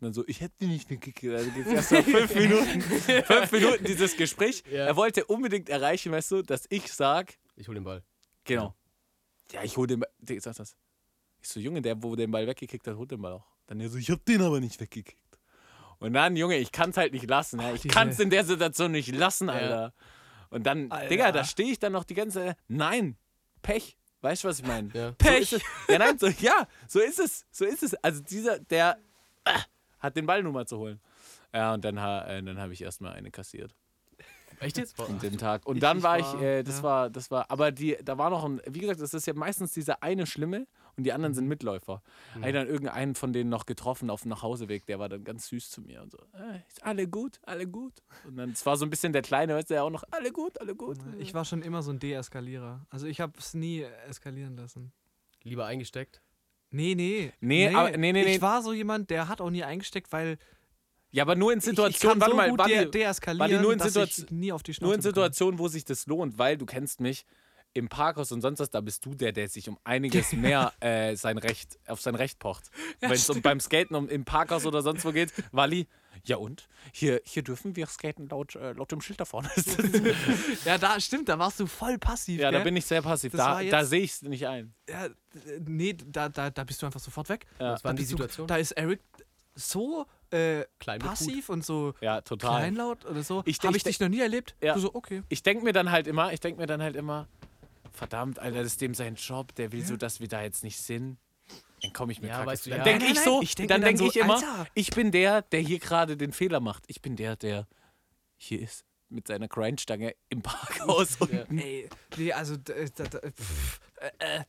[0.00, 1.32] dann so, ich hätte den nicht weggekickt.
[1.34, 4.64] Also geht's erst mal fünf Minuten, fünf Minuten dieses Gespräch.
[4.70, 4.86] Ja.
[4.86, 8.02] Er wollte unbedingt erreichen, weißt du, dass ich sag, Ich hol den Ball.
[8.44, 8.74] Genau.
[9.52, 10.10] Ja, ich hole den Ball.
[10.40, 10.74] Sag das.
[11.44, 13.44] Ich so, Junge, der, wo den Ball weggekickt hat, holt den Ball auch.
[13.66, 15.38] Dann er so, ich hab den aber nicht weggekickt.
[15.98, 17.60] Und dann, Junge, ich kann's halt nicht lassen.
[17.60, 17.74] Ja.
[17.74, 19.92] Ich kann's in der Situation nicht lassen, Alter.
[20.48, 21.08] Und dann, Alter.
[21.08, 22.56] Digga, da stehe ich dann noch die ganze Zeit.
[22.66, 23.18] Nein,
[23.60, 23.98] Pech.
[24.22, 24.88] Weißt du, was ich meine?
[24.94, 25.08] Ja.
[25.08, 25.52] So Pech.
[25.52, 25.62] es.
[25.86, 27.44] Ja, nein, so, ja, so ist es.
[27.50, 27.92] So ist es.
[27.96, 28.96] Also dieser, der
[29.44, 29.58] äh,
[29.98, 30.98] hat den Ball nur mal zu holen.
[31.52, 33.74] Ja, und dann, äh, dann habe ich erstmal eine kassiert
[34.60, 34.98] Echt jetzt?
[35.00, 35.66] an dem Tag.
[35.66, 36.82] Und Ich- dann ich war ich, äh, das ja.
[36.82, 39.72] war, das war, aber die, da war noch ein, wie gesagt, das ist ja meistens
[39.72, 41.36] dieser eine Schlimme und die anderen Mhm.
[41.36, 42.02] sind Mitläufer.
[42.34, 45.48] Habe ich dann irgendeinen von denen noch getroffen auf dem Nachhauseweg, der war dann ganz
[45.48, 47.94] süß zu mir und so, äh, ist alle gut, alle gut.
[48.26, 50.30] Und dann, es war so ein bisschen der Kleine, weißt du, der auch noch, alle
[50.32, 50.98] gut, alle gut.
[51.18, 52.86] Ich war schon immer so ein Deeskalierer.
[52.90, 54.92] Also ich habe es nie eskalieren lassen.
[55.42, 56.22] Lieber eingesteckt.
[56.70, 57.32] Nee, nee.
[57.40, 58.34] Nee, aber- nee, nee, nee.
[58.36, 60.38] Ich war so jemand, der hat auch nie eingesteckt, weil
[61.14, 64.26] ja, aber nur in Situationen, kann warte so mal, de deeskalieren, warte, nur in Situation-
[64.28, 65.00] Schnauze nur in.
[65.02, 67.24] Situationen, wo sich das lohnt, weil du kennst mich,
[67.76, 71.16] im Parkhaus und sonst was, da bist du der, der sich um einiges mehr äh,
[71.16, 72.70] sein Recht, auf sein Recht pocht.
[73.00, 75.88] Wenn es um beim Skaten um, im Parkhaus oder sonst wo geht, Wally,
[76.24, 76.68] ja und?
[76.92, 79.50] Hier, hier dürfen wir skaten laut, äh, laut dem Schild da vorne.
[80.64, 82.40] Ja, da stimmt, da warst du voll passiv.
[82.40, 82.64] ja, da gell?
[82.64, 83.32] bin ich sehr passiv.
[83.32, 84.72] Das Da, war da sehe ich es nicht ein.
[84.88, 85.10] Ja, äh,
[85.66, 87.46] nee, da, da, da bist du einfach sofort weg.
[87.58, 88.46] Ja, Was waren da die bist du- Situationen?
[88.48, 89.00] Da ist Eric
[89.56, 90.66] so äh,
[90.98, 92.60] passiv und so ja total.
[92.60, 93.42] kleinlaut oder so.
[93.46, 94.54] Ich- Habe ich ich dich noch nie erlebt.
[94.60, 94.74] Ja.
[94.74, 95.22] Du so, okay.
[95.28, 97.28] Ich denke mir dann halt immer, ich denke mir dann halt immer,
[97.92, 100.78] verdammt, Alter, das ist dem sein Job, der will so, dass wir da jetzt nicht
[100.78, 101.18] sind.
[101.82, 102.78] Dann komme ich mir Ja, weißt du, vor.
[102.78, 102.84] ja.
[102.84, 104.66] Dann denke ich so, ich denk dann dann denke so, ich immer, Alter.
[104.74, 106.84] ich bin der, der hier gerade den Fehler macht.
[106.86, 107.66] Ich bin der, der
[108.36, 111.16] hier ist mit seiner Grindstange im Parkhaus.
[111.20, 111.44] Und Ja.
[111.50, 114.44] Ey, nee, also da, da, da, pff, äh, äh,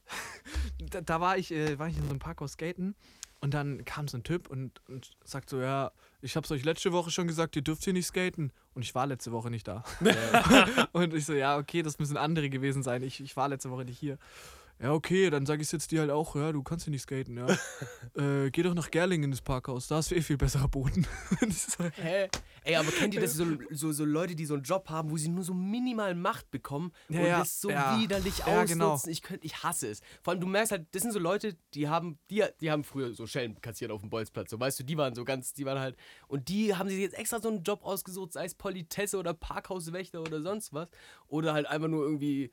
[0.90, 2.96] da, da war ich, äh, war ich in so einem Parkhaus skaten
[3.42, 6.92] und dann kam so ein Typ und, und sagt so, ja, ich hab's euch letzte
[6.92, 8.52] Woche schon gesagt, ihr dürft hier nicht skaten.
[8.74, 9.84] Und ich war letzte Woche nicht da.
[10.92, 13.04] und ich so, ja, okay, das müssen andere gewesen sein.
[13.04, 14.18] Ich, ich war letzte Woche nicht hier.
[14.82, 17.38] Ja, okay, dann sag ich jetzt dir halt auch, ja, du kannst hier nicht skaten,
[17.38, 17.48] ja.
[18.46, 21.08] äh, geh doch nach Gerlingen ins Parkhaus, da ist eh viel besserer Boden.
[21.96, 22.28] Hä?
[22.66, 25.18] Ey, aber kennt ihr das, so, so, so Leute, die so einen Job haben, wo
[25.18, 28.00] sie nur so minimal Macht bekommen Ja, und ja, das so ja.
[28.00, 28.68] widerlich Ja, ausnutzen?
[28.80, 29.00] genau.
[29.06, 30.02] Ich, könnt, ich hasse es.
[30.24, 33.14] Vor allem, du merkst halt, das sind so Leute, die haben, die, die haben früher
[33.14, 34.50] so Schellen kassiert auf dem Bolzplatz.
[34.50, 35.96] So, weißt du, die waren so ganz, die waren halt,
[36.28, 40.22] und die haben sich jetzt extra so einen Job ausgesucht, sei es Politesse oder Parkhauswächter
[40.22, 40.90] oder sonst was.
[41.28, 42.52] Oder halt einfach nur irgendwie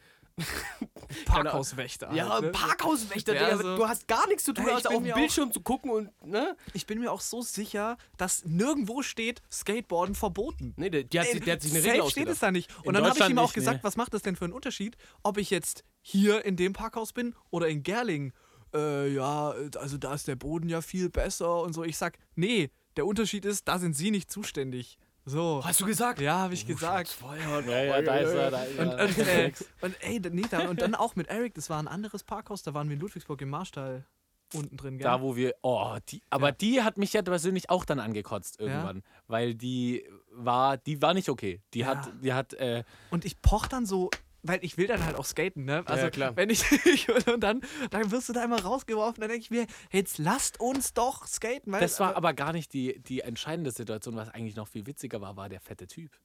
[1.26, 2.12] Parkhauswächter.
[2.14, 2.50] Ja, halt, ne?
[2.52, 5.18] Parkhauswächter, Ja, Digga, so- du hast gar nichts zu tun, als auf dem mir auch-
[5.18, 6.56] Bildschirm zu gucken und, ne?
[6.72, 10.74] Ich bin mir auch so sicher, dass nirgendwo steht, Skateboarden verboten.
[10.76, 12.42] Nee, der, die hat, der hat sich eine Regel steht es ausgedacht.
[12.42, 12.70] da nicht.
[12.78, 13.84] Und In dann habe ich ihm auch nicht, gesagt, nee.
[13.84, 17.34] was macht das denn für einen Unterschied, ob ich jetzt hier in dem Parkhaus bin
[17.50, 18.32] oder in Gerlingen.
[18.74, 21.84] Äh, ja, also da ist der Boden ja viel besser und so.
[21.84, 24.98] Ich sag, nee, der Unterschied ist, da sind sie nicht zuständig.
[25.24, 25.62] So.
[25.64, 26.20] Hast du gesagt?
[26.20, 27.08] Ja, habe ich gesagt.
[27.08, 27.60] Feuer.
[27.66, 28.50] Ja, ja, da ist er.
[28.50, 29.04] Da ist Und, er.
[29.04, 29.52] und, äh,
[29.82, 32.74] und ey, nee, da, und dann auch mit Eric, das war ein anderes Parkhaus, da
[32.74, 34.04] waren wir in Ludwigsburg im Marstall
[34.52, 35.04] unten drin, gell?
[35.04, 35.54] Da, wo wir.
[35.62, 36.52] Oh, die, aber Ja.
[36.52, 39.02] die hat mich ja persönlich auch dann angekotzt irgendwann.
[39.28, 41.62] Weil die war, die war nicht okay.
[41.72, 41.86] Die Ja.
[41.86, 44.10] hat, die hat, äh, Und ich poch dann so,
[44.43, 45.82] weil ich will dann halt auch skaten, ne?
[45.86, 46.36] Also Ja, klar.
[46.36, 46.64] wenn ich
[47.26, 50.95] und dann, dann wirst du da immer rausgeworfen, dann denke ich mir, jetzt lasst uns
[50.95, 51.72] doch skaten.
[51.72, 54.16] Weil, das war aber gar nicht die, die entscheidende Situation.
[54.16, 56.18] Was eigentlich noch viel witziger war, war der fette Typ.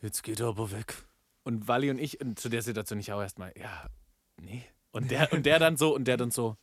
[0.00, 0.94] Jetzt geht er aber weg.
[1.42, 3.88] Und Wally und ich, und zu der Situation ich auch erstmal, ja,
[4.40, 4.64] nee.
[4.92, 6.56] Und der, und der dann so, und der dann so.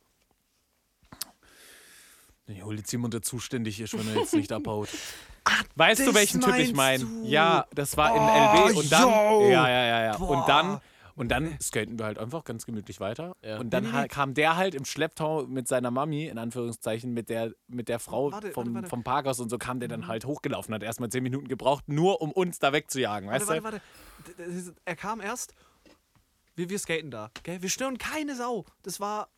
[2.46, 4.88] Ich hol jetzt jemand, der zuständig ist, wenn er jetzt nicht abhaut.
[5.76, 7.04] weißt du, welchen Typ ich meine?
[7.24, 9.02] Ja, das war in Oh, LW und dann.
[9.08, 9.48] yo.
[9.48, 10.16] Ja, ja, ja, ja.
[10.16, 10.30] Boah.
[10.30, 10.80] Und dann.
[11.14, 13.36] Und dann skaten wir halt einfach ganz gemütlich weiter.
[13.42, 13.58] Ja.
[13.58, 17.28] Und dann Nee, nee, kam der halt im Schlepptau mit seiner Mami, in Anführungszeichen, mit
[17.28, 18.88] der, mit der Frau Warte, vom, warte, warte.
[18.88, 22.22] vom Parkhaus und so kam der dann halt hochgelaufen, hat erstmal zehn Minuten gebraucht, nur
[22.22, 23.64] um uns da wegzujagen, weißt warte, du?
[23.64, 23.80] warte,
[24.38, 24.74] warte.
[24.86, 25.52] Er kam erst,
[26.54, 27.60] wir, wir skaten da, gell?
[27.60, 28.64] Wir stören keine Sau.
[28.82, 29.28] Das war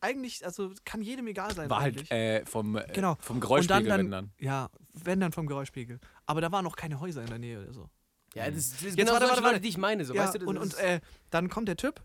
[0.00, 1.68] eigentlich, also kann jedem egal sein.
[1.70, 2.10] War eigentlich.
[2.10, 3.16] halt äh, vom, äh, Genau.
[3.20, 4.32] vom Geräuschpegel, dann, wenn dann.
[4.38, 6.00] Ja, wenn dann vom Geräuschpegel.
[6.26, 7.90] Aber da waren noch keine Häuser in der Nähe oder so.
[8.34, 9.60] Ja, das, das ist Jetzt genau warte, warte, warte.
[9.60, 10.04] die ich meine.
[10.04, 12.02] So, ja, weißt du, das und, und äh, dann kommt der Typ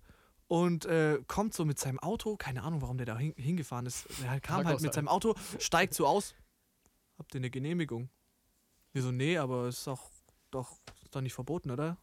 [0.48, 4.06] und äh, kommt so mit seinem Auto, keine Ahnung, warum der da hin, hingefahren ist.
[4.24, 4.94] Er kam halt Parkhaus mit halt.
[4.96, 6.36] seinem Auto, steigt so aus.
[7.18, 8.10] Habt ihr eine Genehmigung?
[8.92, 10.10] Wir so, nee, aber ist doch,
[10.52, 11.98] doch, ist doch nicht verboten, oder?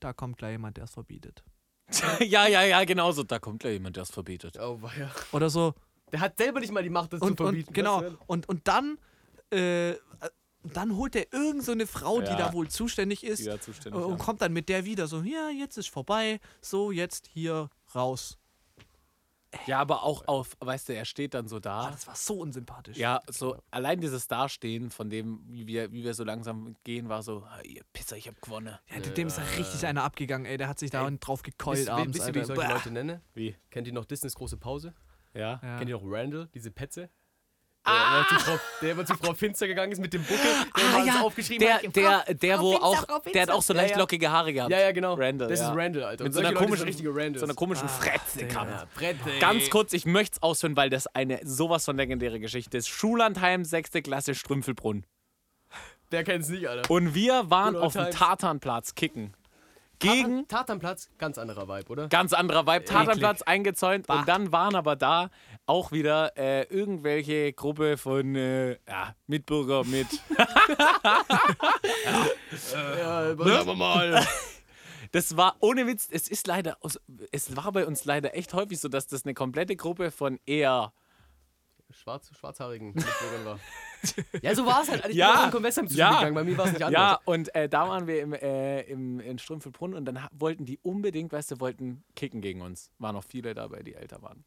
[0.00, 1.44] Da kommt gleich jemand, der es verbietet.
[2.20, 3.22] ja, ja, ja, genau so.
[3.22, 4.58] Da kommt gleich jemand, der es verbietet.
[4.60, 5.10] Oh, weia.
[5.32, 5.74] Oder so.
[6.12, 7.68] Der hat selber nicht mal die Macht, das Und, zu verbieten.
[7.68, 8.02] und genau.
[8.26, 8.98] Und, und dann,
[9.50, 9.94] äh,
[10.64, 12.36] dann holt er irgend so eine Frau, die Ja.
[12.36, 14.18] da wohl zuständig Die ist, zuständig und waren.
[14.18, 18.38] kommt dann mit der wieder so, ja, jetzt ist vorbei, so, jetzt hier raus.
[19.66, 21.90] Ja, aber auch auf, weißt du, er steht dann so Ah, da.
[21.90, 22.96] das war so unsympathisch.
[22.96, 27.22] Ja, so allein dieses Dastehen von dem, wie wir, wie wir so langsam gehen, war
[27.22, 28.78] so, "Ah, ihr Pisser, ich hab gewonnen.
[28.88, 30.56] Ja, dem ist da richtig einer abgegangen, ey.
[30.56, 32.68] Der hat sich da Ey, drauf gekeult Wisst, abends, wisst ihr, wie ich solche.
[32.68, 33.22] Leute nenne?
[33.34, 33.56] Wie?
[33.70, 34.94] Kennt ihr noch Disneys große Pause?
[35.34, 35.60] Ja?
[35.62, 35.78] Ja.
[35.78, 37.10] Kennt ihr noch Randall, diese Petze?
[37.86, 40.38] Der, immer zu Frau, der immer zu Frau Finster gegangen ist mit dem Buckel,
[40.76, 41.96] der immer alles aufgeschrieben der, hat.
[41.96, 43.98] der, der, Frau wo Finster, auch, Frau der hat auch so Ja, leicht ja.
[43.98, 44.70] lockige Haare gehabt.
[44.70, 45.14] Ja, ja, genau.
[45.14, 45.70] Randall, das ja.
[45.70, 46.24] ist Randall, Alter.
[46.24, 49.40] Mit Und so einer komischen, richtige so einer komischen Ah, Fretze ja.
[49.40, 52.88] Ganz kurz, ich möchte es ausführen, weil das eine sowas von legendäre Geschichte ist.
[52.88, 53.90] Schullandheim, 6.
[54.02, 55.06] Klasse, Strümpfelbrunn.
[56.12, 56.90] Der kennt's nicht, Alter.
[56.90, 58.10] Und wir waren Good auf dem.
[58.10, 59.34] Tatanplatz kicken.
[60.00, 62.08] Gegen Tatanplatz, ganz anderer Vibe, oder?
[62.08, 65.28] ganz anderer Vibe, Tatanplatz eingezäunt und dann waren aber da
[65.70, 70.08] auch wieder äh, irgendwelche Gruppe von äh, ja, Mitbürger mit
[72.72, 74.26] Ja, sagen wir mal.
[75.12, 76.76] Das war ohne Witz, es ist leider,
[77.32, 80.92] es war bei uns leider echt häufig so, dass das eine komplette Gruppe von eher,
[81.90, 83.58] Schwarz, schwarzhaarigen Mitbürgern war.
[84.42, 85.04] Ja, so war es halt.
[85.08, 85.32] Ich Ja.
[85.32, 86.14] bin auch Convestheim zu Ja.
[86.14, 86.92] gegangen, bei mir war es nicht anders.
[87.12, 90.78] ja, und äh, da waren wir im, äh, im, in Strümpfelbrunn und dann wollten die
[90.82, 92.90] unbedingt, weißt du, wollten kicken gegen uns.
[92.98, 94.44] Waren noch viele dabei, die älter waren.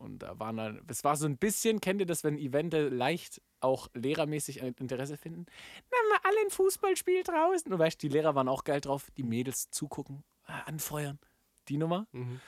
[0.00, 3.42] Und da waren dann, es war so ein bisschen, kennt ihr das, wenn Evente leicht
[3.60, 5.44] auch lehrermäßig ein Interesse finden?
[5.90, 7.70] Na, mal alle ein Fußballspiel draußen.
[7.70, 11.18] Und weißt du, die Lehrer waren auch geil drauf, die Mädels zugucken, äh, anfeuern.
[11.68, 12.06] Die Nummer.
[12.12, 12.40] Mhm.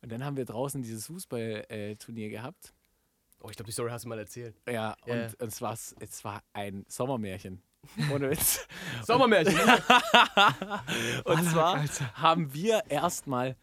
[0.00, 2.72] Und dann haben wir draußen dieses Fußballturnier gehabt.
[3.42, 4.56] Oh, ich glaube, die Story hast du mal erzählt.
[4.66, 5.28] Ja, und Ja.
[5.40, 7.60] es, war, es war ein Sommermärchen.
[8.10, 8.66] Ohne Witz.
[9.04, 9.54] Sommermärchen.
[11.24, 11.84] Und zwar
[12.14, 13.54] haben wir erstmal,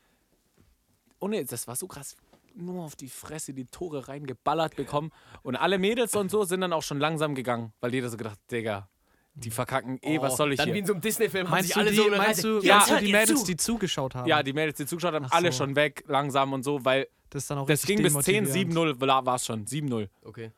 [1.20, 2.16] ohne, das war so krass,
[2.56, 5.12] nur auf die Fresse die Tore reingeballert bekommen.
[5.42, 8.40] Und alle Mädels und so sind dann auch schon langsam gegangen, weil jeder so gedacht,
[8.52, 8.90] Digga,
[9.36, 10.80] die verkacken eh, was soll ich Dann wie hier?
[10.82, 13.12] in so einem Disney-Film haben sich alle die, so meinst du, Ja, meinst du die
[13.12, 13.46] Mädels, zu?
[13.48, 14.28] die zugeschaut haben?
[14.28, 15.58] Ja, die Mädels, die zugeschaut haben, Ach alle so.
[15.64, 19.00] schon weg, langsam und so, weil das dann auch das ging bis 10, demotivierend.
[19.00, 20.08] 7-0 war es schon, 7-0.
[20.24, 20.52] Okay.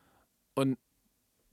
[0.55, 0.77] Und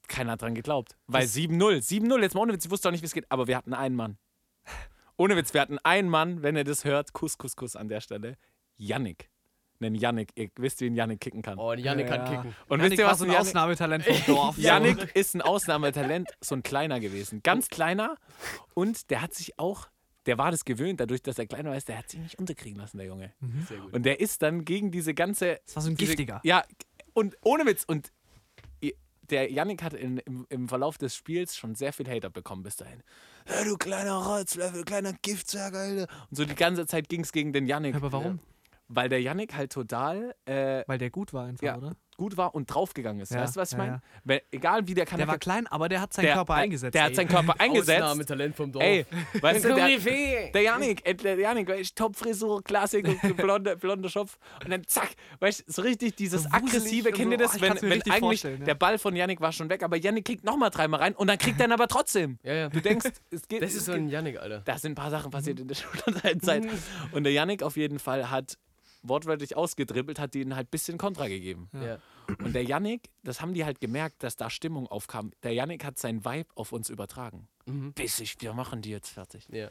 [0.08, 0.96] keiner hat dran geglaubt.
[1.06, 3.26] Weil Das- 7-0, 7-0, jetzt mal ohne Witz, ich wusste auch nicht, wie es geht,
[3.30, 4.18] aber wir hatten einen Mann.
[5.16, 8.00] Ohne Witz, wir hatten einen Mann, wenn ihr das hört, Kuss, Kuss, Kuss an der
[8.00, 8.36] Stelle.
[8.76, 9.30] Yannick.
[9.84, 10.30] Einen Yannick.
[10.34, 11.58] Ihr wisst, wie ein Yannick kicken kann.
[11.58, 12.16] Oh, ein Janik Ja.
[12.16, 12.54] kann kicken.
[12.68, 13.46] Und Janik wisst ihr, war was so ein Yannick...
[13.48, 14.58] Ausnahmetalent vom Dorf.
[14.58, 17.42] Yannick ist ein Ausnahmetalent, so ein kleiner gewesen.
[17.42, 18.16] Ganz kleiner.
[18.74, 19.88] Und der hat sich auch,
[20.26, 22.98] der war das gewöhnt, dadurch, dass er kleiner ist, der hat sich nicht unterkriegen lassen,
[22.98, 23.32] der Junge.
[23.68, 23.92] Sehr gut.
[23.92, 25.60] Und der ist dann gegen diese ganze.
[25.66, 26.40] Das war so ein diese, giftiger.
[26.44, 26.64] Ja,
[27.14, 27.84] und ohne Witz.
[27.84, 28.12] Und
[29.30, 32.76] der Yannick hat in, im, im Verlauf des Spiels schon sehr viel Hater bekommen bis
[32.76, 33.02] dahin.
[33.48, 36.06] Ja, du kleiner Rotzlöffel, kleiner Giftzwerg, Alter.
[36.30, 37.94] Und so die ganze Zeit ging es gegen den Yannick.
[37.94, 38.40] Aber warum?
[38.94, 41.76] Weil der Yannick halt total äh, Weil der gut war einfach, Ja.
[41.76, 41.96] oder?
[42.16, 43.32] gut war und draufgegangen ist.
[43.32, 43.92] Ja, weißt du, was ich ja, meine?
[43.94, 44.00] ja.
[44.24, 46.94] Weil Egal wie der kann Der war klein, aber der hat seinen der, Körper eingesetzt.
[46.94, 47.16] Der hat ey.
[47.16, 48.02] seinen Körper eingesetzt.
[48.02, 48.84] Ausnahmetalent vom Dorf.
[48.84, 49.06] Ey,
[49.40, 49.88] weißt du, der,
[50.52, 55.64] der Janik, äh, der du, Topfrisur, Klassik, und blonder, blonder Schopf und dann zack, weißt
[55.66, 58.42] du, so richtig dieses So aggressive, kennt ihr das, Oh, ich wenn, wenn richtig eigentlich
[58.42, 61.38] der Ball von Janik war schon weg, aber Janik kickt nochmal dreimal rein und dann
[61.38, 62.38] kriegt er ihn aber trotzdem.
[62.42, 62.68] Ja, ja.
[62.68, 63.62] Du denkst, es geht.
[63.62, 64.60] Das ist so ein Janik, Alter.
[64.64, 66.62] da sind ein paar Sachen passiert in der Schulzeit.
[67.12, 68.58] Und der Janik auf jeden Fall hat
[69.02, 71.68] wortwörtlich ausgedribbelt, hat denen halt ein bisschen Kontra gegeben.
[71.72, 71.98] Ja.
[72.38, 75.32] Und der Yannick, das haben die halt gemerkt, dass da Stimmung aufkam.
[75.42, 77.48] Der Yannick hat sein Vibe auf uns übertragen.
[77.66, 77.92] Mhm.
[77.92, 79.46] Bissig, wir machen die jetzt fertig.
[79.50, 79.68] Ja.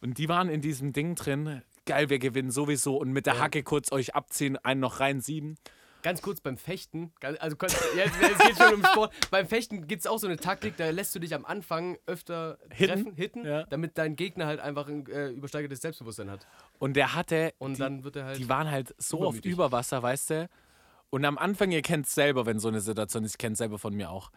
[0.00, 1.62] Und die waren in diesem Ding drin.
[1.86, 5.56] Geil, wir gewinnen sowieso und mit der Hacke kurz euch abziehen, einen noch rein sieben.
[6.02, 7.56] Ganz kurz beim Fechten, also
[7.94, 9.12] jetzt, jetzt geht schon um Sport.
[9.30, 12.58] Beim Fechten gibt es auch so eine Taktik, da lässt du dich am Anfang öfter
[12.72, 12.86] Hitten?
[13.04, 13.64] treffen, hitten, Ja.
[13.64, 16.46] damit dein Gegner halt einfach ein äh, übersteigertes Selbstbewusstsein hat.
[16.78, 18.38] Und der hatte, Und die, dann wird er halt.
[18.38, 19.52] die waren halt so auf übermütig.
[19.52, 20.48] Überwasser, weißt du.
[21.10, 23.58] Und am Anfang, ihr kennt es selber, wenn so eine Situation ist, ich kenne es
[23.58, 24.30] selber von mir auch.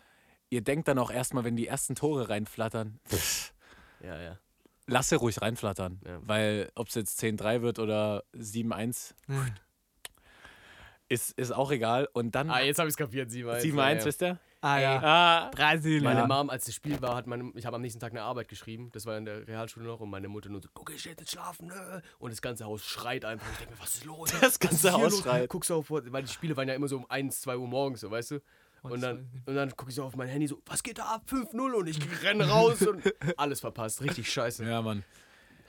[0.50, 3.54] Ihr denkt dann auch erstmal, wenn die ersten Tore reinflattern, pff,
[4.04, 4.38] ja, ja.
[4.88, 6.02] lasse ruhig reinflattern.
[6.06, 6.20] Ja.
[6.24, 9.46] Weil ob es jetzt 10-3 wird oder 7-1, Ja.
[11.10, 12.08] Ist, ist auch egal.
[12.14, 13.62] Und dann Ah, jetzt habe ich es kapiert, 7-1.
[13.62, 14.06] 7-1, ja, ja.
[14.06, 14.40] wisst ihr?
[14.62, 15.02] Ah ja.
[15.04, 16.04] Ah, Brasilien.
[16.04, 16.26] Meine.
[16.26, 18.90] Mom, als das Spiel war, hat meine, ich habe am nächsten Tag eine Arbeit geschrieben.
[18.94, 21.68] Das war in der Realschule noch und meine Mutter nur so, guck, ich jetzt schlafen.
[21.68, 22.02] Ne?
[22.18, 23.46] Und das ganze Haus schreit einfach.
[23.52, 24.32] Ich denke mir, was ist los?
[24.42, 25.22] Das Was ganze Haus los?
[25.22, 25.50] schreit.
[25.50, 28.00] Guckst du auf, weil die Spiele waren ja immer so um 1, 2 Uhr morgens,
[28.02, 28.40] so, weißt du?
[28.84, 31.24] Und dann, und dann gucke ich so auf mein Handy so, was geht da ab?
[31.30, 33.02] 5-0 und ich renne raus und
[33.38, 34.02] alles verpasst.
[34.02, 34.66] Richtig scheiße.
[34.66, 35.04] ja, Mann.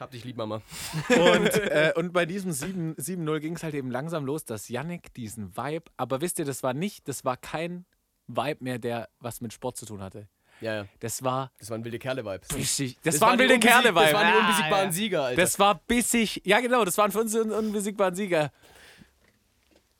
[0.04, 0.62] Hab dich lieb, Mama.
[1.08, 1.18] Und,
[1.54, 5.56] äh, und bei diesem 7 7-0 ging es halt eben langsam los, dass Yannick diesen
[5.56, 7.84] Vibe, aber wisst ihr, das war nicht, das war kein
[8.26, 10.28] Vibe mehr, der was mit Sport zu tun hatte.
[10.60, 10.84] Ja, ja.
[11.00, 12.48] Das war Das waren wilde Kerle-Vibes.
[12.48, 12.96] bissig.
[13.02, 14.04] Das, waren die wilde unbesieg- Kerle-Vibe.
[14.04, 14.92] Das waren die Ah, unbesiegbaren ja.
[14.92, 15.40] Sieger, Alter.
[15.42, 16.42] Das war bissig.
[16.44, 18.52] Ja, genau, das waren für uns die un unbesiegbaren Sieger.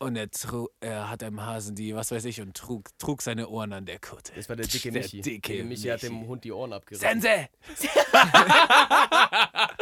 [0.05, 0.29] Und er,
[0.81, 3.99] er hat einem Hasen die, was weiß ich, und trug, trug seine Ohren an der
[3.99, 4.33] Kutte.
[4.37, 5.21] Das war der dicke Der Michi.
[5.23, 6.15] dicke der Michi hat Michi.
[6.15, 7.23] dem Hund die Ohren abgerissen.
[7.23, 7.49] Sense!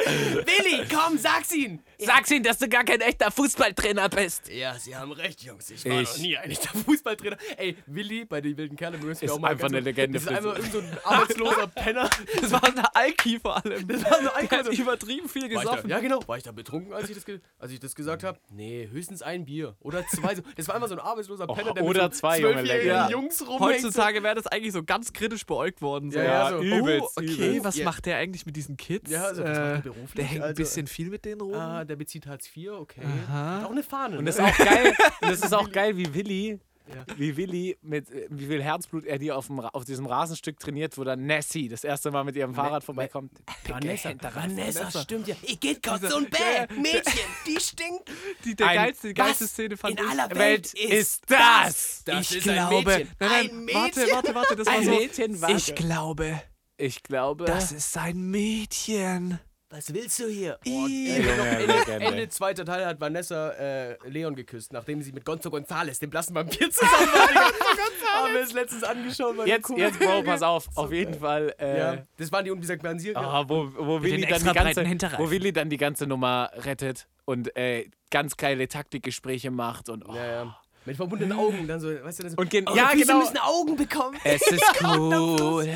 [0.06, 1.80] Willi, komm, sag's ihn!
[1.98, 4.48] Sag's ihm, dass du gar kein echter Fußballtrainer bist.
[4.48, 5.70] Ja, Sie haben recht, Jungs.
[5.70, 7.36] Ich war Ich- noch nie ein echter Fußballtrainer.
[7.56, 10.22] Ey, Willi bei den wilden Kerlen müssen wir Ist auch mal einfach eine Legende Das
[10.24, 12.08] ist einfach so- irgend so ein arbeitsloser Penner.
[12.40, 13.86] Das war eine Alki vor allem.
[13.88, 15.90] Das war so ein Der hat übertrieben viel ich da, gesoffen.
[15.90, 16.20] ja, genau.
[16.26, 17.24] War ich da betrunken, als ich das,
[17.58, 18.38] als ich das gesagt habe?
[18.50, 19.76] Nee, höchstens ein Bier.
[19.80, 20.34] Oder zwei.
[20.34, 20.42] So.
[20.56, 23.10] Das war einfach so ein arbeitsloser Penner, der oder mit so zwei, zwölfjährigen.
[23.10, 23.60] Jungs rumhängt.
[23.60, 26.10] Heutzutage wäre das eigentlich so ganz kritisch beäugt worden.
[26.10, 26.18] So.
[26.18, 26.62] Ja, ja, so.
[26.62, 27.64] übelst, oh, okay, übelst.
[27.64, 29.10] was macht der eigentlich mit diesen Kids?
[29.10, 30.12] Ja, also, was macht der beruflich?
[30.14, 31.54] der hängt ein Also, bisschen viel mit denen rum.
[31.54, 33.02] Ah, der bezieht Hartz IV, okay.
[33.28, 33.58] Aha.
[33.60, 34.18] Hat auch eine Fahne.
[34.18, 34.30] Und ne?
[34.30, 37.04] das ist auch geil, und das ist auch geil, wie Willi, Ja.
[37.16, 41.04] wie Willi mit wie viel Herzblut er die auf, dem, auf diesem Rasenstück trainiert, wo
[41.04, 43.32] dann Nessie das erste Mal mit ihrem Fahrrad vorbeikommt.
[43.66, 44.10] Vanessa.
[44.10, 45.02] Vanessa, Vanessa.
[45.02, 45.36] stimmt ja.
[45.42, 46.66] Ich geht kurz so ein Bäh.
[46.76, 47.02] Mädchen,
[47.46, 48.10] die stinkt.
[48.44, 50.10] die, der ein- geilste, die geilste Szene fand in ich.
[50.10, 52.02] aller Welt ist das?
[52.04, 52.84] Das ich ist ein glaube.
[52.90, 53.08] Mädchen.
[53.20, 54.14] Nein, nein, Ein warte, Mädchen.
[54.16, 54.56] warte, warte.
[54.56, 54.90] Das war Ein so.
[54.90, 55.54] Mädchen, warte.
[55.56, 56.42] Ich glaube,
[56.76, 57.44] Ich glaube.
[57.44, 59.38] das ist ein Mädchen.
[59.74, 60.58] Was willst du hier?
[60.66, 65.98] Oh, Ende, Ende, zweiter Teil hat Vanessa äh, Leon geküsst, nachdem sie mit Gonzo Gonzales,
[65.98, 68.22] dem blassen Vampir, zusammen war.
[68.22, 69.34] Haben wir es letztens angeschaut.
[69.46, 69.78] jetzt, cool.
[69.78, 70.68] jetzt, Bro, pass auf.
[70.74, 71.54] Auf jeden Fall.
[71.58, 73.18] Äh, Ja, das waren die unbesiegbaren Sieger.
[73.18, 77.08] ah, wo, wo, Mit Willi dann die ganze, wo Willi dann die ganze Nummer rettet
[77.24, 80.06] und äh, ganz geile Taktikgespräche macht und.
[80.06, 80.14] Oh.
[80.14, 80.61] Ja, ja.
[80.84, 83.18] Mit verbundenen Augen, dann so, weißt du, dann so, Und gen- eure ja, Füße genau.
[83.20, 84.18] müssen Augen bekommen.
[84.24, 85.68] Es ist cool,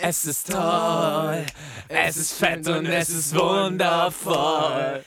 [0.00, 1.44] es ist toll,
[1.88, 5.04] es ist fett und es ist wundervoll.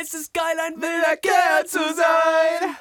[0.00, 2.76] Es ist geil, ein wilder Kerl zu sein.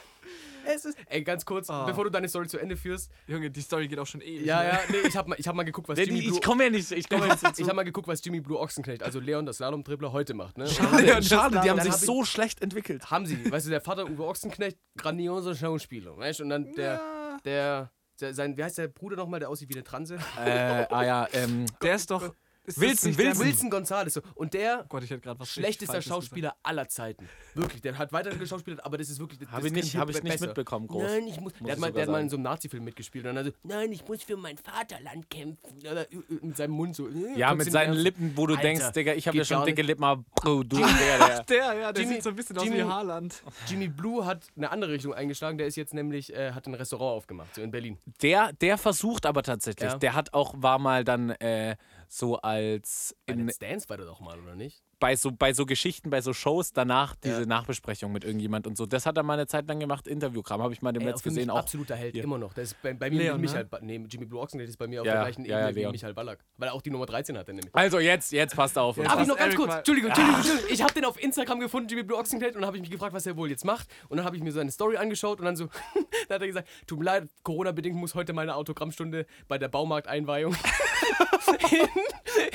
[0.66, 0.98] Es ist.
[1.08, 1.86] Ey, ganz kurz, Ah.
[1.86, 3.12] bevor du deine Story zu Ende führst.
[3.28, 4.46] Junge, die Story geht auch schon ewig.
[4.46, 4.70] Ja, ne?
[4.70, 6.36] ja, nee, ich hab mal, ich hab mal geguckt, was Nee, Jimmy Blue.
[6.36, 7.36] Ich komme ja nicht, ich komme ja.
[7.58, 10.58] Ich habe mal geguckt, was Jimmy Blue Ochsenknecht, also Leon, das Slalom-Dribbler, heute macht.
[10.58, 10.68] Ne?
[10.68, 13.12] Schade, schade, die haben sich hab ich- so schlecht entwickelt.
[13.12, 13.52] Haben sie.
[13.52, 16.18] Weißt du, der Vater Uwe Ochsenknecht, grandioser Schauspieler.
[16.18, 17.02] Weißt du, und dann der,
[17.46, 20.16] der, der, sein, wie heißt der Bruder nochmal, der aussieht wie eine Transe?
[20.44, 22.34] äh, ah ja, ähm, Der ist doch.
[22.66, 23.46] Ist Wilson, der- Wilson.
[23.46, 24.14] Wilson Gonzalez.
[24.14, 24.22] So.
[24.36, 25.04] Und der Oh Gott,
[25.48, 27.28] schlechtester Schauspieler aller Zeiten.
[27.56, 29.40] Wirklich, der hat weiter geschauspielert, aber das ist wirklich.
[29.50, 31.04] Hab das ich nicht- hab ich nicht mitbekommen, groß.
[31.04, 31.54] Nein, ich muss.
[31.60, 33.52] Muss der hat, mal, der hat mal in so einem Nazi-Film mitgespielt und dann so,
[33.64, 35.78] nein, ich muss für mein Vaterland kämpfen.
[35.80, 37.08] Oder, äh, Mit seinem Mund so.
[37.10, 37.94] äh, Ja, mit in seinen.
[37.94, 39.82] Lippen, wo du Alter, denkst, Digga, ich habe ja schon dicke.
[39.82, 41.44] Lippen, aber Bro, du, Digga, der.
[41.44, 43.44] Der, ja, der Jimmy- sieht so ein bisschen aus Jimmy- wie Haaland.
[43.68, 45.58] Jimmy Blue hat eine andere Richtung eingeschlagen.
[45.58, 47.98] Der ist jetzt nämlich, äh, hat ein Restaurant aufgemacht, so in Berlin.
[48.22, 49.92] Der, der versucht aber tatsächlich.
[49.92, 49.98] Ja.
[49.98, 51.76] Der hat auch, war mal dann äh,
[52.14, 54.84] so als Bei in, Let's Dance war der doch mal, oder nicht?
[55.04, 57.46] Bei, so, bei so Geschichten, bei so Shows danach diese Ja.
[57.46, 58.86] Nachbesprechung mit irgendjemand und so.
[58.86, 61.24] Das hat er mal eine Zeit lang gemacht, Interviewkram, habe ich mal dem Netz mich
[61.36, 61.50] gesehen.
[61.50, 62.24] Auch absoluter Held, hier.
[62.24, 62.54] immer noch.
[62.54, 63.68] Der ist bei, bei mir Leon, mit ne?
[63.82, 65.92] Nee, Jimmy Blue Ochsenknecht ist bei mir auf Ja, der gleichen ja, Ebene wie.
[65.92, 66.40] Michael Ballack.
[66.56, 67.76] Weil er auch die Nummer 13 hat, er nämlich.
[67.76, 68.96] Also jetzt, jetzt passt auf.
[68.96, 69.76] Jetzt Darf ich noch ganz kurz?
[69.76, 70.74] Entschuldigung, Entschuldigung, Entschuldigung.
[70.74, 73.14] Ich habe den auf Instagram gefunden, Jimmy Blue Ochsenknecht, und dann habe ich mich gefragt,
[73.14, 73.90] was er wohl jetzt macht.
[74.08, 75.66] Und dann habe ich mir seine Story angeschaut und dann so,
[76.30, 80.56] da hat er gesagt, tut mir leid, Corona-bedingt muss heute meine Autogrammstunde bei der Baumarkteinweihung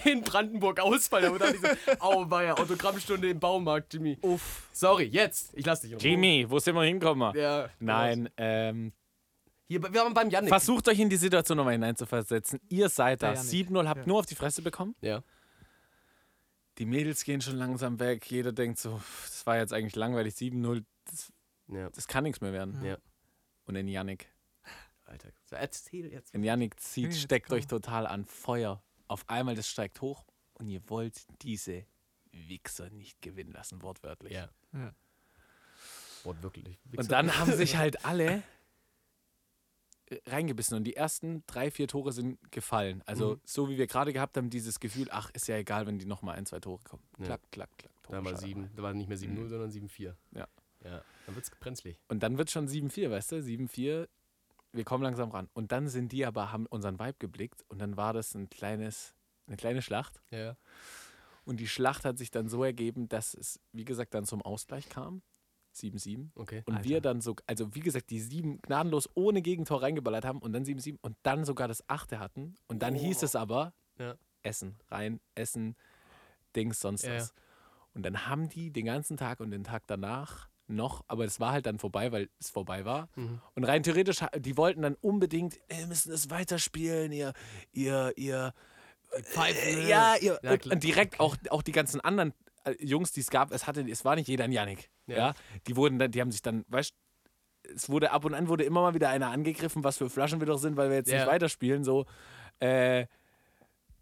[0.05, 1.33] in, in Brandenburg ausfallen.
[1.33, 1.99] Und dann dachte ich so,
[2.39, 4.19] auweia, Autogrammstunde im Baumarkt, Jimmy.
[4.23, 4.69] Uff.
[4.73, 5.51] Sorry, jetzt.
[5.55, 6.01] Ich lass dich Ruhe.
[6.01, 7.35] Jimmy, wo sind wir hinkommen?
[7.37, 8.93] Ja, Nein, ähm,
[9.67, 10.49] Hier, wir waren beim Janik.
[10.49, 12.61] versucht euch in die Situation nochmal hineinzuversetzen.
[12.69, 13.69] Ihr seid da, Der Yannick.
[13.69, 14.07] 7-0, habt Ja.
[14.07, 14.95] nur auf die Fresse bekommen.
[15.01, 15.23] Ja.
[16.79, 18.31] Die Mädels gehen schon langsam weg.
[18.31, 20.35] Jeder denkt so, das war jetzt eigentlich langweilig.
[20.35, 21.33] 7-0, das,
[21.69, 21.91] Ja.
[21.91, 22.83] das kann nichts mehr werden.
[22.85, 22.99] Ja.
[23.67, 24.29] Und in Yannick.
[25.05, 26.35] Alter, so, erzähl jetzt.
[26.35, 27.59] In Yannick zieht, steckt komm.
[27.59, 28.83] euch total an Feuer.
[29.09, 30.25] Auf einmal, das steigt hoch
[30.55, 31.85] und ihr wollt diese
[32.33, 34.33] Wichser nicht gewinnen lassen, wortwörtlich.
[34.33, 34.49] Ja.
[34.73, 34.95] Ja.
[36.25, 36.79] Wortwörtlich.
[36.97, 38.43] Und dann haben sich halt alle
[40.07, 43.03] äh, reingebissen und die ersten drei, vier Tore sind gefallen.
[43.07, 43.41] Also Mhm.
[43.45, 46.37] so wie wir gerade gehabt haben, dieses Gefühl, ach, ist ja egal, wenn die nochmal
[46.37, 47.03] ein, zwei Tore kommen.
[47.19, 47.27] Ja.
[47.27, 47.93] Klack, klack, klack.
[48.03, 48.71] Tore Da war sieben.
[48.75, 50.15] Da war nicht mehr 7-0, sondern 7-4.
[50.33, 50.49] Ja.
[50.85, 51.03] Ja.
[51.27, 51.99] Dann wird's brenzlig.
[52.09, 53.37] Und dann wird schon 7-4, weißt du?
[53.43, 54.09] 7-4,
[54.73, 55.49] wir kommen langsam ran.
[55.55, 59.15] Und dann sind die aber, haben unseren Vibe geblickt und dann war das ein kleines,
[59.47, 60.21] eine kleine Schlacht.
[60.31, 60.57] Ja.
[61.49, 64.91] Und die Schlacht hat sich dann so ergeben, dass es, wie gesagt, dann zum Ausgleich
[64.91, 65.23] kam.
[65.75, 66.29] 7-7.
[66.35, 66.63] Okay.
[66.67, 66.89] Und Alter.
[66.89, 70.65] wir dann so, also wie gesagt, die sieben gnadenlos ohne Gegentor reingeballert haben und dann
[70.65, 72.55] 7-7 und dann sogar das achte hatten.
[72.67, 74.17] Und dann hieß es aber, Ja.
[74.43, 75.75] Essen, rein, Essen,
[76.55, 77.33] Dings, sonst Ja, was.
[77.95, 81.53] Und dann haben die den ganzen Tag und den Tag danach noch, aber es war
[81.53, 83.09] halt dann vorbei, weil es vorbei war.
[83.17, 83.41] Mhm.
[83.55, 87.33] Und rein theoretisch, die wollten dann unbedingt, wir müssen es weiterspielen, ihr,
[87.73, 88.53] ihr, ihr,
[89.23, 89.89] Pfeifen, äh, ne?
[89.89, 92.33] ja, ihr, Ja, und, direkt auch, auch die ganzen anderen
[92.65, 94.91] äh, Jungs, die es gab, es hatte, es war nicht jeder ein Janik.
[95.07, 95.17] Ja.
[95.17, 95.35] Ja.
[95.67, 96.95] Die wurden dann, die haben sich dann, weißt
[97.75, 100.47] es wurde ab und an wurde immer mal wieder einer angegriffen, was für Flaschen wir
[100.47, 101.19] doch sind, weil wir jetzt Ja.
[101.19, 101.85] nicht weiterspielen.
[101.85, 102.07] So.
[102.61, 103.07] Äh,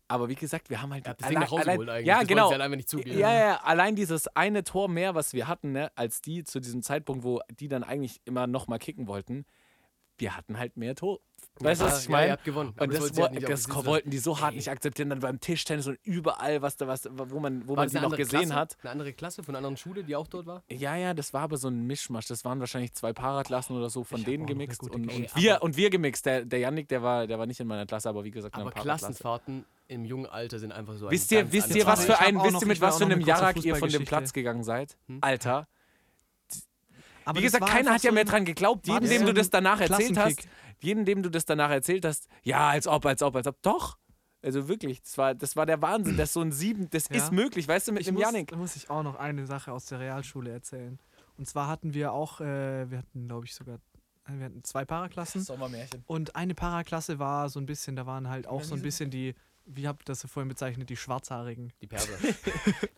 [0.08, 2.06] aber wie gesagt, wir haben halt habt das Ding nach Hause geholt eigentlich.
[2.06, 2.50] Ja, Das genau.
[2.50, 3.18] halt einfach nicht zugeben.
[3.18, 6.82] Ja, ja, allein dieses eine Tor mehr, was wir hatten, ne, als die zu diesem
[6.82, 9.44] Zeitpunkt, wo die dann eigentlich immer noch mal kicken wollten,
[10.18, 11.18] wir hatten halt mehr Tor.
[11.58, 12.26] Weißt du, Ja, was ich ja, meine?
[12.26, 12.74] ihr habt gewonnen.
[12.78, 14.56] Und das das, wollten das wollten die so hart Ey.
[14.56, 17.88] nicht akzeptieren, dann beim Tischtennis und überall, was da, was, wo man, wo War man
[17.88, 18.54] sie noch gesehen Klasse?
[18.54, 18.76] hat.
[18.82, 20.62] Eine andere Klasse von einer anderen Schule, die auch dort war?
[20.68, 22.26] Ja, ja, das war aber so ein Mischmasch.
[22.26, 24.82] Das waren wahrscheinlich zwei Paraklassen oder so von Ich denen gemixt.
[24.82, 26.26] Und, und, wir, und wir gemixt.
[26.26, 28.60] Der, der Yannick, der war, der war nicht in meiner Klasse, aber wie gesagt, in
[28.60, 29.06] Aber einer Paraklasse.
[29.06, 32.18] Klassenfahrten im jungen Alter sind einfach so ein Wisst ihr, ganz wisst ihr, was für
[32.18, 34.04] ein, wisst ihr, mit was für einem Jarak ihr von dem.
[34.04, 34.96] Platz gegangen seid?
[35.06, 35.18] Hm?
[35.22, 35.68] Alter.
[37.24, 38.88] Aber Wie gesagt, keiner hat ja mehr dran geglaubt.
[38.88, 40.46] das dem du das danach erzählt hast?
[40.80, 43.60] Jeden, dem du das danach erzählt hast, ja, als ob, als ob, als ob.
[43.62, 43.98] Doch.
[44.42, 46.16] Also wirklich, das war, das war der Wahnsinn.
[46.16, 47.16] Das ist so ein Sieben, das Ja.
[47.16, 48.48] ist möglich, weißt du, mit ich dem muss, Yannick.
[48.50, 50.98] Da muss ich auch noch eine Sache aus der Realschule erzählen.
[51.36, 53.78] Und zwar hatten wir auch, äh, wir hatten, glaube ich, sogar,
[54.28, 55.40] wir hatten zwei Paraklassen.
[55.42, 56.04] Sommermärchen.
[56.06, 59.34] Und eine Paraklasse war so ein bisschen, da waren halt auch so ein bisschen die,
[59.68, 61.72] wie habt ihr das vorhin bezeichnet, die Schwarzhaarigen.
[61.82, 62.16] Die Perser.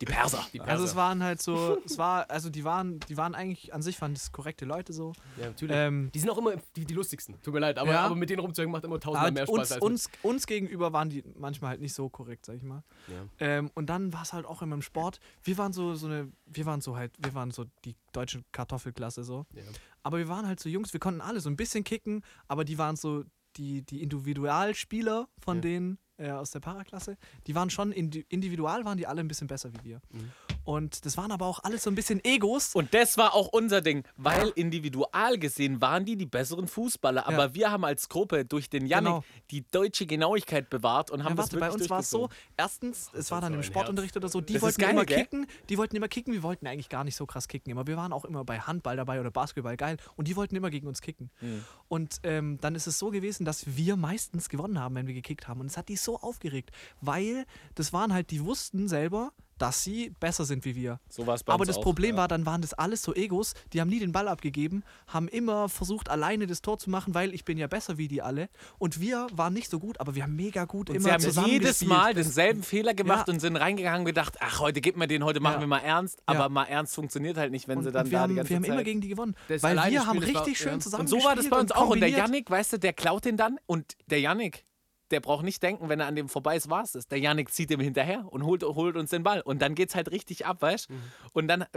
[0.01, 0.45] Die Perser.
[0.53, 0.71] Die Perser.
[0.71, 3.99] Also es waren halt so, es war, also die waren, die waren eigentlich, an sich
[4.01, 5.13] waren das korrekte Leute so.
[5.39, 5.75] ja, natürlich.
[5.75, 7.41] Ähm, die sind auch immer die, die lustigsten.
[7.41, 8.01] Tut mir leid, aber, Ja.
[8.01, 11.09] aber mit denen rumzuhängen macht immer tausendmal mehr Spaß uns, als uns, uns gegenüber waren
[11.09, 12.83] die manchmal halt nicht so korrekt, sag ich mal.
[13.07, 13.25] ja.
[13.39, 15.19] Ähm, und dann war es halt auch immer im Sport.
[15.43, 19.23] Wir waren so, so eine, wir waren so halt, wir waren so die deutsche Kartoffelklasse
[19.23, 19.45] so.
[19.53, 19.63] Ja.
[20.03, 22.77] Aber wir waren halt so Jungs, wir konnten alle so ein bisschen kicken, aber die
[22.77, 23.23] waren so
[23.57, 27.17] die, die Individualspieler von denen äh, aus der Paraklasse,
[27.47, 30.01] die waren schon indi individual, waren die alle ein bisschen besser wie wir.
[30.11, 30.31] Mhm.
[30.69, 32.75] Und das waren aber auch alles so ein bisschen Egos.
[32.75, 37.25] Und das war auch unser Ding, weil individual gesehen waren die die besseren Fußballer.
[37.25, 37.53] Aber Ja.
[37.55, 39.23] wir haben als Gruppe durch den Yannick Genau.
[39.49, 42.29] die deutsche Genauigkeit bewahrt und haben Ja, das warte, wirklich bei uns war es so,
[42.55, 45.17] erstens, es war dann im Sportunterricht oder so, die Das wollten geil, immer gell?
[45.23, 47.97] kicken, die wollten immer kicken, wir wollten eigentlich gar nicht so krass kicken, aber wir
[47.97, 51.01] waren auch immer bei Handball dabei oder Basketball, geil, und die wollten immer gegen uns
[51.01, 51.31] kicken.
[51.41, 51.65] Mhm.
[51.87, 55.47] Und ähm, dann ist es so gewesen, dass wir meistens gewonnen haben, wenn wir gekickt
[55.47, 56.69] haben und es hat die so aufgeregt,
[57.01, 59.31] weil das waren halt, die wussten selber,
[59.61, 60.99] dass sie besser sind wie wir.
[61.09, 62.21] So war's bei Aber uns das auch, Problem ja.
[62.21, 65.69] war, dann waren das alles so Egos, die haben nie den Ball abgegeben, haben immer
[65.69, 68.49] versucht, alleine das Tor zu machen, weil ich bin ja besser wie die alle.
[68.77, 71.21] Und wir waren nicht so gut, aber wir haben mega gut Und immer sie haben
[71.21, 71.89] zusammen jedes gespielt.
[71.89, 73.33] Mal denselben Fehler gemacht Ja.
[73.33, 75.59] und sind reingegangen und gedacht, ach, heute gibt mir den, heute machen Ja.
[75.61, 76.19] wir mal ernst.
[76.25, 78.55] Aber mal ernst funktioniert halt nicht, wenn und, sie dann da haben, die ganze wir
[78.57, 78.73] haben Zeit...
[78.73, 79.35] immer gegen die gewonnen.
[79.47, 81.71] Das weil wir haben das war- richtig schön zusammen und so war das bei uns
[81.71, 81.89] auch.
[81.89, 82.09] Und der.
[82.09, 84.65] Yannick, weißt du, der klaut den dann und der Yannick,
[85.11, 87.07] der braucht nicht denken, wenn er an dem vorbei ist, war es das.
[87.07, 89.41] Der Yannick zieht ihm hinterher und holt, holt uns den Ball.
[89.41, 90.93] Und dann geht's halt richtig ab, weißt du?
[90.93, 91.01] Mhm.
[91.33, 91.67] Und dann, äh,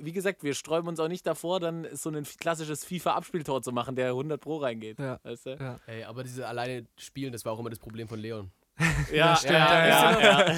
[0.00, 3.96] wie gesagt, wir sträuben uns auch nicht davor, dann so ein klassisches FIFA-Abspieltor zu machen,
[3.96, 4.98] der 100 Pro reingeht.
[4.98, 5.20] Ja.
[5.22, 5.50] Weißt du?
[5.58, 5.78] Ja.
[5.86, 8.50] Ey, aber diese alleine Spielen, das war auch immer das Problem von Leon.
[9.12, 10.40] Ja, stimmt, ja, ja, ja, ja.
[10.42, 10.56] Ey,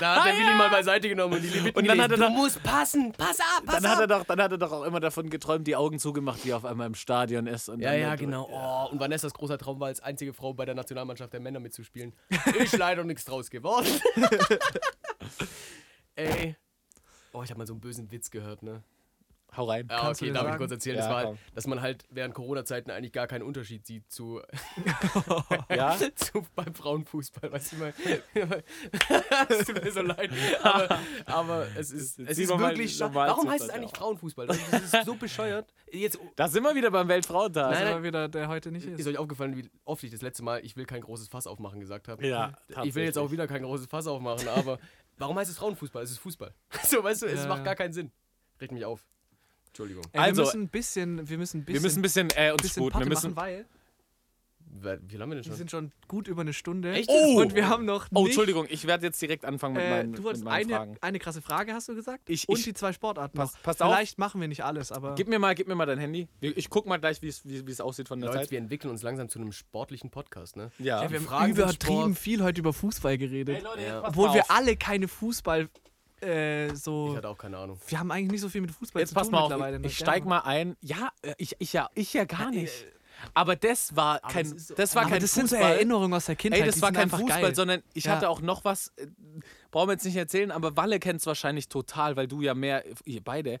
[0.00, 2.22] da hat der Willi mal beiseite genommen und die Liebe Und dann hat er du
[2.24, 4.20] doch- musst passen, pass ab, pass Dann hat, er ab.
[4.20, 6.64] doch, dann hat er doch auch immer davon geträumt, die Augen zugemacht, wie er auf
[6.64, 7.68] einmal im Stadion ist.
[7.68, 8.48] Und Ja, dann ja, dort- genau.
[8.50, 12.14] Oh, und Vanessas großer Traum war als einzige Frau bei der Nationalmannschaft der Männer mitzuspielen.
[12.60, 13.86] Ich leider nichts draus geworden.
[16.14, 16.56] Ey.
[17.32, 18.82] Oh, ich habe mal so einen bösen Witz gehört, ne?
[19.56, 19.86] Hau rein.
[19.90, 20.58] Ja, Kannst du okay, darf ich sagen?
[20.58, 20.96] kurz erzählen?
[20.96, 21.38] Ja, das war halt, komm.
[21.54, 24.40] dass man halt während Corona-Zeiten eigentlich gar keinen Unterschied sieht zu,
[25.70, 25.96] Ja?
[26.14, 27.52] zu beim Frauenfußball.
[27.52, 27.94] Weißt du, mal,
[29.48, 30.30] es tut mir so leid.
[30.62, 32.98] Aber, aber es ist, es ist wir mal wirklich.
[33.00, 33.98] normal Warum heißt es eigentlich ja.
[33.98, 34.46] Frauenfußball?
[34.46, 35.72] Das ist so bescheuert.
[35.90, 37.70] Jetzt Da sind wir wieder beim Weltfrauentag.
[37.72, 38.02] Nein, nein.
[38.02, 39.06] wieder, der heute nicht ist ist.
[39.06, 42.08] euch aufgefallen, wie oft ich das letzte Mal, ich will kein großes Fass aufmachen, gesagt
[42.08, 42.26] habe.
[42.26, 42.52] Ja,
[42.84, 44.78] Ich will jetzt auch wieder kein großes Fass aufmachen, aber
[45.16, 46.02] warum heißt es Frauenfußball?
[46.02, 46.52] Es ist Fußball.
[46.82, 48.12] So, weißt du, es Ja, macht gar keinen Sinn.
[48.60, 49.06] Regt mich auf.
[49.76, 50.04] Entschuldigung.
[50.12, 52.50] Ey, Also- wir müssen ein bisschen, wir müssen ein bisschen, Wir müssen ein bisschen äh,
[52.52, 53.00] uns bisschen sputen.
[53.00, 53.64] Wir müssen, machen,
[54.78, 55.56] weil Wie lange haben wir denn wir schon?
[55.56, 56.92] sind schon gut über eine Stunde.
[56.92, 57.08] Echt?
[57.10, 57.40] Oh!
[57.40, 60.12] Und wir haben noch oh, nicht, Entschuldigung, ich werde jetzt direkt anfangen mit Äh, meinen,
[60.12, 60.96] du mit wolltest meinen eine, Fragen.
[61.00, 62.28] eine krasse Frage, hast du gesagt?
[62.28, 63.62] Ich- Und ich- die zwei Sportarten Pass- noch.
[63.62, 63.90] passt auf.
[63.94, 66.28] Vielleicht machen wir nicht alles, aber Gib mir mal, gib mir mal dein Handy.
[66.40, 68.50] Ich guck mal gleich, wie es aussieht von der Leute, Zeit.
[68.50, 70.70] wir entwickeln uns langsam zu einem sportlichen Podcast, ne?
[70.78, 71.02] Ja.
[71.04, 72.18] Ja, wir haben Fragen übertrieben Sport.
[72.18, 73.62] viel heute über Fußball geredet.
[73.62, 74.00] Leute, Ja.
[74.02, 75.68] pass Obwohl wir alle keine Fußball
[76.22, 77.16] äh, Ich so.
[77.16, 77.78] hatte auch keine Ahnung.
[77.88, 79.78] Wir haben eigentlich nicht so viel mit Fußball Jetzt zu pass tun mal auf, mittlerweile.
[79.80, 79.86] ne?
[79.86, 80.76] ich steig mal ein.
[80.80, 82.72] Ja, äh, ich, ich ja, ich ja gar nicht.
[83.32, 85.72] Aber das war kein, das so- das war Aber kein das sind so Fußball.
[85.72, 86.60] Erinnerungen aus der Kindheit.
[86.60, 87.54] Ey, das die war kein Fußball, geil.
[87.54, 88.12] sondern ich Ja.
[88.16, 89.06] hatte auch noch was, äh,
[89.70, 92.84] brauchen wir jetzt nicht erzählen, aber Walle kennt es wahrscheinlich total, weil du ja mehr,
[93.06, 93.58] ihr beide,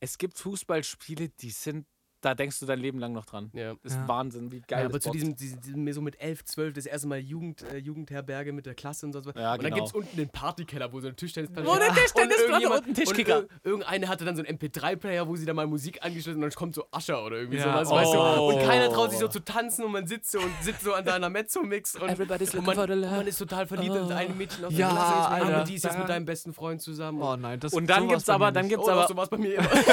[0.00, 1.86] es gibt Fußballspiele, die sind,
[2.26, 3.50] da denkst du dein Leben lang noch dran.
[3.54, 3.74] Ja.
[3.82, 4.08] Das ist Ja.
[4.08, 7.18] Wahnsinn, wie geil Ja, aber zu diesem, diesem, so mit 11, 12, das erste Mal
[7.20, 9.34] Jugend, äh, Jugendherberge mit der Klasse und so was.
[9.36, 9.76] Ja, und dann genau.
[9.76, 11.96] gibt es unten den Partykeller, wo so eine Tischtennisplatte Wo eine steht.
[11.96, 13.38] Tischtennisplatte Und und ein Tischkicker.
[13.38, 16.42] Und ir- irgendeine hatte dann so einen MP3-Player, wo sie dann mal Musik angeschlossen und
[16.42, 17.64] dann kommt so Ascher oder irgendwie Ja.
[17.84, 18.18] sowas, weißt du.
[18.18, 18.48] Oh.
[18.52, 21.04] Und keiner traut sich so zu tanzen und man sitzt so und sitzt so an
[21.04, 23.16] seiner Mezzo-Mix und, Everybody's und, looking man, for the und love.
[23.16, 25.12] man ist total verliebt in das eine Mädchen aus der Ja, Klasse.
[25.12, 25.54] Ist, Alter.
[25.56, 27.22] aber die ist jetzt mit deinem besten Freund zusammen.
[27.22, 29.54] Oh nein, das Und dann gibt's aber- dann gibt's oh, aber- so war's bei mir
[29.58, 29.70] immer.
[29.70, 29.92] Und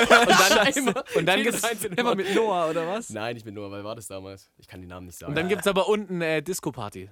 [0.87, 1.61] dann, und dann gibt's,
[1.95, 2.22] Immer Mal.
[2.23, 3.09] Mit Noah oder was?
[3.09, 4.49] Nein, nicht mit Noah, weil war das damals?
[4.57, 5.31] Ich kann den Namen nicht sagen.
[5.31, 7.09] und dann gibt's aber unten äh, Disco-Party.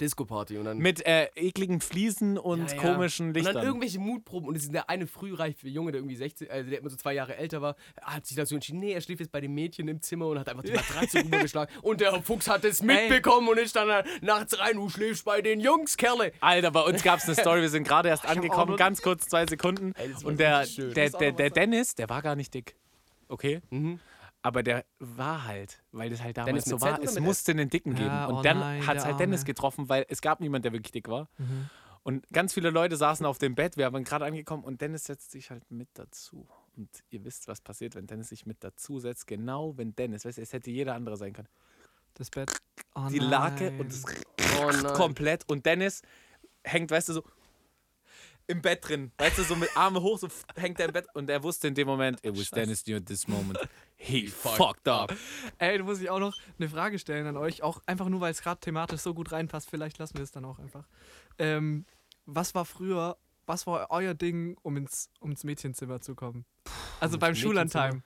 [0.00, 2.82] Disco-Party und dann Mit äh, ekligen Fliesen und Ja, ja.
[2.82, 3.54] komischen Und Lichtern.
[3.54, 4.48] dann irgendwelche Mutproben.
[4.48, 7.14] Und es ist der eine frühreife Junge, der irgendwie 16, also der immer so zwei
[7.14, 10.00] Jahre älter war, hat sich dazu entschieden, nee, er schläft jetzt bei den Mädchen im
[10.02, 11.72] Zimmer und hat einfach die Matratze rübergeschlagen.
[11.82, 15.40] Und der Fuchs hat es mitbekommen und ist dann äh, nachts rein, du schläfst bei
[15.42, 16.32] den Jungs, Kerle.
[16.40, 19.46] Alter, bei uns gab es eine Story, wir sind gerade erst angekommen, ganz kurz, zwei
[19.46, 19.92] Sekunden.
[19.96, 22.74] Ey, und der, der, der, der Dennis, der war gar nicht dick.
[23.28, 23.60] Okay?
[23.70, 24.00] Mhm.
[24.44, 27.94] Aber der war halt, weil das halt damals so Z war, es musste einen Dicken
[27.94, 28.08] geben.
[28.08, 29.46] Ja, und oh dann hat es halt Dennis Arme.
[29.46, 31.30] getroffen, weil es gab niemanden, der wirklich dick war.
[31.38, 31.70] Mhm.
[32.02, 35.30] Und ganz viele Leute saßen auf dem Bett, wir haben gerade angekommen und Dennis setzt
[35.30, 36.46] sich halt mit dazu.
[36.76, 39.26] Und ihr wisst, was passiert, wenn Dennis sich mit dazu setzt.
[39.26, 41.48] Genau, wenn Dennis, weißt du, es hätte jeder andere sein können.
[42.12, 42.52] Das Bett.
[42.94, 44.04] Oh Die Lake und das
[44.60, 45.48] Oh komplett.
[45.48, 46.02] Und Dennis
[46.64, 47.24] hängt, weißt du, so
[48.46, 49.12] im Bett drin.
[49.18, 51.06] Weißt du, so mit Arme hoch, so hängt er im Bett.
[51.14, 53.58] Und er wusste in dem Moment, it was Dennis knew at this moment.
[53.96, 55.14] He fucked up.
[55.58, 57.62] Ey, da muss ich auch noch eine Frage stellen an euch.
[57.62, 59.70] Auch einfach nur, weil es gerade thematisch so gut reinpasst.
[59.70, 60.86] Vielleicht lassen wir es dann auch einfach.
[61.38, 61.86] Ähm,
[62.26, 63.16] was war früher,
[63.46, 66.44] was war euer Ding, um ins, um ins Mädchenzimmer zu kommen?
[67.00, 67.34] Also beim?
[67.34, 68.02] Schullandheim.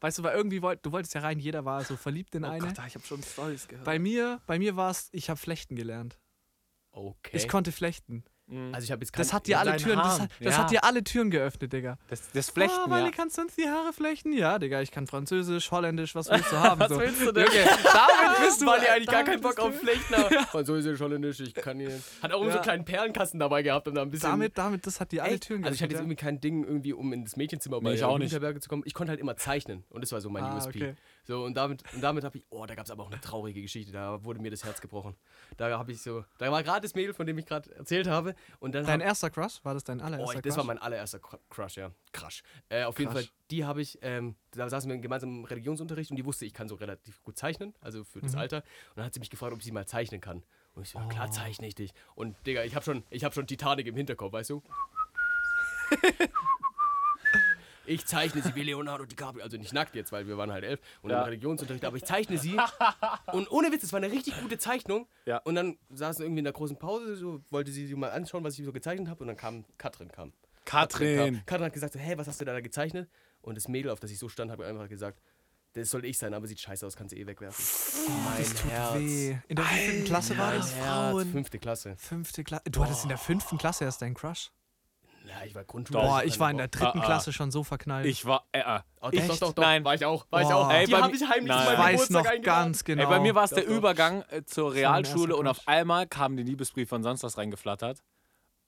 [0.00, 2.48] Weißt du, weil irgendwie wollt, du wolltest ja rein, jeder war so verliebt in Oh
[2.48, 2.66] eine.
[2.66, 3.84] Gott, ich habe schon Stories gehört.
[3.84, 6.18] bei mir, bei mir war es, ich habe Flechten gelernt.
[6.90, 7.36] Okay.
[7.36, 8.24] Ich konnte flechten.
[8.50, 8.74] Mhm.
[8.74, 10.58] also ich habe jetzt Das hat dir alle Türen, das, hat, das Ja.
[10.62, 11.98] hat dir alle Türen geöffnet, Digga.
[12.08, 13.10] das, das Flechten, ah, Wally, ja.
[13.10, 14.32] kannst du uns die Haare flechten?
[14.32, 16.80] Ja, Digga, ich kann Französisch, Holländisch, was willst du haben?
[16.80, 16.98] Was so.
[16.98, 17.44] willst du denn?
[17.46, 20.34] Junge, damit bist du weil eigentlich gar keinen Bock auf Flechten haben.
[20.50, 22.00] Französisch, Holländisch, ich kann hier.
[22.22, 22.54] Hat auch so Ja.
[22.54, 24.30] einen kleinen Perlenkasten dabei gehabt, um da ein bisschen.
[24.30, 25.44] Damit, damit, das hat dir alle Echt?
[25.44, 27.90] Türen Also ich hatte jetzt geöffnet, irgendwie kein Ding, irgendwie um in das Mädchenzimmer bei
[27.90, 28.30] Nee, ich auch nicht.
[28.62, 28.82] Zu kommen.
[28.86, 30.68] Ich konnte halt immer zeichnen und das war so mein Ah, USP.
[30.70, 30.94] okay.
[31.28, 33.60] So und damit, und damit habe ich, oh, da gab es aber auch eine traurige
[33.60, 35.14] Geschichte, da wurde mir das Herz gebrochen.
[35.58, 38.34] Da habe ich so, da war gerade das Mädel, von dem ich gerade erzählt habe
[38.60, 39.62] und dann Dein hab, erster Crush?
[39.62, 40.56] War das dein oh, allererster das Crush?
[40.56, 42.42] war mein allererster Cru- Crush, ja, Crush.
[42.70, 43.26] Äh, auf jeden Crush.
[43.26, 46.54] Fall, die habe ich, ähm, da saßen wir gemeinsam im Religionsunterricht und die wusste, ich
[46.54, 48.22] kann so relativ gut zeichnen, also für Mhm.
[48.22, 48.56] das Alter.
[48.58, 50.42] Und dann hat sie mich gefragt, ob sie mal zeichnen kann.
[50.74, 51.08] Und ich so, Oh.
[51.08, 51.92] klar zeichne ich dich.
[52.14, 54.62] Und Digga, ich habe schon, ich habe schon Titanic im Hinterkopf, weißt du?
[57.88, 60.78] Ich zeichne sie wie Leonardo DiCaprio, also nicht nackt jetzt, weil wir waren halt elf
[61.02, 61.20] und Ja.
[61.20, 62.56] im Religionsunterricht, aber ich zeichne sie
[63.32, 65.38] und ohne Witz, es war eine richtig gute Zeichnung Ja.
[65.38, 68.58] und dann saßen irgendwie in der großen Pause, so wollte sie sich mal anschauen, was
[68.58, 70.32] ich so gezeichnet habe und dann kam Katrin kam.
[70.66, 71.16] Katrin.
[71.36, 71.46] Kam.
[71.46, 73.08] Katrin hat gesagt, so, hey, was hast du da gezeichnet?
[73.40, 75.18] Und das Mädel, auf das ich so stand, hat mir einfach gesagt,
[75.72, 77.64] das soll ich sein, aber sieht scheiße aus, kannst du eh wegwerfen.
[78.24, 78.94] mein Herz.
[78.96, 79.36] Weh.
[79.48, 80.72] In der wievielten Klasse war das?
[80.72, 81.30] Frauen.
[81.32, 81.94] Fünfte Klasse.
[81.96, 82.64] Fünfte Klasse.
[82.70, 84.50] Du hattest in der fünften Klasse erst deinen Crush?
[85.28, 86.00] Ja, ich war Grundschule.
[86.00, 87.04] Boah, ich war in der dritten Ah, ah.
[87.04, 88.06] Klasse schon so verknallt.
[88.06, 88.44] Ich war.
[88.52, 88.80] Äh, äh.
[89.00, 89.62] Oh, doch, ich, doch, doch, doch.
[89.62, 89.84] Nein.
[89.84, 90.26] War ich auch.
[90.30, 90.70] War ich auch.
[90.70, 91.66] Ey, Die bei habe ich heimlich Nein.
[91.66, 93.02] zu meinem weiß Geburtstag noch ganz genau.
[93.02, 93.66] Ey, bei mir war es der.
[93.66, 98.02] Übergang äh, zur Realschule und auf einmal kam die Liebesbrief von sonst was reingeflattert.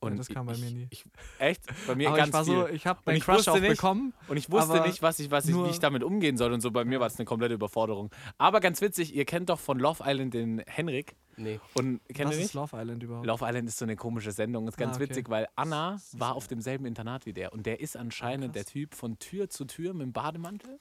[0.02, 0.86] Und das kam bei ich, mir nie.
[0.90, 1.04] Ich,
[1.38, 1.62] echt?
[1.86, 2.54] Bei mir Aber ganz ich war viel.
[2.54, 4.14] so, ich habe Und meinen ich Crush wusste auch nicht- bekommen.
[4.28, 6.70] Und ich wusste nicht, was ich, was ich, wie ich damit umgehen soll und so.
[6.70, 8.10] Bei mir war es eine komplette Überforderung.
[8.38, 11.16] Aber ganz witzig, ihr kennt doch von Love Island den Henrik.
[11.36, 11.60] Nee.
[11.74, 12.54] Und kennt Was ihr ist nicht?
[12.54, 13.26] Love Island überhaupt?
[13.26, 14.68] Love Island ist so eine komische Sendung.
[14.68, 15.08] Ist ganz Ah, okay.
[15.10, 17.52] witzig, weil Anna war auf demselben Internat wie der.
[17.52, 20.80] Und der ist anscheinend der Typ von Tür zu Tür mit dem Bademantel.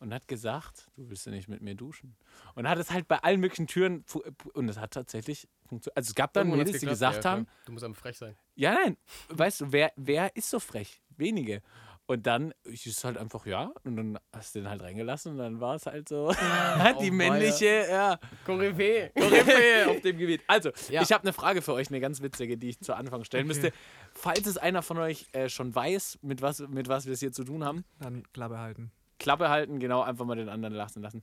[0.00, 2.16] Und hat gesagt, du willst ja nicht mit mir duschen.
[2.54, 4.04] Und hat es halt bei allen möglichen Türen.
[4.52, 5.96] Und es hat tatsächlich funktioniert.
[5.96, 7.46] Also es gab dann Mädels, die gesagt ja, haben.
[7.64, 8.36] Du musst einfach frech sein.
[8.54, 8.96] ja, nein,
[9.28, 11.00] weißt du, wer, wer ist so frech?
[11.16, 11.62] Wenige.
[12.06, 15.38] Und dann ist es halt einfach, ja, und dann hast du den halt reingelassen und
[15.38, 16.30] dann war es halt so
[17.00, 19.10] die Oh, männliche, ja, Koryphäe.
[19.18, 20.42] Koryphäe auf dem Gebiet.
[20.46, 21.00] Also, Ja.
[21.00, 23.58] ich habe eine Frage für euch, eine ganz witzige, die ich zu Anfang stellen Okay.
[23.58, 23.72] müsste.
[24.12, 27.32] Falls es einer von euch äh, schon weiß, mit was, mit was wir es hier
[27.32, 28.92] zu tun haben, Dann Klappe halten.
[29.24, 31.22] Klappe halten, genau, einfach mal den anderen lachen lassen.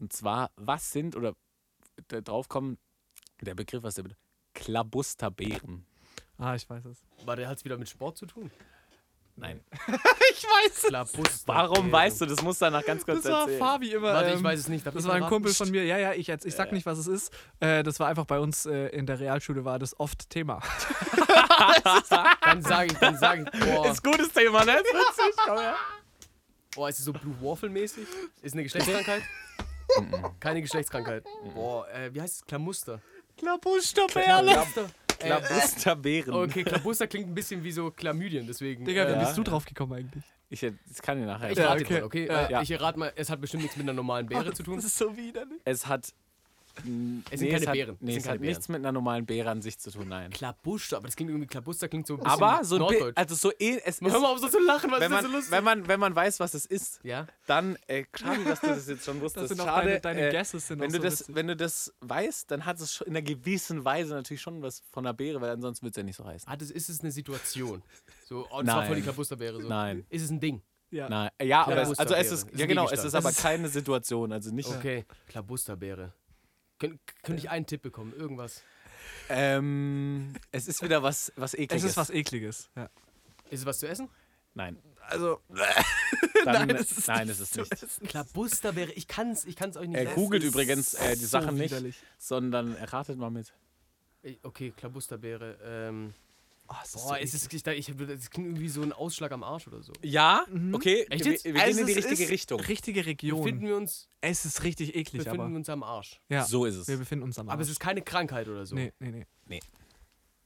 [0.00, 1.34] Und zwar, was sind, oder
[2.08, 2.78] drauf kommen,
[3.40, 4.20] der Begriff, was der bedeutet,
[4.54, 5.86] Klabusterbeeren.
[6.36, 7.04] Ah, ich weiß es.
[7.24, 8.50] War der hat's wieder mit Sport zu tun?
[9.36, 9.60] Nein.
[10.30, 11.46] Ich weiß Klabuster.
[11.46, 13.58] Warum weißt du, das muss danach ganz kurz Das war erzählen.
[13.58, 14.12] Fabi immer.
[14.12, 14.86] Warte, ich ähm, weiß es nicht.
[14.86, 15.24] Darf Das war ein?
[15.24, 15.84] Kumpel von mir.
[15.84, 17.32] Ja, ja, ich, jetzt, ich sag nicht, was es ist.
[17.58, 20.60] Äh, das war einfach bei uns äh, in der Realschule war das oft Thema.
[22.42, 24.76] Dann sage ich, dann sage ich, boah, Ist gutes Thema, ne?
[24.76, 25.34] Ist witzig.
[25.44, 25.76] Komm her.
[26.78, 28.06] Boah, ist es so Blue Waffle mäßig?
[28.40, 29.22] Ist eine Geschlechtskrankheit?
[30.38, 31.24] Keine Geschlechtskrankheit.
[31.54, 32.46] Boah, äh, wie heißt es?
[32.46, 33.00] Klamuster.
[33.36, 34.46] Klabusterbeeren.
[34.46, 34.90] Klabuster.
[35.18, 36.34] Äh, Klabusterbeeren.
[36.34, 38.84] okay, Klabuster klingt ein bisschen wie so Chlamydien, deswegen.
[38.84, 40.22] Digga, wie äh, bist du drauf gekommen eigentlich?
[40.50, 41.50] Ich, das kann ich nachher.
[41.50, 41.94] Ich Ja, rate okay.
[41.94, 42.26] mal, okay?
[42.26, 42.62] Äh, Ja.
[42.62, 44.78] Ich rate mal, es hat bestimmt nichts mit einer normalen Beere zu tun.
[44.78, 45.60] ist so widerlich.
[45.64, 46.14] Es hat.
[47.30, 47.94] Es sind keine hat, Beeren.
[47.96, 50.08] Es Nee, sind es keine hat nichts mit einer normalen Beere an sich zu tun,
[50.08, 50.30] nein.
[50.30, 53.50] Klabuster, aber das klingt irgendwie, Klabuster klingt so ein bisschen Aber so ein also so
[53.58, 55.36] eh, es ist, Hör mal auf so zu lachen, was wenn ist denn man, so
[55.36, 55.52] lustig?
[55.52, 57.26] wenn man wenn man weiß, was es ist, ja?
[57.46, 59.38] dann äh, schade, dass du das jetzt schon wusstest.
[59.48, 61.34] Das sind auch schade, deine, deine äh, Guesses sind wenn auch du so das, witzig.
[61.34, 65.06] wenn du das weißt, dann hat es in einer gewissen Weise natürlich schon was von
[65.06, 66.48] einer Beere, weil ansonsten wird es ja nicht so heißen.
[66.50, 67.82] Ah, das, ist es eine Situation?
[68.28, 69.04] So, oh, das war voll die Nein.
[69.04, 69.68] Klabusterbeere so.
[69.68, 70.06] Nein.
[70.10, 70.62] Ist es ein Ding?
[70.90, 71.08] ja.
[71.08, 74.50] Nein, ja, aber es, also es ist, ja genau, es ist aber keine Situation, also
[74.52, 74.68] nicht.
[74.68, 76.12] Okay, Klabusterbeere.
[76.78, 78.12] Kön könnte ich einen Tipp bekommen?
[78.16, 78.62] Irgendwas?
[79.28, 81.84] Ähm, es ist wieder was, was Es ekliges.
[81.84, 82.70] ist was ekliges.
[82.76, 82.88] Ja.
[83.50, 84.08] Ist es was zu essen?
[84.54, 84.76] Nein.
[85.00, 85.40] Also,
[86.44, 88.10] Dann, Nein, es ist nein, nicht es ist zu nicht.
[88.10, 91.70] Klabusterbeere, ich kann's, ich kann's euch nicht Er googelt übrigens äh, die so Sachen nicht,
[91.70, 91.96] widerlich.
[92.18, 93.52] sondern erratet mal mit.
[94.42, 95.58] Okay, Klabusterbeere.
[95.62, 96.14] Ähm,
[96.70, 99.32] Oh, es ist boah, so es ist, ich, ich, das klingt irgendwie so ein Ausschlag
[99.32, 99.92] am Arsch oder so.
[100.02, 100.74] Ja, Mhm.
[100.74, 101.44] okay, Echt wir, jetzt?
[101.44, 102.60] wir gehen Also in die es richtige ist Richtung.
[102.60, 103.40] Richtige Region.
[103.40, 105.50] Befinden wir uns, es ist richtig eklig, befinden aber.
[105.50, 106.20] wir uns am Arsch.
[106.28, 106.86] Ja, So ist es.
[106.88, 107.54] wir befinden uns am Arsch.
[107.54, 108.74] Aber es ist keine Krankheit oder so.
[108.74, 109.60] Nee, nee, nee.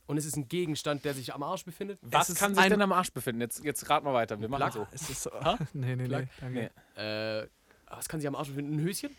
[0.07, 1.99] Und es ist ein Gegenstand, der sich am Arsch befindet.
[2.03, 3.41] Was kann sich denn am Arsch befinden?
[3.41, 4.39] Jetzt, jetzt rat mal weiter.
[4.41, 4.87] Wir machen Plug?
[4.91, 4.95] so.
[4.95, 5.31] Es ist so.
[5.73, 6.05] Nee, nee, nee.
[6.07, 6.27] Plug?
[6.41, 6.71] Danke.
[6.97, 7.03] Nee.
[7.03, 7.49] Äh,
[7.89, 8.75] was kann sich am Arsch befinden?
[8.75, 9.11] Ein Höschen?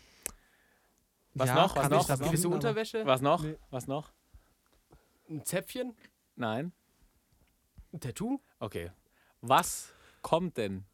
[1.34, 1.76] Was ja, noch?
[1.76, 2.06] Was noch?
[2.06, 3.04] Gewisse befinden, Unterwäsche?
[3.06, 3.42] Was noch?
[3.42, 3.56] Nee.
[3.70, 4.12] Was noch?
[5.28, 5.94] Ein Zäpfchen?
[6.36, 6.72] Nein.
[7.94, 8.40] Ein Tattoo?
[8.58, 8.90] Okay.
[9.40, 10.84] Was kommt denn?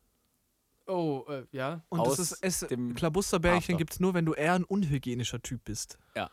[0.87, 1.83] Oh, äh, ja.
[1.89, 3.79] Und aus das ist, es, dem Klabusterbärchen After.
[3.79, 5.99] gibt es nur, wenn du eher ein unhygienischer Typ bist.
[6.15, 6.31] Ja.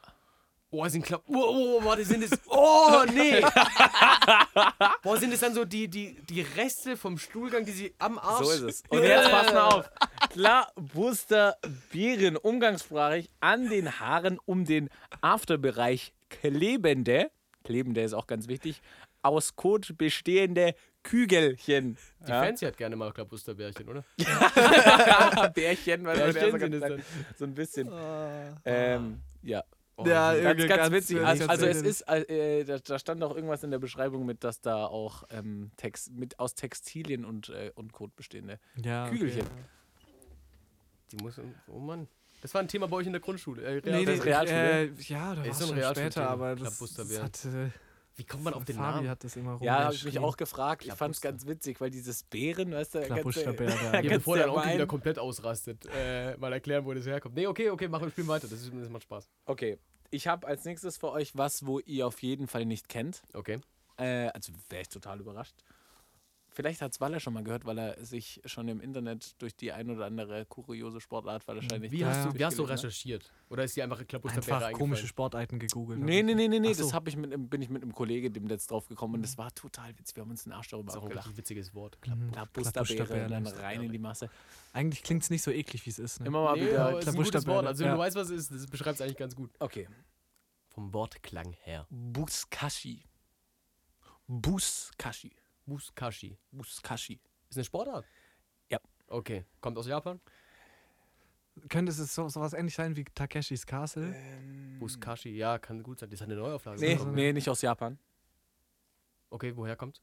[0.69, 2.38] Oh, sind Kla oh, oh, warte, sind es.
[2.48, 3.39] Oh, nee!
[5.03, 8.45] Boah, sind es dann so die, die, die Reste vom Stuhlgang, die sie am Arsch.
[8.45, 8.84] So ist es.
[8.89, 9.89] Und jetzt pass mal auf.
[10.31, 14.89] Klabusterbieren, umgangssprachig, an den Haaren um den
[15.22, 17.31] Afterbereich klebende,
[17.64, 18.81] klebende ist auch ganz wichtig,
[19.22, 20.73] aus Kot bestehende
[21.03, 21.98] Kügelchen.
[22.22, 24.03] Die Fancy hat gerne mal Klabusterbärchen, oder?
[25.53, 27.06] Bärchen, ja so, sind es
[27.38, 27.89] so ein bisschen.
[28.65, 29.64] Ähm, ja.
[30.06, 31.19] Ja, Ganz, ganz ganz witzig.
[31.22, 34.61] Also, also es ist, äh, da, da stand auch irgendwas in der Beschreibung mit, dass
[34.61, 39.48] da auch ähm, Text, mit aus Textilien und, äh, und Kot bestehende Ja, Kügelchen.
[41.11, 41.39] Die muss.
[41.68, 42.07] Oh Mann.
[42.41, 43.64] Das war ein Thema bei euch in der Grundschule.
[43.64, 44.81] Äh, Nee, Das nee, ist Realschule.
[44.84, 47.31] äh, ja, da Ist war ein schon später, aber das, das Klabusterbären.
[48.18, 49.10] Wie kommt man auf den Fabi Namen?
[49.10, 50.84] hat das immer Ja, habe ich mich auch gefragt.
[50.84, 54.10] Ich fand es ganz witzig, weil dieses Beeren, weißt du, Klabusterbär, da ja.
[54.18, 57.35] Bevor ja Onkel wieder komplett ausrastet, äh, mal erklären, wo das herkommt.
[57.35, 58.48] Nee, okay, okay, machen wir spielen weiter.
[58.48, 59.30] Das, ist, das macht Spaß.
[59.45, 59.77] Okay,
[60.10, 63.22] ich habe als nächstes für euch was, wo ihr auf jeden Fall nicht kennt.
[63.34, 63.60] Okay.
[63.98, 65.56] Äh, also wäre ich total überrascht.
[66.58, 69.72] Vielleicht hat es Walle schon mal gehört, weil er sich schon im Internet durch die
[69.72, 71.92] ein oder andere kuriose Sportart wahrscheinlich.
[71.92, 73.32] Wie hast du, wie hast du recherchiert?
[73.50, 76.00] Oder ist dir einfach Klapustabäre Einfach komische Sportarten gegoogelt.
[76.00, 76.74] Nee, nee, nee, nee, nee.
[76.74, 76.86] So.
[76.86, 79.38] das hab ich mit, bin ich mit einem Kollegen dem letzt drauf gekommen und das
[79.38, 80.16] war total witzig.
[80.16, 81.38] Wir haben uns den Arsch darüber Das ist auch ein abgelacht.
[81.38, 82.00] witziges Wort.
[82.08, 82.32] Mhm.
[82.32, 83.30] Klappusterbeere, Klappusterbeere.
[83.30, 84.28] dann rein in die Masse.
[84.74, 86.22] Eigentlich klingt es nicht so eklig, wie es ist.
[86.22, 86.26] Ne?
[86.26, 86.92] Immer mal Nee, wieder.
[86.92, 87.68] Wort.
[87.68, 87.94] Also wenn ja.
[87.94, 89.52] du weißt, was es ist, das beschreibt es eigentlich ganz gut.
[89.60, 89.88] Okay.
[90.70, 91.86] Vom Wortklang her.
[91.92, 93.04] Buskashi.
[94.26, 95.34] Buskashi.
[95.68, 96.38] Muskashi.
[96.52, 97.19] Buskashi.
[97.49, 98.06] Ist eine Sportart?
[98.69, 98.80] Ja.
[99.07, 99.45] Okay.
[99.61, 100.19] Kommt aus Japan?
[101.69, 104.14] Könnte es so, sowas ähnlich sein wie Takeshis Castle?
[104.80, 106.10] Muskashi, ja, kann gut sein.
[106.10, 106.80] Das hat eine Neuauflage.
[106.80, 107.15] Nee, bekommen.
[107.15, 107.98] nee, nicht aus Japan.
[109.30, 110.02] Okay, woher kommt?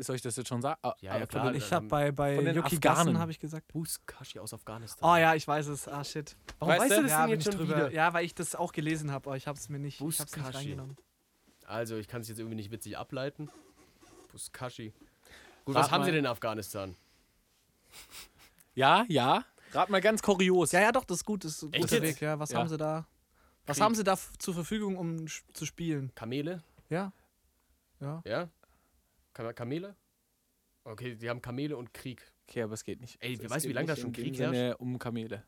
[0.00, 0.78] Soll ich das jetzt schon sagen?
[0.82, 1.46] Ah, Ja, ja, klar.
[1.50, 2.78] den- ich habe bei, bei Yuki.
[2.78, 3.74] Gassen, habe ich gesagt.
[3.74, 5.08] Muskashi aus Afghanistan.
[5.10, 5.88] Oh ja, ich weiß es.
[5.88, 6.36] Ah, shit.
[6.58, 7.02] Warum Weißt weißt du?
[7.02, 7.76] das ja, denn jetzt ich schon drüber.
[7.76, 7.90] wieder?
[7.92, 10.36] Ja, weil ich das auch gelesen habe, aber ich habe es mir nicht, ich hab's
[10.36, 10.56] nicht Buskashi.
[10.58, 10.96] reingenommen.
[11.64, 13.50] Also, ich kann es jetzt irgendwie nicht witzig ableiten.
[14.32, 14.92] Muskashi.
[15.64, 16.04] Gut, Rat was haben mal.
[16.06, 16.96] sie denn in Afghanistan?
[18.74, 19.44] Ja, ja.
[19.72, 20.72] Rat mal ganz kurios.
[20.72, 22.00] Ja, ja, doch, das ist gut, das ist ein guter?
[22.02, 22.20] Weg.
[22.20, 22.58] Ja, was Ja.
[22.58, 23.06] haben sie da?
[23.66, 23.84] Was Krieg.
[23.84, 26.10] haben sie da zur Verfügung, um zu spielen?
[26.14, 26.62] Kamele?
[26.88, 27.12] Ja.
[28.00, 28.22] Ja.
[28.26, 28.48] Ja?
[29.34, 29.94] Kam Kamele?
[30.84, 32.22] Okay, die haben Kamele und Krieg.
[32.48, 33.16] Okay, aber es geht nicht.
[33.22, 35.44] Ey, Es wer weiß, wie lange da schon Krieg Sinne um Kamele.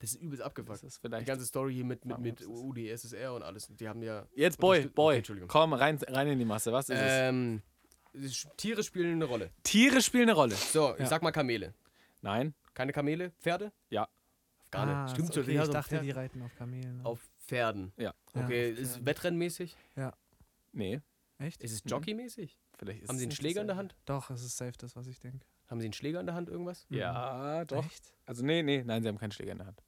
[0.00, 0.78] Das ist übelst abgefuckt.
[0.78, 1.26] Das ist Die vielleicht.
[1.26, 3.68] ganze Story hier mit, mit, mit UdSSR und alles.
[3.68, 4.26] Die haben ja.
[4.34, 5.12] Jetzt, Boy, Boy.
[5.12, 5.48] Okay, Entschuldigung.
[5.48, 6.72] Komm, rein, rein in die Masse.
[6.72, 6.98] Was ist?
[7.00, 7.73] Ähm, es-
[8.56, 9.50] Tiere spielen eine Rolle.
[9.62, 10.54] Tiere spielen eine Rolle.
[10.54, 11.06] So, ich Ja.
[11.06, 11.74] sag mal Kamele.
[12.20, 12.54] Nein.
[12.74, 13.30] Keine Kamele?
[13.40, 13.72] Pferde?
[13.90, 14.08] Ja.
[14.64, 14.94] Afghane.
[14.96, 17.00] Ah, Stimmt okay, ja, ich so dachte, die reiten auf Kamelen.
[17.04, 17.92] Auf Pferden.
[17.96, 18.14] Ja.
[18.34, 19.06] Ja, Okay, auf ist es Pferden.
[19.06, 19.76] Wettbrennmäßig?
[20.72, 21.00] Nee.
[21.38, 21.62] Echt?
[21.62, 21.90] Ist es Mhm.
[21.90, 22.58] Jockeymäßig?
[22.78, 23.76] Vielleicht ist Haben sie einen Schläger in der.
[23.76, 23.94] Hand?
[24.04, 25.46] Doch, es ist safe das, was ich denke.
[25.68, 26.86] Haben sie einen Schläger in der Hand, irgendwas?
[26.90, 27.84] Ja, doch.
[27.86, 28.12] Echt?
[28.26, 29.82] Also, nee, nee, nein, sie haben keinen Schläger in der Hand.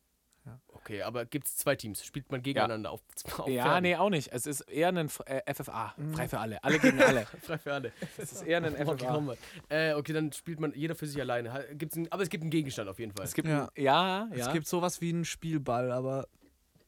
[0.86, 2.04] Okay, aber gibt es zwei Teams?
[2.04, 3.00] Spielt man gegeneinander auf,
[3.38, 3.82] auf ja, Pferden?
[3.82, 4.32] nee, auch nicht.
[4.32, 5.94] Es ist eher ein F- äh, FFA.
[5.96, 6.14] Mhm.
[6.14, 6.62] Frei für alle.
[6.62, 7.26] Alle gegen alle.
[7.42, 7.92] Frei für alle.
[8.16, 9.36] Es ist eher ein FFA.
[9.68, 11.66] Äh, okay, dann spielt man jeder für sich alleine.
[11.74, 13.24] Gibt's einen, aber es gibt einen Gegenstand auf jeden Fall.
[13.24, 13.64] Es gibt Ja.
[13.74, 14.46] Ein, ja, ja.
[14.46, 16.28] Es gibt sowas wie einen Spielball, aber,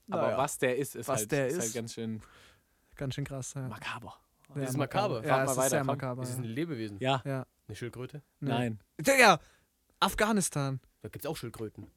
[0.09, 1.63] aber naja, was der ist, ist, Was halt, der ist ist.
[1.65, 2.23] halt ganz schön
[2.95, 3.55] ganz schön krass.
[3.55, 3.63] Ja.
[3.69, 4.15] makaber.
[4.55, 5.25] Ja, ist makaber.
[5.27, 6.23] Ja, es mal ist weiter, sehr makaber.
[6.23, 6.51] Ist es ein Ja.
[6.51, 6.99] Lebewesen?
[7.01, 7.47] Ja, ja.
[7.67, 8.23] Eine Schildkröte?
[8.39, 8.49] Nee.
[8.51, 8.81] nein.
[9.01, 9.41] Digga!
[9.99, 10.79] Afghanistan.
[11.03, 11.89] Da gibt es auch Schildkröten.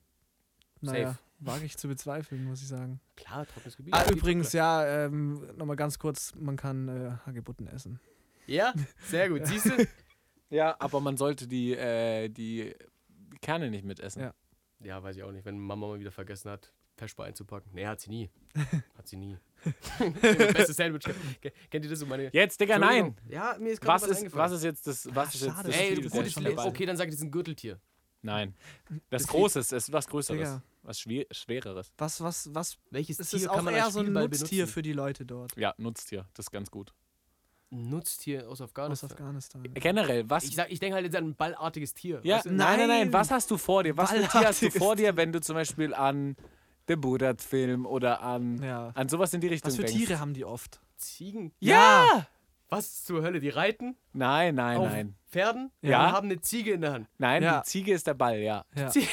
[0.82, 3.00] Naja, wage ich zu bezweifeln, muss ich sagen.
[3.18, 3.94] Klar, trockenes Gebiet.
[3.94, 8.00] Ah, übrigens, ja, ähm, nochmal ganz kurz, man kann äh, Hagebutten essen.
[8.48, 8.74] Ja,
[9.08, 9.46] sehr gut.
[9.46, 9.72] Siehst du?
[10.54, 12.76] Ja, aber man sollte die, äh, die
[13.42, 14.22] Kerne nicht mitessen.
[14.22, 14.34] Ja.
[14.84, 15.46] ja, weiß ich auch nicht.
[15.46, 17.72] Wenn Mama mal wieder vergessen hat, Feschbar einzupacken.
[17.74, 18.30] Nee, hat sie nie.
[18.98, 19.38] Hat sie nie.
[20.54, 21.04] Bestes Sandwich.
[21.42, 22.30] Ke- Kennt ihr das so meine.
[22.34, 23.16] Jetzt, Digga, nein!
[23.30, 25.68] Ja, mir ist gerade Was ist, was ist jetzt das, was Ah, ist jetzt schade.
[25.70, 26.04] das Ey, Spiel?
[26.04, 26.66] gut, Der ist schon dabei.
[26.66, 27.80] okay, dann sag ich, das ist ein Gürteltier.
[28.22, 28.54] Nein.
[29.10, 30.38] Das Das Großes, es ist was Größeres.
[30.38, 30.64] Digga.
[30.84, 31.92] Was schwer, Schwereres.
[31.98, 32.78] Was, was, was?
[32.90, 34.74] Welches Es Tier ist kann auch man eher als so ein Spielball Nutztier benutzen?
[34.74, 36.26] für die Leute dort Ja, Nutztier.
[36.34, 36.94] Das ist ganz gut.
[37.72, 39.12] Ein Nutztier aus aus Afghanistan.
[39.12, 39.64] Afghanistan.
[39.76, 40.44] Generell, was.
[40.46, 42.20] Ich, sag- ich denke halt jetzt an ein ballartiges Tier.
[42.24, 42.50] ja, weißt du?
[42.54, 43.00] nein, nein, nein.
[43.04, 43.14] Nein.
[43.14, 43.96] Was hast du vor dir?
[43.96, 46.36] Was für ein Tier hast du Ballartiges vor dir, wenn du zum Beispiel an
[46.88, 48.90] The Buddha-Film oder an, Ja.
[48.96, 49.98] an sowas in die Richtung Was für denkst?
[50.06, 50.82] Tiere haben die oft?
[50.98, 51.54] Ziegen.
[51.60, 52.28] Ja!
[52.70, 53.40] Was zur Hölle?
[53.40, 55.16] Die reiten Nein, nein, auf nein.
[55.30, 56.08] Pferden Ja.
[56.08, 57.08] und haben eine Ziege in der Hand.
[57.18, 57.60] Nein, Ja.
[57.62, 58.66] die Ziege ist der Ball, ja.
[58.76, 58.88] Ja.
[58.88, 59.08] Ziege.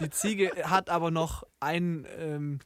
[0.00, 2.58] Die Ziege hat aber noch ein, ähm,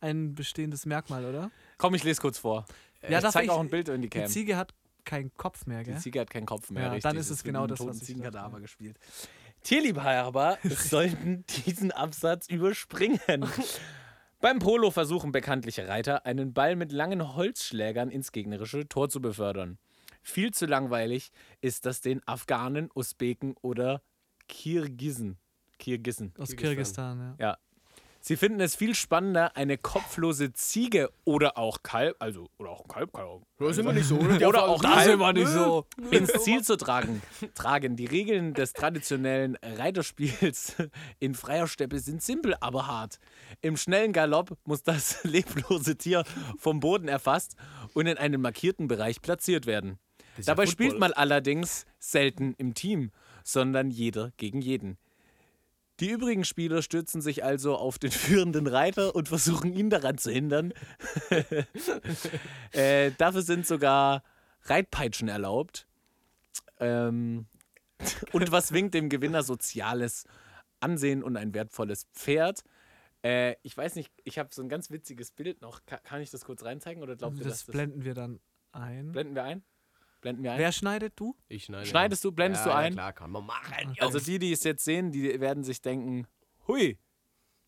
[0.00, 1.50] ein bestehendes Merkmal, oder?
[1.78, 2.64] Komm, ich lese kurz vor.
[3.02, 4.28] Ja, ich darf zeig ich- auch ein Bild in die Die Cam.
[4.28, 4.72] Ziege hat
[5.04, 5.98] keinen Kopf mehr, Die gell?
[5.98, 6.82] Ziege hat keinen Kopf mehr.
[6.84, 7.02] Ja, richtig.
[7.04, 8.62] dann ist es genau das, was ich Ziegenkadaver dachte.
[8.62, 8.98] gespielt.
[9.62, 13.20] Tierliebhaber sollten diesen Absatz überspringen.
[14.40, 19.78] Beim Polo versuchen bekanntliche Reiter, einen Ball mit langen Holzschlägern ins gegnerische Tor zu befördern.
[20.22, 21.30] Viel zu langweilig
[21.60, 24.02] ist das den Afghanen, Usbeken oder
[24.48, 25.38] Kirgisen.
[25.80, 26.32] Kirgisen.
[26.38, 27.18] Aus Kirgisistan.
[27.18, 27.46] Kirgistan, ja.
[27.50, 27.58] Ja.
[28.22, 32.88] Sie finden es viel spannender, eine kopflose Ziege oder auch Kalb, also oder auch ein
[32.88, 34.46] Kalb, auch Das sind wir nicht so, oder?
[34.46, 35.86] Oder auch Das Kalb sind wir nicht so.
[36.10, 37.22] ins Ziel zu tragen.
[37.54, 37.96] tragen.
[37.96, 40.76] Die Regeln des traditionellen Reiterspiels
[41.18, 43.18] in freier Steppe sind simpel, aber hart.
[43.62, 46.24] Im schnellen Galopp muss das leblose Tier
[46.58, 47.56] vom Boden erfasst
[47.94, 49.98] und in einen markierten Bereich platziert werden.
[50.36, 50.86] ist ja Dabei Football.
[50.88, 53.12] spielt man allerdings selten im Team,
[53.44, 54.98] sondern jeder gegen jeden.
[56.00, 60.30] Die übrigen Spieler stürzen sich also auf den führenden Reiter und versuchen ihn daran zu
[60.30, 60.72] hindern.
[62.72, 64.22] äh, dafür sind sogar
[64.62, 65.86] Reitpeitschen erlaubt.
[66.78, 67.46] Ähm,
[68.32, 70.24] und was winkt dem Gewinner soziales
[70.80, 72.64] Ansehen und ein wertvolles Pferd?
[73.22, 75.84] Äh, ich weiß nicht, ich habe so ein ganz witziges Bild noch.
[75.84, 78.40] Ka kann ich das kurz reinzeigen oder glaubt ihr, Das dass das blenden wir dann
[78.72, 79.12] ein.
[79.12, 79.62] blenden wir ein?
[80.20, 80.58] Blenden wir ein?
[80.58, 81.34] Wer schneidet du?
[81.48, 81.86] Ich schneide.
[81.86, 82.92] Schneidest du, blendest ja, du ein?
[82.92, 83.94] Ja, klar, kann man machen.
[84.00, 86.26] Also die, die es jetzt sehen, die werden sich denken,
[86.68, 86.98] hui,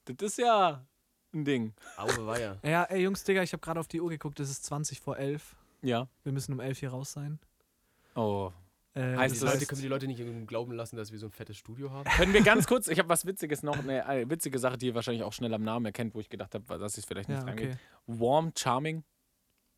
[0.04, 0.84] das ist ja
[1.32, 1.72] ein Ding.
[1.96, 2.58] Auge war ja.
[2.62, 5.16] Ja, ey Jungs, Digga, ich habe gerade auf die Uhr geguckt, es ist 20 vor
[5.16, 5.56] 11.
[5.80, 6.08] Ja.
[6.24, 7.38] Wir müssen um 11 hier raus sein.
[8.14, 8.52] Oh,
[8.94, 11.24] Äh, Heißt Die das- Leute, können die Leute nicht irgendwie glauben lassen, dass wir so
[11.26, 12.04] ein fettes Studio haben?
[12.10, 14.94] Können wir ganz kurz, ich habe was Witziges noch, eine, eine witzige Sache, die ihr
[14.94, 17.44] wahrscheinlich auch schnell am Namen erkennt, wo ich gedacht habe, dass es vielleicht nicht ja,
[17.46, 17.70] reingeht.
[17.70, 17.78] okay.
[18.06, 19.02] Warm Charming,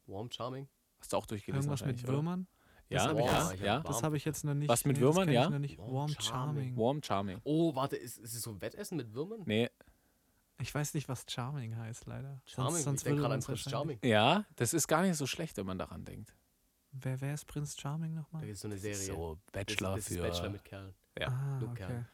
[0.07, 0.67] Warm Charming?
[0.99, 2.13] hast du auch durchgelesen Irgendwas mit wahrscheinlich, oder?
[2.15, 2.47] Würmern?
[2.95, 4.69] Ja, Das hab ich ja, habe ich jetzt noch nicht.
[4.69, 5.51] Was mit das Würmern, ja?
[5.51, 6.77] Warm Warm Charming.
[6.77, 7.41] Warm Charming.
[7.45, 9.43] Oh, warte, ist, ist es so ein Wettessen mit Würmern?
[9.47, 9.71] Nee,
[10.61, 12.41] Ich weiß nicht, was Charming heißt, leider.
[12.47, 13.99] Charming, Sonst, sonst ich denke gerade an uns Prinz Charming.
[14.03, 16.35] ja, das ist gar nicht so schlecht, wenn man daran denkt.
[16.93, 18.43] Wer, wer ist Prinz Charming Da nochmal?
[18.43, 18.97] gibt es so eine Serie.
[18.97, 20.23] So, Das- Bachelor das ist für...
[20.23, 20.95] Bachelor mit Kerlen.
[21.19, 21.29] Ja.
[21.29, 21.85] Ah, Luke okay.
[21.87, 22.09] Kern.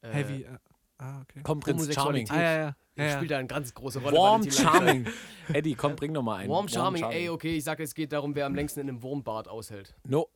[0.00, 0.42] Äh, Heavy.
[0.42, 0.58] Äh,
[0.98, 1.40] ah, okay.
[1.42, 2.28] Komm, Prinz Charming.
[2.30, 2.76] Ah, ja, ja.
[2.96, 3.36] Ja, ja, spielt ja.
[3.36, 4.16] da eine ganz große Rolle.
[4.16, 4.50] Warm.
[4.50, 5.06] Charming.
[5.52, 6.50] Eddie, komm, bring noch mal einen.
[6.50, 9.46] Warm Charming, ey, okay, ich sag, es geht darum, wer am längsten in einem Wurmbad
[9.48, 9.94] aushält.
[10.04, 10.28] No,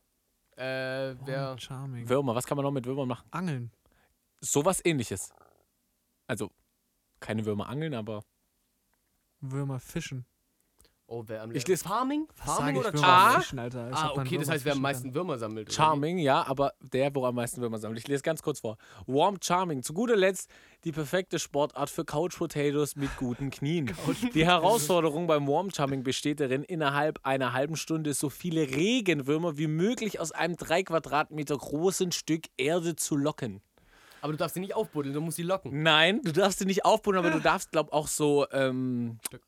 [0.55, 1.47] Äh, wer.
[1.47, 2.07] Warm Charming.
[2.07, 3.27] Würmer, was kann man noch mit Würmern machen?
[3.31, 3.71] Angeln.
[4.39, 5.33] Sowas ähnliches.
[6.27, 6.51] Also,
[7.19, 8.23] keine Würmer angeln, aber...
[9.41, 10.25] Würmer fischen.
[11.05, 12.27] Oh, wer am Ich lese- Farming?
[12.33, 13.59] Farming oder Charming?
[13.59, 13.61] Ah.
[13.61, 13.89] Alter.
[13.91, 15.13] Ah, okay, das heißt, wer am meisten.
[15.13, 15.67] Würmer sammelt.
[15.67, 17.99] oder Charming, ja, aber der, wo am meisten Würmer sammelt.
[17.99, 18.77] Ich lese ganz kurz vor.
[19.05, 19.83] Warm Charming.
[19.83, 20.49] Zu guter Letzt
[20.85, 23.91] die perfekte Sportart für Couch Potatoes mit guten Knien.
[24.33, 29.67] Die Herausforderung beim Warm Charming besteht darin, innerhalb einer halben Stunde so viele Regenwürmer wie
[29.67, 33.61] möglich aus einem drei Quadratmeter großen Stück Erde zu locken.
[34.21, 35.83] Aber du darfst sie nicht aufbuddeln, du musst sie locken.
[35.83, 39.41] Nein, du darfst sie nicht aufbauen, aber du darfst, glaub auch so, ähm, Stück.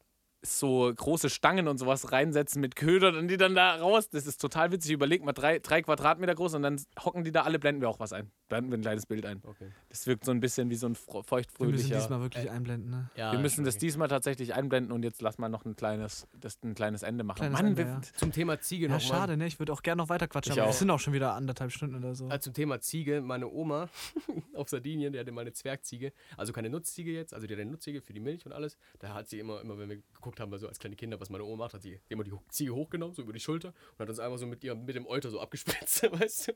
[0.46, 4.10] So große Stangen und sowas reinsetzen mit Ködern und die dann da raus.
[4.10, 4.92] Das ist total witzig.
[4.92, 8.00] Überleg mal, drei, drei Quadratmeter groß und dann hocken die da alle, blenden wir auch
[8.00, 8.32] was ein.
[8.48, 9.42] Blenden wir ein kleines Bild ein.
[9.44, 9.72] Okay.
[9.90, 11.96] Das wirkt so ein bisschen wie so ein fro- Wir müssen feuchtfröhlicher.
[11.98, 13.10] diesmal wirklich einblenden, ne?
[13.16, 13.86] Ja, wir müssen das okay.
[13.88, 17.38] diesmal tatsächlich einblenden und jetzt lass mal noch ein kleines, das, ein kleines Ende machen.
[17.38, 18.02] Kleines Mann, Ende, wir, ja.
[18.16, 19.02] Zum Thema Ziege Ja, nochmal.
[19.20, 19.48] schade, ne?
[19.48, 21.72] Ich würde auch gerne noch weiter quatschen, Ich aber es sind auch schon wieder anderthalb
[21.72, 22.30] Stunden oder so.
[22.30, 23.90] Äh, zum Thema Ziege, meine Oma
[24.54, 27.72] auf Sardinien, die hatte mal eine Zwergziege, also keine Nutzziege jetzt, also die hatte eine
[27.72, 28.78] Nutzziege für die Milch und alles.
[29.00, 31.44] Da hat sie immer, immer wenn wir geguckt haben, so als kleine Kinder, was meine
[31.44, 34.20] Oma macht, hat sie immer die Ziege hochgenommen, so über die Schulter und hat uns
[34.20, 36.54] einfach so mit ihr mit dem Euter so abgespritzt, weißt du?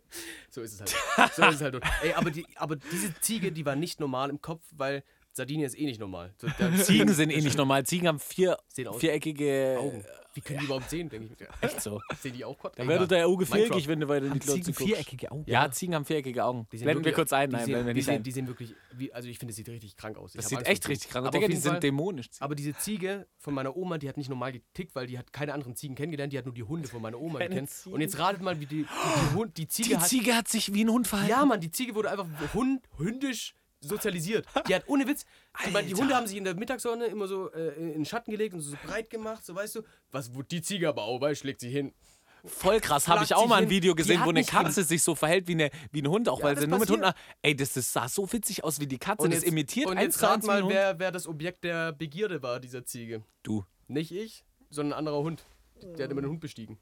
[0.51, 1.33] So ist es halt.
[1.35, 1.78] So ist es halt.
[2.01, 5.77] Ey, aber, die, aber diese Ziege, die war nicht normal im Kopf, weil Sardinien ist
[5.77, 6.33] eh nicht normal.
[6.83, 7.85] Ziegen sind eh nicht normal.
[7.85, 8.57] Ziegen haben vier,
[8.97, 10.03] viereckige Augen.
[10.35, 11.39] Wie können die überhaupt sehen, denke ich.
[11.39, 11.47] mir.
[11.61, 11.99] Echt so.
[12.21, 12.73] Sehen die auch Gott?
[12.77, 14.85] Da wäre der Auge viereckig, wenn du weiter in die Haben Ziegen Klotze guckst.
[14.87, 15.43] viereckige Augen?
[15.47, 16.65] Ja, Ziegen haben viereckige Augen.
[16.65, 17.49] Blenden wir kurz ein.
[17.49, 18.23] die Nein, sehen, wir die, sehen, ein.
[18.23, 20.35] die sehen wirklich, wie, also ich finde, es sieht richtig krank aus.
[20.35, 21.29] Ich Das sieht Angst echt richtig krank aus.
[21.29, 22.27] Aber Digga, die sind Fall- dämonisch.
[22.39, 25.51] Aber diese Ziege von meiner Oma, die hat nicht normal getickt, weil die hat keine
[25.53, 27.69] anderen Ziegen kennengelernt, die hat nur die Hunde von meiner Oma gekannt.
[27.89, 28.85] Und jetzt ratet mal, wie die,
[29.35, 30.07] Hund, die Ziege Die hat.
[30.07, 31.31] Ziege hat sich wie ein Hund verhalten.
[31.31, 34.45] Ja, Mann, die Ziege wurde einfach hund, hündisch sozialisiert.
[34.67, 35.25] Die hat ohne Witz.
[35.65, 36.03] Ich meine, die Alter.
[36.03, 38.75] Hunde haben sich in der Mittagssonne immer so äh, in den Schatten gelegt und so
[38.85, 39.81] breit gemacht, so weißt du.
[40.11, 41.93] Was, wo die Ziege aber auch, weißt, schlägt sie hin.
[42.45, 43.07] Voll krass.
[43.07, 43.69] Habe ich auch mal ein.
[43.69, 46.39] Video Die gesehen, wo eine Katze sich so verhält wie, eine, wie ein Hund, auch
[46.39, 46.89] Ja, weil sie nur mit.
[46.89, 47.11] Hunden.
[47.41, 49.27] Ey, das, das sah so witzig aus wie die Katze.
[49.29, 53.23] das imitiert und jetzt rat mal, wer, wer das Objekt der Begierde war, dieser Ziege.
[53.43, 53.65] Du.
[53.87, 55.45] Nicht ich, sondern ein anderer Hund.
[55.97, 56.77] Der hat immer den Hund bestiegen.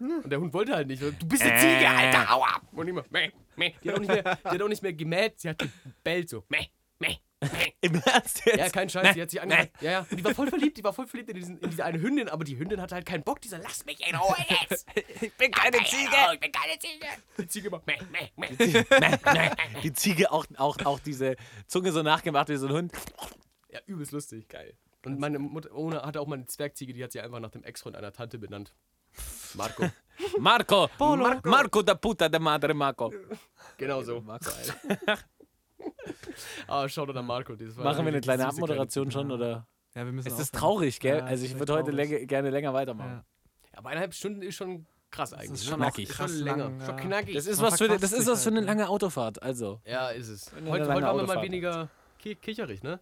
[0.00, 1.02] Und der Hund wollte halt nicht.
[1.02, 1.50] Du bist Äh.
[1.50, 2.62] eine Ziege, Alter, hau ab!
[2.72, 3.74] Und immer, meh, meh.
[3.82, 6.44] Die hat auch nicht mehr, die hat auch nicht mehr gemäht, sie hat gebellt so.
[6.48, 6.66] Meh,
[6.98, 7.48] meh, meh.
[7.80, 8.58] Im Ernst jetzt?
[8.58, 9.70] Ja, kein Scheiß, die hat sich angehört.
[9.80, 10.06] Ja, ja.
[10.10, 12.28] Und die war voll verliebt, die war voll verliebt in, diesen, in diese eine Hündin,
[12.28, 13.40] aber die Hündin hatte halt keinen Bock.
[13.42, 14.34] Die so, lass mich in Ruhe
[14.68, 14.86] jetzt!
[15.20, 16.10] Ich bin keine Ziege.
[16.32, 17.06] Ich bin keine Ziege!
[17.38, 19.80] Die Ziege immer, meh, meh, meh.
[19.82, 22.92] Die Ziege auch, auch, auch diese Zunge so nachgemacht wie so ein Hund.
[23.70, 24.48] Ja, übelst lustig.
[24.48, 24.74] Geil.
[25.04, 27.62] Und meine Mutter Ona hatte auch mal eine Zwergziege, die hat sie einfach nach dem
[27.62, 28.74] Ex-Freund einer Tante benannt.
[29.54, 29.84] Marco.
[30.38, 30.88] Marco.
[30.98, 31.24] Polo.
[31.24, 31.48] Marco.
[31.48, 33.12] Marco da puta de madre Marco.
[33.76, 34.20] Genau so.
[34.20, 34.50] Marco.
[36.66, 37.54] Ah, schau doch an Marco.
[37.54, 39.34] Das war Machen wir eine kleine Abmoderation schon, Ja.
[39.34, 39.66] oder?
[39.94, 41.18] Ja, wir müssen Es ist traurig, gell?
[41.18, 42.10] Ja, also ich würde heute traurig.
[42.10, 43.22] länge- gerne länger weitermachen.
[43.72, 43.78] Ja.
[43.78, 45.52] Aber eineinhalb Stunden ist schon krass eigentlich.
[45.52, 45.70] ist ne?
[45.70, 46.08] schon knackig.
[46.08, 46.56] Schon krass länger.
[46.56, 47.02] lang, Schon ja.
[47.02, 47.34] knackig.
[47.34, 49.80] Das ist Man was für, das ist was für eine halt, lange Autofahrt, also.
[49.84, 50.50] ja, ist es.
[50.52, 51.42] Heute, heute waren wir mal Autofahrt.
[51.44, 52.98] weniger ki kicherig, ne?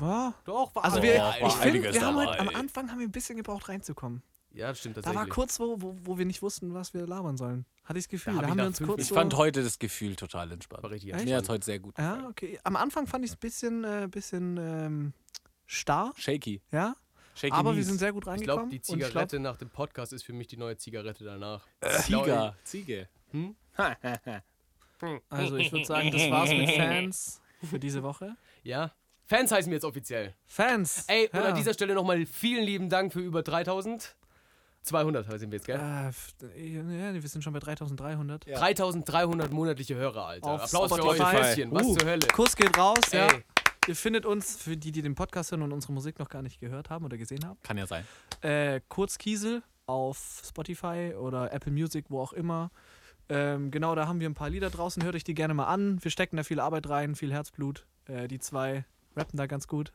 [0.00, 0.32] Ja.
[0.44, 3.00] Doch, war Also oh, wir, ja, ich war finde, wir haben heute, am Anfang haben
[3.00, 4.22] wir ein bisschen gebraucht reinzukommen.
[4.52, 5.28] Ja, das stimmt Da tatsächlich.
[5.28, 7.64] war kurz, wo, wo, wo wir nicht wussten, was wir labern sollen.
[7.84, 8.34] Hatte ich das Gefühl.
[8.34, 10.52] Da Da, hab ich haben wir uns kurz Ich so, fand heute das Gefühl total
[10.52, 10.82] entspannt.
[10.82, 11.14] war richtig?
[11.14, 11.96] Mir hat heute sehr gut.
[11.98, 12.58] Ja, okay.
[12.64, 15.12] Am Anfang fand ich es ein bisschen, äh, bisschen ähm,
[15.66, 16.60] starr, Shaky.
[16.72, 16.94] ja.
[17.36, 18.68] Shaky Aber wir sind sehr gut Ich reingekommen.
[18.68, 21.66] glaube, die ich glaub, Zigarette nach dem Podcast ist für mich die neue Zigarette danach.
[22.02, 22.54] Ziege.
[22.64, 23.08] Ziege.
[23.30, 23.54] Hm?
[25.30, 28.36] Also ich würde sagen, das war's mit Fans für diese Woche.
[28.62, 28.92] Ja.
[29.24, 30.34] Fans heißen wir jetzt offiziell.
[30.44, 31.04] Fans!
[31.06, 31.44] Ey, und ja.
[31.46, 34.14] an dieser Stelle nochmal vielen lieben Dank für über 3000.
[34.82, 35.78] 200 sind wir jetzt, gell?
[35.78, 38.46] Äh, f- ja, wir sind schon bei 3300.
[38.46, 38.58] Ja.
[38.58, 40.46] 3300 monatliche Hörer, Alter.
[40.46, 41.66] Auf Applaus für euch, Spotify.
[41.70, 42.26] Was Uh, zur Hölle?
[42.32, 43.28] Kuss geht raus, ja.
[43.86, 46.60] Ihr findet uns, für die, die den Podcast hören und unsere Musik noch gar nicht
[46.60, 48.06] gehört haben oder gesehen haben, Kann ja sein.
[48.42, 52.70] äh, Kurz Kiesel auf Spotify oder Apple Music, wo auch immer.
[53.28, 55.02] Ähm, genau, da haben wir ein paar Lieder draußen.
[55.02, 56.02] Hört euch die gerne mal an.
[56.02, 57.86] Wir stecken da viel Arbeit rein, viel Herzblut.
[58.06, 58.84] Äh, die zwei
[59.16, 59.92] rappen da ganz gut.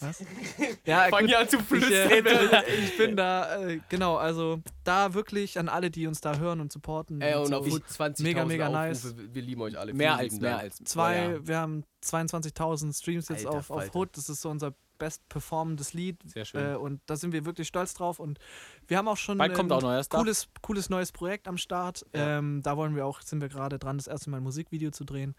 [0.00, 0.24] Was?
[0.84, 2.10] Ja, Fang an zu ich, flüstern.
[2.10, 6.60] äh, ich bin da, äh, genau, also da wirklich an alle, die uns da hören
[6.60, 7.20] und supporten.
[7.20, 7.56] Ey, und so.
[7.56, 8.78] auf 20.000 Mega, mega Aufrufe.
[8.78, 9.14] nice.
[9.32, 9.94] Wir, lieben euch alle.
[9.94, 10.78] Mehr als, mehr als.
[10.84, 11.46] Zwei, ja.
[11.46, 13.94] wir haben 22.000 Streams jetzt Alter auf, auf.
[13.94, 14.16] Hood.
[14.16, 16.18] Das ist so unser best performendes Lied.
[16.24, 16.74] Sehr schön.
[16.74, 18.20] Äh, und da sind wir wirklich stolz drauf.
[18.20, 18.38] Und
[18.86, 22.06] wir haben auch schon Bald ein auch cooles, cooles neues Projekt am Start.
[22.14, 22.38] Ja.
[22.38, 25.04] Ähm, da wollen wir auch, sind wir gerade dran, das erste Mal ein Musikvideo zu
[25.04, 25.34] drehen.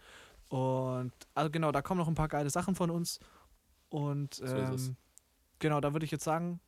[0.50, 3.18] Und also genau, da kommen noch ein paar geile Sachen von uns.
[4.02, 4.88] Und ist es.
[4.88, 4.96] ähm,
[5.60, 6.60] genau, da würde ich jetzt sagen,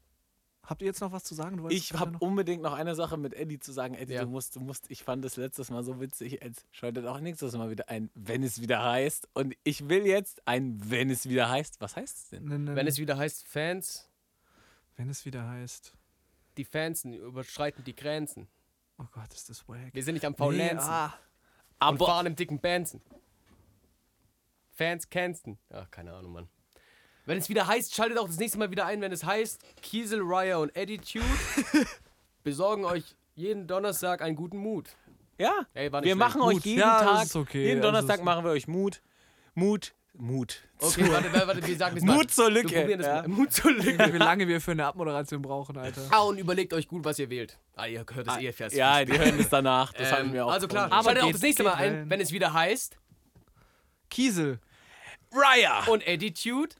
[0.62, 1.64] habt ihr jetzt noch was zu sagen?
[1.70, 3.94] Ich habe unbedingt noch eine Sache mit Eddie zu sagen.
[3.94, 4.22] Eddie, Ja.
[4.24, 6.38] du musst, du musst, ich fand das letztes Mal so witzig.
[6.42, 9.28] Jetzt schaltet auch nächstes Mal wieder ein, wenn es wieder heißt.
[9.34, 11.80] Und ich will jetzt ein, wenn es wieder heißt.
[11.80, 12.44] Was heißt es denn?
[12.44, 14.08] Nen- nen- Wenn es wieder heißt Fans,
[14.96, 15.94] wenn es wieder heißt.
[16.56, 18.46] die Fans überschreiten die Grenzen.
[18.98, 19.92] Oh Gott, ist das wack.
[19.92, 20.88] Wir sind nicht am Nee, Faulenzen.
[20.88, 21.12] ah,
[21.88, 23.02] und fahren im dicken Benzen.
[24.70, 25.58] Fans kennsten.
[25.70, 26.48] Ach, keine Ahnung, Mann.
[27.26, 30.20] Wenn es wieder heißt, schaltet auch das nächste Mal wieder ein, wenn es heißt, Kiesel,
[30.22, 31.24] Raya und Attitude
[32.44, 34.88] besorgen euch jeden Donnerstag einen guten Mut.
[35.38, 36.16] Ja, Ey, wir schlecht.
[36.16, 36.64] machen euch Gut.
[36.64, 37.64] jeden Ja, das Tag, ist okay.
[37.66, 39.02] jeden Also Donnerstag machen wir euch Mut.
[39.54, 40.62] Mut, Mut.
[40.78, 42.04] Okay, warte, warte, warte, wir sagen das.
[42.04, 42.96] Mut zur Lücke.
[42.96, 43.28] das Ja.
[43.28, 44.12] Mut zur Lücke.
[44.14, 46.02] wie lange wir für eine Abmoderation brauchen, Alter.
[46.10, 47.58] Ah, und überlegt euch gut, was ihr wählt.
[47.74, 48.74] Ah, ihr hört es eh fest.
[48.76, 49.92] Ja, die hören es danach.
[49.92, 50.52] Das haben ähm, wir auch.
[50.52, 52.96] Also klar, Aber schaltet auch das nächste Mal ein, wenn es wieder heißt
[54.08, 54.58] Kiesel.
[55.32, 56.74] Raya und Attitude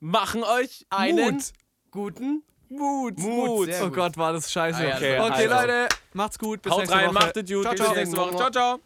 [0.00, 1.52] machen euch einen Mut.
[1.90, 3.18] guten Mut.
[3.18, 3.68] Mut.
[3.80, 3.94] Oh gut.
[3.94, 4.78] Gott, war das scheiße.
[4.78, 5.54] Ah, ja, okay, okay, also.
[5.54, 6.62] Leute, macht's gut.
[6.62, 7.14] Bis Haut nächste rein, Woche.
[7.14, 7.62] macht es gut.
[7.62, 7.94] Ciao, Bis ciao.
[7.94, 8.36] nächste Woche.
[8.36, 8.80] Ciao, ciao.